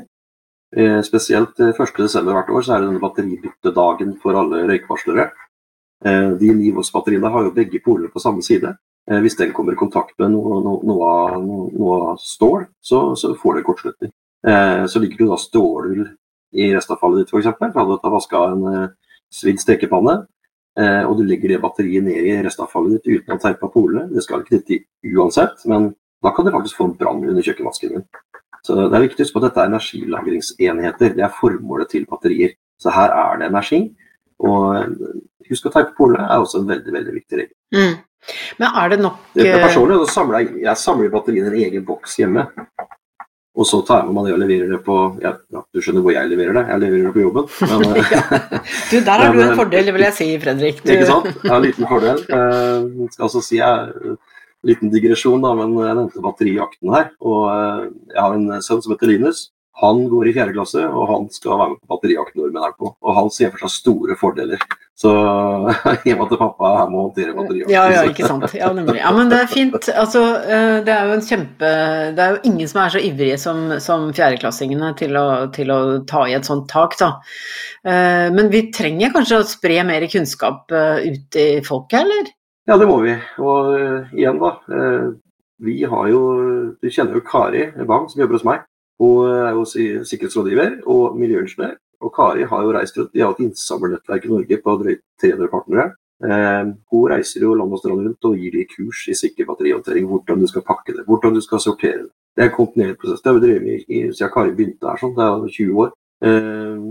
Eh, 0.76 1.00
spesielt 1.02 1.58
1.12. 1.58 2.30
hvert 2.30 2.50
år 2.50 2.62
så 2.62 2.74
er 2.74 2.82
det 2.82 2.90
denne 2.90 3.02
batteribyttedagen 3.02 4.14
for 4.22 4.38
alle 4.38 4.62
røykvarslere. 4.70 5.26
Eh, 6.04 6.30
de 6.40 6.52
nivåsbatteriene 6.54 7.32
har 7.34 7.48
jo 7.48 7.54
begge 7.56 7.82
polene 7.84 8.10
på 8.12 8.22
samme 8.22 8.42
side. 8.46 8.72
Eh, 9.10 9.20
hvis 9.20 9.36
den 9.36 9.52
kommer 9.52 9.74
i 9.74 9.80
kontakt 9.80 10.14
med 10.22 10.32
noe, 10.36 10.62
noe, 10.64 10.80
noe, 10.86 11.10
av, 11.10 11.44
noe 11.44 12.14
stål, 12.22 12.68
så, 12.80 13.02
så, 13.18 13.34
får 13.38 13.58
det 13.58 13.66
kortslutning. 13.66 14.12
Eh, 14.46 14.86
så 14.86 15.02
ligger 15.02 15.24
det 15.24 15.30
da 15.32 15.40
stålull 15.42 16.04
i 16.54 16.70
restavfallet 16.74 17.24
ditt 17.24 17.34
f.eks. 17.34 17.50
Hadde 17.74 17.98
du 17.98 18.10
vaska 18.14 18.44
en 18.54 18.68
svidd 19.30 19.60
stekepanne, 19.62 20.22
og 20.78 21.16
du 21.18 21.24
legger 21.26 21.50
det 21.50 21.60
batteriet 21.60 22.04
ned 22.06 22.26
i 22.30 22.36
restavfallet 22.46 23.00
ditt 23.00 23.20
uten 23.20 23.34
å 23.34 23.40
teipe 23.42 23.68
polene. 23.74 24.06
Det 24.14 24.22
skal 24.24 24.44
ikke 24.44 24.60
dette 24.60 24.78
uansett, 25.10 25.64
men 25.68 25.90
da 26.22 26.30
kan 26.36 26.46
du 26.46 26.52
faktisk 26.54 26.78
få 26.78 26.86
en 26.88 26.94
brann 27.00 27.24
under 27.26 27.44
kjøkkenvasken 27.44 27.96
din. 27.96 28.06
Så 28.64 28.76
det 28.78 28.86
er 28.96 29.04
viktig 29.06 29.24
å 29.24 29.26
huske 29.26 29.36
på 29.36 29.42
at 29.42 29.48
dette 29.48 29.64
er 29.64 29.72
energilagringsenheter. 29.72 31.16
Det 31.16 31.24
er 31.26 31.34
formålet 31.36 31.90
til 31.92 32.06
batterier. 32.08 32.54
Så 32.80 32.92
her 32.94 33.12
er 33.12 33.40
det 33.40 33.50
energi. 33.50 33.82
Og 34.40 34.94
Husk 35.50 35.66
å 35.66 35.72
teipe 35.74 35.96
polene 35.98 36.28
er 36.30 36.42
også 36.42 36.60
en 36.60 36.68
veldig 36.70 36.92
veldig 36.94 37.16
viktig 37.16 37.40
regel. 37.40 37.54
Mm. 37.74 37.94
Men 38.60 38.76
er 38.82 38.92
det 38.92 38.98
nok 39.00 39.22
det 39.34 39.46
Personlig 39.64 39.96
så 40.02 40.12
samler 40.12 40.42
jeg, 40.42 40.50
jeg 40.66 40.78
samler 40.82 41.12
batteriene 41.12 41.50
i 41.50 41.62
en 41.64 41.70
egen 41.70 41.86
boks 41.88 42.18
hjemme. 42.20 42.44
Og 43.60 43.66
så 43.68 43.82
tar 43.84 44.00
jeg 44.00 44.08
med 44.08 44.16
meg 44.16 44.26
det 44.26 44.32
og 44.32 44.40
leverer 44.40 44.70
det 44.72 44.80
på 44.86 44.96
ja, 45.20 45.34
Du 45.68 45.82
skjønner 45.84 46.04
hvor 46.04 46.14
jeg 46.14 46.30
leverer 46.30 46.56
det? 46.56 46.62
Jeg 46.70 46.82
leverer 46.86 47.06
det 47.06 47.12
på 47.12 47.24
jobben. 47.26 47.50
Men, 47.82 47.98
ja. 48.00 48.22
Du, 48.88 48.96
der 49.04 49.22
har 49.22 49.32
du 49.36 49.40
en 49.44 49.56
fordel, 49.58 49.92
vil 49.96 50.06
jeg 50.06 50.16
si, 50.16 50.28
Fredrik. 50.40 50.80
Du... 50.80 50.92
Ikke 50.94 51.08
sant? 51.10 51.28
Jeg 51.34 51.52
har 51.52 51.58
en 51.58 51.66
liten 51.66 51.90
fordel. 51.90 52.22
Jeg 52.24 53.10
skal 53.12 53.28
altså 53.28 53.44
si 53.44 53.60
jeg 53.60 54.16
liten 54.66 54.92
digresjon, 54.92 55.40
da, 55.44 55.54
men 55.56 55.72
jeg 55.80 55.96
nevnte 55.96 56.24
batterijakten 56.24 56.92
her. 56.92 57.08
Og 57.24 57.46
eh, 57.52 57.86
jeg 58.14 58.20
har 58.20 58.36
en 58.36 58.64
sønn 58.64 58.82
som 58.84 58.94
heter 58.94 59.12
Linus. 59.12 59.46
Han 59.80 60.02
går 60.10 60.28
i 60.28 60.32
fjerde 60.36 60.52
klasse, 60.52 60.82
og 60.84 61.08
han 61.08 61.26
skal 61.32 61.56
være 61.56 61.72
med 61.72 61.80
på 61.80 61.94
batterijakt 61.94 62.34
nordmenn 62.36 62.66
er 62.66 62.72
på. 62.76 62.90
Og 63.00 63.14
han 63.16 63.30
ser 63.32 63.52
for 63.52 63.62
seg 63.64 63.72
store 63.72 64.16
fordeler. 64.20 64.60
Så 65.00 65.10
hjemme 66.06 66.26
til 66.28 66.40
pappa 66.40 66.72
her 66.74 66.90
må 66.92 67.06
håndtere 67.06 67.32
batterijakt. 67.36 67.72
Ja, 67.72 67.86
ja, 67.94 68.02
ikke 68.10 68.28
sant. 68.28 68.44
Ja. 68.58 68.68
Ja, 68.98 69.12
men 69.16 69.30
det 69.32 69.38
er 69.40 69.48
fint. 69.48 69.88
Altså, 69.94 70.24
eh, 70.42 70.82
det 70.84 70.92
er 70.92 71.08
jo 71.08 71.14
en 71.16 71.24
kjempe 71.24 71.70
Det 72.16 72.24
er 72.24 72.34
jo 72.34 72.42
ingen 72.50 72.68
som 72.68 72.82
er 72.82 72.92
så 72.92 73.00
ivrige 73.06 73.38
som, 73.40 73.62
som 73.80 74.10
fjerdeklassingene 74.16 74.92
til 75.00 75.16
å, 75.16 75.24
til 75.56 75.72
å 75.72 75.80
ta 76.10 76.26
i 76.28 76.36
et 76.36 76.48
sånt 76.48 76.68
tak, 76.68 76.98
da. 77.00 77.14
Eh, 77.86 78.28
men 78.36 78.52
vi 78.52 78.66
trenger 78.76 79.14
kanskje 79.16 79.40
å 79.40 79.48
spre 79.48 79.80
mer 79.88 80.04
kunnskap 80.12 80.76
eh, 80.76 81.08
ut 81.08 81.40
i 81.40 81.48
folket, 81.64 82.02
eller? 82.02 82.32
Ja, 82.68 82.76
det 82.76 82.90
må 82.90 83.00
vi. 83.06 83.16
Og 83.40 83.72
igjen, 84.12 84.42
da. 84.42 84.58
Vi 85.60 85.82
har 85.84 86.08
jo 86.08 86.20
Du 86.80 86.88
kjenner 86.88 87.16
jo 87.16 87.24
Kari 87.24 87.70
Bang, 87.88 88.06
som 88.12 88.20
jobber 88.20 88.36
hos 88.36 88.46
meg. 88.48 88.66
Hun 89.00 89.30
er 89.32 89.54
jo 89.56 89.64
sikkerhetsrådgiver 89.64 90.82
og 90.90 91.16
miljøingeniør. 91.18 91.78
Og 92.00 92.12
Kari 92.16 92.46
har 92.48 92.62
jo 92.64 92.72
reist 92.72 92.96
rundt. 92.98 93.12
De 93.12 93.20
har 93.24 93.34
et 93.34 93.42
innsamlernettverk 93.44 94.24
i 94.24 94.30
Norge 94.32 94.60
på 94.64 94.76
drøyt 94.82 95.02
300 95.20 95.50
partnere. 95.52 95.90
Eh, 96.24 96.72
hun 96.92 97.12
reiser 97.12 97.44
jo 97.44 97.54
land 97.56 97.72
og 97.72 97.80
strand 97.80 98.04
rundt 98.04 98.28
og 98.28 98.40
gir 98.40 98.56
de 98.56 98.64
kurs 98.68 99.06
i 99.08 99.16
sikker 99.16 99.48
batterihåndtering. 99.48 100.08
Hvordan 100.08 100.40
du 100.40 100.48
skal 100.48 100.64
pakke 100.64 100.96
det, 100.96 101.04
hvordan 101.08 101.36
du 101.36 101.40
skal 101.44 101.60
sortere 101.64 102.02
det. 102.04 102.10
Det 102.36 102.44
er 102.44 102.50
en 102.50 102.56
kontinuerlig 102.56 102.98
prosess. 103.00 103.22
Det 103.22 103.30
har 103.30 103.38
vi 103.38 103.46
drevet 103.46 103.66
med 103.66 104.16
siden 104.16 104.32
Kari 104.32 104.56
begynte 104.56 104.88
her, 104.88 105.00
sånn. 105.00 105.16
det 105.16 105.28
er 105.28 105.54
20 105.56 105.84
år. 105.84 105.92
Eh, 106.28 106.88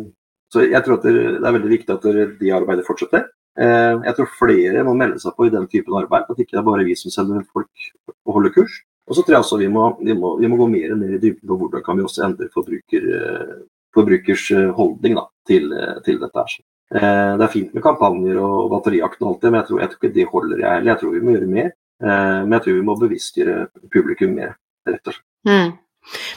så 0.49 0.65
jeg 0.65 0.81
tror 0.85 0.97
at 0.97 1.05
det 1.05 1.15
er 1.37 1.57
veldig 1.57 1.73
viktig 1.77 1.93
at 1.93 2.39
de 2.41 2.53
arbeidet 2.57 2.87
fortsetter. 2.89 3.29
Eh, 3.59 3.95
jeg 4.07 4.15
tror 4.17 4.29
flere 4.37 4.85
må 4.87 4.93
melde 4.97 5.21
seg 5.21 5.35
på 5.37 5.47
i 5.47 5.53
den 5.53 5.67
typen 5.69 5.97
arbeid, 5.99 6.29
at 6.29 6.41
ikke 6.41 6.55
det 6.55 6.61
er 6.61 6.69
bare 6.69 6.85
vi 6.87 6.95
som 6.97 7.13
sender 7.13 7.45
folk 7.53 7.89
og 8.25 8.37
holder 8.37 8.53
kurs. 8.55 8.81
Og 9.09 9.17
så 9.17 9.23
tror 9.23 9.35
jeg 9.35 9.43
også 9.43 9.57
vi 9.57 9.67
må, 9.73 9.89
vi 10.05 10.13
må, 10.13 10.35
vi 10.37 10.49
må 10.49 10.57
gå 10.59 10.69
mer 10.69 10.93
ned 10.93 11.15
i 11.17 11.21
dybden 11.21 11.49
på 11.49 11.57
hvordan 11.57 11.83
kan 11.85 11.97
vi 11.97 12.05
også 12.05 12.25
endre 12.27 12.49
forbruker, 12.53 13.07
eh, 13.17 13.55
forbrukers 13.95 14.45
eh, 14.53 14.69
holdning 14.77 15.17
da, 15.17 15.25
til, 15.49 15.71
eh, 15.73 15.97
til, 16.05 16.19
dette. 16.21 16.43
her. 16.45 16.67
Det 16.89 17.45
er 17.45 17.51
fint 17.53 17.73
med 17.73 17.85
kampanjer 17.85 18.37
og 18.41 18.71
batterijakten 18.71 19.25
og 19.25 19.31
alt 19.31 19.43
det, 19.43 19.49
men 19.51 19.59
jeg 19.59 19.67
tror, 19.67 19.79
jeg 19.81 19.89
tror 19.89 19.99
ikke 19.99 20.15
det 20.15 20.29
holder 20.31 20.61
jeg 20.63 20.71
heller. 20.71 20.91
Jeg 20.91 21.01
tror 21.01 21.11
vi 21.13 21.21
må 21.21 21.35
gjøre 21.35 21.49
mer. 21.49 21.67
Men 21.99 22.55
jeg 22.55 22.63
tror 22.63 22.77
vi 22.77 22.85
må 22.87 22.95
bevisstgjøre 22.97 23.57
publikum 23.93 24.31
mer, 24.37 24.55
rett 24.87 25.11
og 25.11 25.13
slett. 25.13 25.27
Mm. 25.45 25.75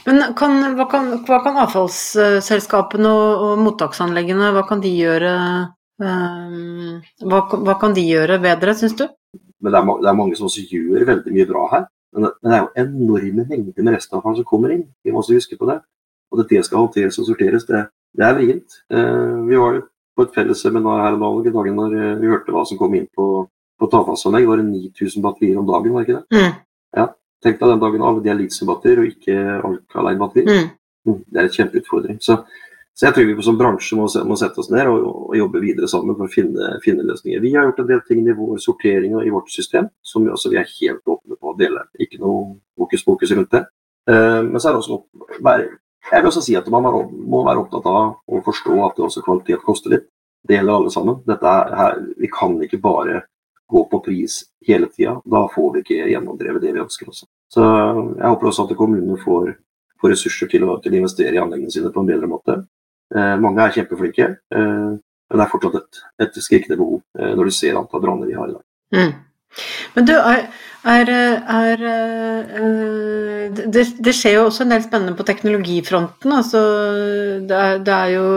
Men 0.05 0.21
kan, 0.37 0.59
hva, 0.77 0.87
kan, 0.91 1.09
hva, 1.25 1.39
kan, 1.47 1.57
avfallsselskapene 1.63 3.09
og, 3.09 3.47
og, 3.47 3.63
mottaksanleggene 3.65 4.51
hva 4.53 4.67
kan 4.69 4.83
de 4.83 4.93
gjøre 4.93 5.33
hva, 6.03 7.41
hva, 7.55 7.79
kan 7.81 7.97
de 7.97 8.05
gjøre 8.05 8.41
bedre, 8.43 8.77
syns 8.77 8.99
du? 8.99 9.07
Men 9.63 9.73
det 9.73 9.81
er, 9.81 9.89
det 10.03 10.11
er, 10.11 10.21
mange 10.21 10.37
som 10.37 10.51
også 10.51 10.67
gjør 10.69 11.09
veldig 11.15 11.33
mye 11.33 11.49
bra 11.49 11.65
her. 11.73 11.89
Men 12.13 12.29
det 12.29 12.53
er 12.53 12.61
jo 12.61 12.71
enorme 12.83 13.47
mengder 13.49 13.87
med 13.87 13.97
restavfall 13.97 14.37
som 14.39 14.49
kommer 14.49 14.75
inn. 14.75 14.85
Vi 15.05 15.13
må 15.13 15.23
også 15.23 15.39
huske 15.39 15.59
på 15.61 15.69
det. 15.71 15.79
Og 16.33 16.43
at 16.43 16.53
det 16.53 16.65
skal 16.67 16.83
håndteres 16.83 17.19
og 17.21 17.29
sorteres, 17.29 17.65
det, 17.69 17.87
det 18.17 18.27
er 18.27 18.37
vrient. 18.37 18.77
Eh, 18.93 19.39
vi 19.49 19.59
var 19.61 19.79
jo 19.79 19.87
på 20.17 20.27
et 20.27 20.35
fellesseminar 20.37 21.07
her 21.07 21.17
om 21.17 21.45
dagen 21.45 21.77
når 21.79 21.97
eh, 21.97 22.19
vi 22.21 22.31
hørte 22.33 22.55
hva 22.55 22.65
som 22.69 22.81
kom 22.81 22.95
inn 22.97 23.09
på, 23.17 23.29
på 23.81 23.89
tavfallsanlegg. 23.93 24.49
Var 24.49 24.63
det 24.63 24.69
9000 24.71 25.25
batterier 25.25 25.61
om 25.61 25.69
dagen, 25.69 25.93
var 25.93 26.05
det 26.05 26.09
ikke 26.09 26.21
det? 26.21 26.41
Mm. 26.41 26.61
Ja. 27.01 27.09
Tenk 27.43 27.59
deg 27.59 27.73
den 27.73 27.83
dagen 27.83 28.05
av. 28.07 28.21
De 28.23 28.31
er 28.31 28.39
litiumbatterier 28.39 29.03
og 29.03 29.09
ikke 29.11 29.39
alkaline-batterier. 29.71 30.69
Mm. 30.69 31.09
mm. 31.09 31.23
Det 31.27 31.41
er 31.41 31.49
en 31.49 31.57
kjempeutfordring. 31.57 32.21
Så 32.23 32.43
så 32.95 33.07
jeg 33.07 33.15
tror 33.17 33.29
vi 33.29 33.45
som 33.45 33.57
bransje 33.57 33.97
må, 33.97 34.07
må 34.29 34.37
sette 34.37 34.61
oss 34.61 34.69
ned 34.73 34.89
og, 34.91 35.05
og, 35.07 35.37
jobbe 35.37 35.63
videre 35.63 35.89
sammen 35.89 36.17
for 36.19 36.29
å 36.29 36.33
finne, 36.33 36.75
finne, 36.85 37.07
løsninger. 37.09 37.41
Vi 37.41 37.55
har 37.55 37.65
gjort 37.65 37.81
en 37.81 37.89
del 37.89 38.03
ting 38.09 38.21
i 38.27 38.35
vår 38.37 38.59
sortering 38.61 39.17
og 39.17 39.25
i 39.25 39.33
vårt 39.33 39.49
system 39.53 39.89
som 40.05 40.27
vi, 40.27 40.33
altså, 40.35 40.53
vi 40.53 40.61
er 40.61 40.69
helt 40.69 41.15
åpne 41.15 41.32
å 41.53 41.59
dele. 41.59 41.85
Ikke 42.01 42.21
noe 42.23 42.59
hokus 42.81 43.05
pokus 43.07 43.35
rundt 43.37 43.53
det. 43.55 43.65
Uh, 44.11 44.43
men 44.49 44.59
så 44.59 44.69
er 44.69 44.75
det 44.75 44.83
også 44.83 45.41
bare, 45.45 45.69
jeg 46.09 46.23
vil 46.23 46.31
også 46.33 46.43
si 46.43 46.57
at 46.59 46.71
man 46.75 46.83
må 46.83 47.45
være 47.47 47.63
opptatt 47.63 47.87
av 47.87 48.01
å 48.27 48.41
forstå 48.45 48.79
at 48.87 48.97
det 48.99 49.07
også 49.07 49.23
kvalitet 49.27 49.63
koster 49.67 49.95
litt. 49.95 50.09
Det 50.43 50.57
gjelder 50.57 50.75
alle 50.75 50.91
sammen. 50.91 51.21
Her, 51.29 52.01
vi 52.19 52.31
kan 52.33 52.57
ikke 52.67 52.81
bare 52.83 53.23
gå 53.73 53.85
på 53.89 54.01
pris 54.05 54.43
hele 54.67 54.89
tida. 54.91 55.21
Da 55.25 55.47
får 55.55 55.69
vi 55.75 55.85
ikke 55.85 56.09
gjennomdrevet 56.11 56.65
det 56.65 56.73
vi 56.75 56.83
ønsker 56.83 57.13
også. 57.13 57.29
Så 57.53 57.63
jeg 57.63 58.27
håper 58.27 58.51
også 58.51 58.67
at 58.67 58.77
kommunene 58.77 59.19
får, 59.23 59.53
får 60.01 60.15
ressurser 60.15 60.51
til 60.51 60.67
å, 60.67 60.77
til 60.83 60.95
å 60.95 61.01
investere 61.03 61.37
i 61.37 61.41
anleggene 61.43 61.73
sine 61.73 61.93
på 61.95 62.03
en 62.03 62.11
bedre 62.11 62.31
måte. 62.31 62.59
Eh, 63.15 63.35
mange 63.41 63.65
er 63.65 63.75
kjempeflinke, 63.77 64.29
eh, 64.57 64.93
men 64.97 65.41
det 65.41 65.45
er 65.45 65.53
fortsatt 65.53 65.79
et, 65.81 66.03
et 66.25 66.39
skrikende 66.41 66.79
behov 66.81 67.03
eh, 67.19 67.35
når 67.37 67.49
du 67.49 67.55
ser 67.55 67.77
antall 67.77 68.03
branner 68.05 68.31
vi 68.31 68.37
har 68.39 68.49
i 68.49 68.57
dag. 68.57 68.65
Mm. 68.97 69.13
Men 69.97 70.07
du, 70.09 70.13
er, 70.17 70.47
er, 70.89 71.11
er, 71.13 71.83
er 71.87 72.71
det, 73.67 73.85
det, 73.99 74.15
skjer 74.17 74.39
jo 74.39 74.47
også 74.49 74.65
en 74.65 74.73
del 74.75 74.85
spennende 74.85 75.17
på 75.19 75.27
teknologifronten. 75.29 76.33
Altså, 76.35 76.63
det, 77.49 77.65
det 77.87 77.97
er 77.99 78.15
jo 78.17 78.29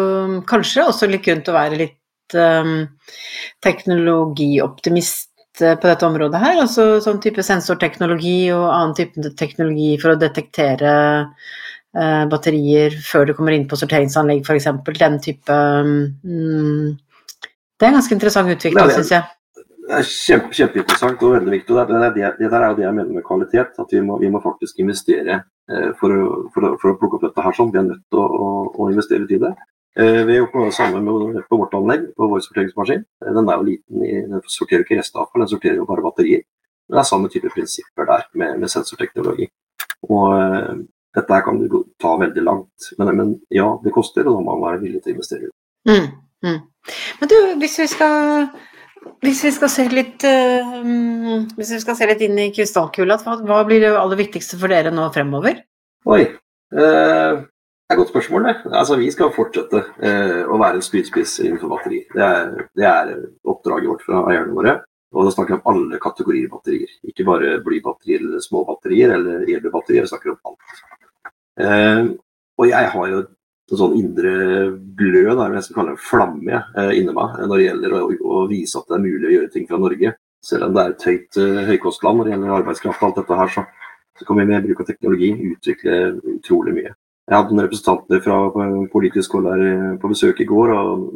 kanskje 0.49 0.89
også 0.89 1.09
litt 1.11 1.25
grunn 1.25 1.45
til 1.45 1.55
å 1.55 1.59
være 1.59 1.79
litt 1.83 2.37
um, 2.37 2.75
teknologioptimist 3.65 5.31
på 5.55 5.87
dette 5.87 6.07
området 6.07 6.41
her. 6.41 6.59
Altså 6.59 6.97
sånn 7.03 7.21
type 7.23 7.43
sensorteknologi 7.45 8.51
og 8.55 8.67
annen 8.67 8.95
type 8.97 9.31
teknologi 9.39 9.93
for 10.01 10.13
å 10.13 10.19
detektere 10.19 10.91
uh, 11.95 12.23
batterier 12.31 12.97
før 13.05 13.29
du 13.29 13.35
kommer 13.37 13.55
inn 13.55 13.67
på 13.69 13.79
sorteringsanlegg 13.79 14.43
f.eks. 14.43 14.69
Den 14.99 15.17
type 15.23 15.55
um, 15.55 15.95
Det 16.25 17.87
er 17.87 17.93
en 17.93 17.99
ganske 18.01 18.15
interessant 18.17 18.51
utvikling, 18.51 18.91
syns 18.97 19.15
jeg. 19.15 19.31
Det 19.85 19.93
er 19.99 20.07
kjempe, 20.09 20.49
kjempeinteressant 20.57 21.23
og 21.27 21.35
veldig 21.35 21.51
viktig. 21.53 21.75
og 21.75 21.91
det, 21.91 22.09
det, 22.15 22.31
det, 22.39 22.49
der 22.49 22.63
er 22.63 22.71
jo 22.71 22.77
det 22.79 22.85
jeg 22.87 22.97
mener 22.97 23.19
med 23.19 23.25
kvalitet. 23.27 23.77
At 23.81 23.93
vi 23.93 24.01
må, 24.01 24.17
vi 24.21 24.31
må 24.33 24.41
faktisk 24.41 24.81
investere 24.81 25.43
eh, 25.69 25.91
for, 25.99 26.09
å, 26.15 26.25
for, 26.55 26.65
å, 26.71 26.73
for, 26.81 26.93
å, 26.93 26.97
plukke 27.01 27.19
opp 27.19 27.27
dette 27.27 27.45
her 27.45 27.57
sånn. 27.57 27.71
Vi 27.73 27.81
er 27.81 27.87
nødt 27.91 28.03
til 28.09 28.21
å, 28.23 28.25
å, 28.25 28.49
å 28.73 28.89
investere 28.89 29.29
i 29.29 29.41
det. 29.45 29.53
Eh, 29.99 30.23
vi 30.25 30.33
har 30.33 30.41
gjort 30.41 30.57
noe 30.57 30.71
samme 30.75 30.99
med, 31.05 31.37
på 31.49 31.59
vårt 31.61 31.77
anlegg, 31.77 32.09
på 32.17 32.27
vår 32.31 32.41
sorteringsmaskin. 32.43 33.05
Eh, 33.23 33.31
den 33.37 33.47
er 33.51 33.61
jo 33.61 33.67
liten, 33.69 34.01
i, 34.03 34.17
den 34.27 34.41
sorterer 34.51 34.83
ikke 34.83 34.99
restavfall, 34.99 35.45
den 35.45 35.53
sorterer 35.53 35.79
jo 35.79 35.87
bare 35.87 36.03
batterier. 36.03 36.43
Det 36.89 36.99
er 36.99 37.07
samme 37.07 37.29
type 37.31 37.49
prinsipper 37.53 38.09
der 38.09 38.27
med, 38.41 38.59
med 38.61 38.69
sensorteknologi. 38.69 39.47
Og 40.05 40.25
uh, 40.35 40.75
dette 41.17 41.39
kan 41.47 41.57
du 41.57 41.79
ta 42.01 42.11
veldig 42.21 42.43
langt. 42.45 42.89
Men, 42.99 43.09
men, 43.17 43.31
ja, 43.49 43.71
det 43.81 43.93
koster, 43.95 44.27
og 44.27 44.35
da 44.35 44.43
må 44.43 44.53
man 44.59 44.67
være 44.67 44.83
villig 44.83 45.01
til 45.01 45.13
å 45.13 45.15
investere. 45.15 45.49
Mm, 45.89 46.11
mm. 46.45 46.59
Men 47.21 47.31
du, 47.31 47.37
hvis 47.63 47.79
vi 47.81 47.87
skal 47.89 48.51
hvis 49.25 49.43
vi 49.45 49.51
skal 49.55 49.71
se 49.71 49.85
litt, 49.91 50.23
uh, 50.25 51.43
hvis 51.57 51.73
vi 51.75 51.81
skal 51.81 51.97
se 51.97 52.07
litt 52.09 52.23
inn 52.25 52.39
i 52.41 52.51
krystallkula, 52.53 53.17
hva, 53.45 53.59
blir 53.67 53.83
det 53.83 53.91
aller 53.97 54.19
viktigste 54.19 54.59
for 54.61 54.71
dere 54.71 54.93
nå 54.93 55.07
fremover? 55.15 55.61
Oi, 56.11 56.23
uh, 56.75 57.37
det 57.41 57.93
er 57.93 57.95
et 57.95 58.01
godt 58.01 58.13
spørsmål. 58.13 58.47
Det. 58.47 58.55
Altså, 58.71 58.97
vi 59.01 59.11
skal 59.13 59.33
fortsette 59.35 59.81
uh, 59.81 60.41
å 60.49 60.59
være 60.61 60.79
en 60.79 60.85
spydspiss 60.85 61.39
innenfor 61.45 61.73
batteri. 61.75 62.03
Det 62.13 62.25
er, 62.25 62.51
det 62.77 62.89
er, 62.89 63.15
oppdraget 63.47 63.91
vårt 63.93 64.05
fra 64.07 64.25
eierne 64.31 64.57
våre. 64.57 64.75
Og 65.15 65.27
da 65.27 65.31
snakker 65.31 65.55
vi 65.55 65.61
om 65.61 65.71
alle 65.71 66.01
kategorier 66.03 66.51
batterier. 66.51 66.91
Ikke 67.07 67.23
bare 67.27 67.55
blybatterier 67.63 68.25
eller 68.25 68.43
små 68.43 68.65
batterier 68.67 69.13
eller 69.15 69.45
elbilbatterier. 69.45 70.03
Vi 70.03 70.11
snakker 70.11 70.33
om 70.33 70.51
alt. 70.51 72.17
og 72.59 72.65
jeg 72.67 72.89
har 72.91 73.07
jo 73.13 73.21
en 73.71 73.79
sånn 73.79 73.95
indre 73.97 74.33
glød, 74.97 75.39
jeg 75.41 75.63
skal 75.65 75.77
kalle 75.79 75.95
det 75.95 76.05
flamme, 76.05 76.59
eh, 76.77 76.91
inni 76.99 77.13
meg 77.15 77.39
når 77.41 77.55
det 77.55 77.65
gjelder 77.65 77.95
å, 77.97 78.01
å, 78.13 78.43
vise 78.51 78.77
at 78.77 78.91
det 78.91 78.97
er 78.97 79.05
mulig 79.05 79.29
å 79.29 79.33
gjøre 79.35 79.53
ting 79.55 79.65
fra 79.69 79.79
Norge. 79.81 80.11
Selv 80.45 80.67
om 80.67 80.75
det 80.75 80.83
er 80.83 80.91
et 80.93 81.05
høyt 81.09 81.39
uh, 81.41 81.63
høykostland 81.71 82.19
når 82.19 82.27
det 82.27 82.33
gjelder 82.35 82.51
arbeidskraft 82.59 83.01
og 83.01 83.07
alt 83.07 83.15
dette 83.17 83.39
her, 83.39 83.49
så, 83.55 83.63
så 84.19 84.27
kan 84.27 84.37
vi 84.37 84.45
med 84.45 84.67
bruk 84.67 84.83
av 84.83 84.89
teknologi 84.91 85.31
utvikle 85.47 85.95
utrolig 86.35 86.75
mye. 86.75 86.91
Jeg 87.25 87.33
hadde 87.39 87.55
noen 87.55 87.65
representanter 87.65 88.21
fra 88.21 88.37
politisk 88.93 89.33
hold 89.33 89.49
her 89.49 89.63
eh, 89.65 89.95
på 89.97 90.11
besøk 90.11 90.43
i 90.43 90.45
går, 90.45 90.73
og 90.77 91.07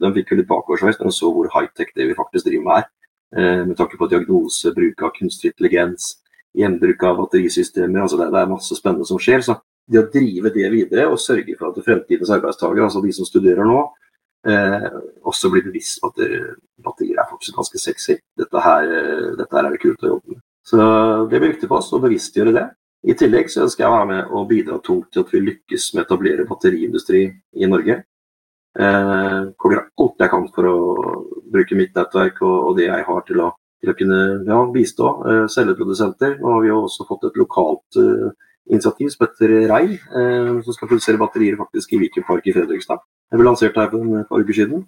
de 0.00 0.10
fikk 0.16 0.32
jo 0.32 0.38
litt 0.38 0.48
bakoversveis 0.48 0.96
når 0.96 1.10
de 1.10 1.16
så 1.18 1.28
hvor 1.34 1.50
high-tech 1.52 1.92
det 1.92 2.06
vi 2.08 2.16
faktisk 2.16 2.48
driver 2.48 2.64
med. 2.70 2.88
Eh, 3.36 3.60
med 3.68 3.76
tanke 3.76 4.00
på 4.00 4.08
diagnose, 4.08 4.72
bruk 4.72 5.04
av 5.04 5.12
kunstig 5.18 5.52
intelligens, 5.52 6.14
gjenbruk 6.56 7.04
av 7.04 7.20
batterisystemer. 7.20 8.00
altså 8.00 8.22
det, 8.22 8.30
det, 8.32 8.40
er 8.40 8.54
masse 8.54 8.80
spennende 8.80 9.08
som 9.08 9.20
skjer. 9.20 9.44
så 9.44 9.58
det 9.90 10.00
å 10.00 10.10
drive 10.12 10.52
det 10.54 10.68
videre 10.72 11.08
og 11.10 11.20
sørge 11.20 11.56
for 11.58 11.70
at 11.70 11.84
fremtidens 11.84 12.30
arbeidstakere, 12.32 12.86
altså 12.86 13.02
de 13.04 13.12
som 13.16 13.26
studerer 13.28 13.66
nå, 13.66 13.80
eh, 14.48 14.88
også 15.28 15.50
blir 15.52 15.66
bevisst 15.66 16.00
på 16.02 16.12
at 16.12 16.22
batterier 16.82 17.18
er 17.20 17.30
faktisk 17.30 17.58
ganske 17.58 17.80
sexy. 17.80 18.18
Dette 18.38 18.62
her, 18.62 18.84
eh, 18.84 19.32
dette 19.38 19.56
her 19.56 19.66
er 19.66 19.74
det 19.74 19.82
kult 19.82 20.04
å 20.04 20.14
jobbe 20.14 20.36
med. 20.36 20.40
Så 20.64 20.78
det 21.28 21.40
blir 21.40 21.52
viktig 21.52 21.68
for 21.68 21.82
oss 21.82 21.92
å 21.92 22.02
bevisstgjøre 22.02 22.54
det. 22.54 22.68
I 23.02 23.16
tillegg 23.18 23.50
så 23.50 23.64
ønsker 23.64 23.82
jeg 23.82 23.90
å 23.90 23.96
være 23.96 24.10
med 24.12 24.30
og 24.30 24.48
bidra 24.48 24.78
tungt 24.86 25.10
til 25.10 25.24
at 25.24 25.32
vi 25.34 25.42
lykkes 25.42 25.88
med 25.94 26.04
å 26.04 26.06
etablere 26.06 26.46
batteriindustri 26.46 27.22
i 27.58 27.66
Norge. 27.70 28.04
Eh, 28.78 29.40
kommer 29.58 29.82
alt 29.82 30.22
jeg 30.22 30.30
kan 30.32 30.46
for 30.54 30.68
å 30.70 30.76
bruke 31.52 31.76
mitt 31.76 31.98
nettverk 31.98 32.38
og, 32.46 32.54
og 32.68 32.78
det 32.78 32.86
jeg 32.86 33.04
har 33.08 33.26
til 33.26 33.42
å, 33.42 33.48
til 33.82 33.90
å 33.90 33.96
kunne 33.98 34.20
ja, 34.46 34.60
bistå 34.72 35.10
eh, 35.26 35.42
celleprodusenter. 35.50 36.38
Og 36.40 36.62
vi 36.62 36.70
har 36.70 36.78
også 36.78 37.08
fått 37.08 37.26
et 37.28 37.42
lokalt 37.42 37.98
eh, 38.00 38.30
initiativ 38.70 39.10
som 39.12 39.26
heter 39.26 39.54
Rein, 39.70 39.94
eh, 39.98 40.50
som 40.64 40.76
skal 40.76 40.90
produsere 40.90 41.20
batterier 41.20 41.58
faktisk 41.58 41.92
i 41.92 42.02
Viken 42.02 42.26
Park 42.26 42.46
i 42.46 42.54
Fredrikstad. 42.54 43.02
Det 43.30 43.40
ble 43.40 43.48
lansert 43.48 43.76
her 43.76 43.90
for 43.90 44.20
et 44.20 44.28
par 44.28 44.44
uker 44.44 44.58
siden. 44.58 44.86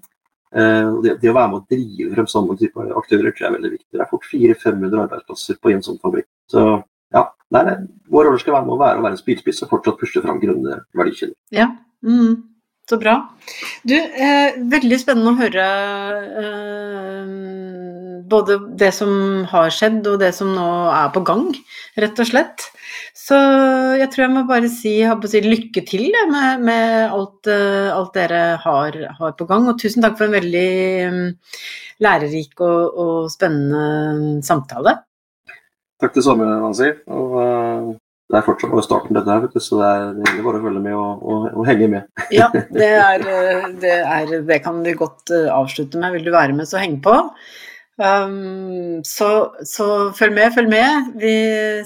Eh, 0.54 0.90
det, 1.02 1.18
det, 1.22 1.30
å 1.32 1.36
være 1.36 1.50
med 1.50 1.60
å 1.60 1.66
drive 1.70 2.14
frem 2.14 2.30
sånne 2.30 2.56
type 2.60 2.88
aktører 3.02 3.34
tror 3.34 3.46
jeg 3.46 3.50
er 3.50 3.56
veldig 3.58 3.72
viktig. 3.74 3.90
Det 3.96 4.04
er 4.04 4.10
fort 4.10 4.28
400-500 4.30 5.04
arbeidsplasser 5.08 5.60
på 5.60 5.74
en 5.74 5.86
sånn 5.86 6.00
fabrikk. 6.02 6.30
Så 6.50 6.64
ja, 7.14 7.28
nei, 7.54 7.62
nei, 7.68 7.76
vår 8.10 8.28
rolle 8.28 8.42
skal 8.42 8.56
være 8.56 8.68
med 8.68 8.76
å 8.76 8.80
være, 8.80 9.00
å 9.00 9.06
være 9.06 9.18
en 9.18 9.22
spydspiss 9.22 9.64
og 9.66 9.72
fortsatt 9.74 9.98
pushe 10.00 10.22
fram 10.22 10.40
grønne 10.42 10.80
verdikjeder. 10.98 11.34
Ja, 11.54 11.70
mm. 12.06 12.34
Så 12.84 12.98
bra. 13.00 13.14
Du, 13.88 13.94
eh, 13.96 14.56
veldig 14.68 14.96
spennende 15.00 15.32
å 15.32 15.38
høre 15.38 15.68
eh, 16.42 17.30
både 18.28 18.58
det 18.76 18.90
som 18.92 19.10
har 19.48 19.72
skjedd 19.72 20.04
og 20.10 20.18
det 20.20 20.34
som 20.36 20.50
nå 20.52 20.66
er 20.92 21.08
på 21.14 21.22
gang, 21.24 21.46
rett 21.96 22.20
og 22.20 22.28
slett. 22.28 22.66
Så 23.16 23.38
jeg 23.96 24.10
tror 24.12 24.26
jeg 24.26 24.34
må 24.34 24.44
bare 24.48 24.68
si, 24.68 24.98
si 25.32 25.42
lykke 25.46 25.84
til 25.88 26.10
med, 26.28 26.60
med 26.66 27.08
alt, 27.08 27.48
eh, 27.48 27.88
alt, 27.94 28.12
dere 28.18 28.42
har, 28.60 29.00
har, 29.16 29.34
på 29.38 29.48
gang. 29.48 29.64
Og 29.72 29.80
tusen 29.80 30.04
takk 30.04 30.18
for 30.20 30.28
en 30.28 30.36
veldig 30.36 30.68
um, 31.08 31.20
lærerik 32.04 32.60
og, 32.60 33.00
og, 33.00 33.32
spennende 33.32 34.44
samtale. 34.44 34.98
Takk 36.04 36.20
det 36.20 36.26
samme, 36.26 36.52
Nancy. 36.52 36.92
Og, 37.08 37.38
uh, 37.40 37.94
det 38.34 38.40
er 38.40 38.46
fortsatt 38.48 38.72
bare 38.72 38.82
starten, 38.82 39.14
dette 39.14 39.30
her, 39.30 39.60
så 39.62 39.76
det 39.78 39.88
er, 39.88 40.06
det 40.34 40.42
bare 40.42 40.58
å 40.58 40.64
følge 40.64 40.80
med 40.82 40.96
og, 40.98 41.20
og, 41.22 41.44
og 41.52 41.68
henge 41.68 41.90
med. 41.92 42.08
ja, 42.34 42.48
det, 42.50 42.88
er, 42.90 43.26
eh, 43.30 43.68
det, 43.78 43.92
er, 44.02 44.32
det, 44.48 44.58
kan 44.64 44.80
vi 44.82 44.96
godt 44.98 45.30
avslutte 45.30 46.00
med. 46.02 46.16
Vil 46.16 46.26
du 46.26 46.32
være 46.34 46.56
med, 46.56 46.66
så 46.66 46.82
heng 46.82 46.98
på. 47.04 47.14
Um, 47.94 49.04
så, 49.06 49.54
så, 49.62 50.10
følg 50.18 50.34
med, 50.34 50.50
følg 50.56 50.72
med. 50.72 51.12
Vi 51.22 51.34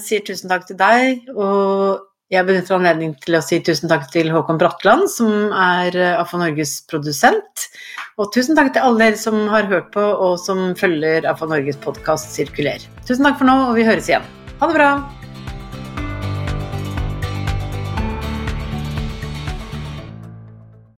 sier 0.01 0.25
tusen 0.25 0.49
takk 0.49 0.65
til 0.65 0.79
deg. 0.79 1.29
Og 1.37 2.07
jeg 2.33 2.45
benytter 2.45 2.77
anledningen 2.79 3.13
til 3.21 3.37
å 3.37 3.43
si 3.45 3.61
tusen 3.65 3.89
takk 3.89 4.09
til 4.13 4.33
Håkon 4.33 4.57
Bratland, 4.61 5.05
som 5.13 5.53
er 5.53 5.93
AFA 6.15 6.41
Norges 6.41 6.79
produsent. 6.89 7.69
Og 8.17 8.33
tusen 8.33 8.57
takk 8.57 8.73
til 8.73 8.85
alle 8.85 9.05
dere 9.05 9.21
som 9.21 9.37
har 9.53 9.69
hørt 9.69 9.93
på 9.93 10.01
og 10.01 10.37
som 10.41 10.71
følger 10.77 11.29
AFA 11.29 11.49
Norges 11.53 11.77
podkast 11.85 12.33
Sirkuler. 12.33 12.81
Tusen 13.05 13.29
takk 13.29 13.37
for 13.37 13.49
nå, 13.49 13.61
og 13.69 13.77
vi 13.77 13.85
høres 13.85 14.09
igjen. 14.09 14.25
Ha 14.59 14.69
det 14.69 14.77
bra! 14.81 14.91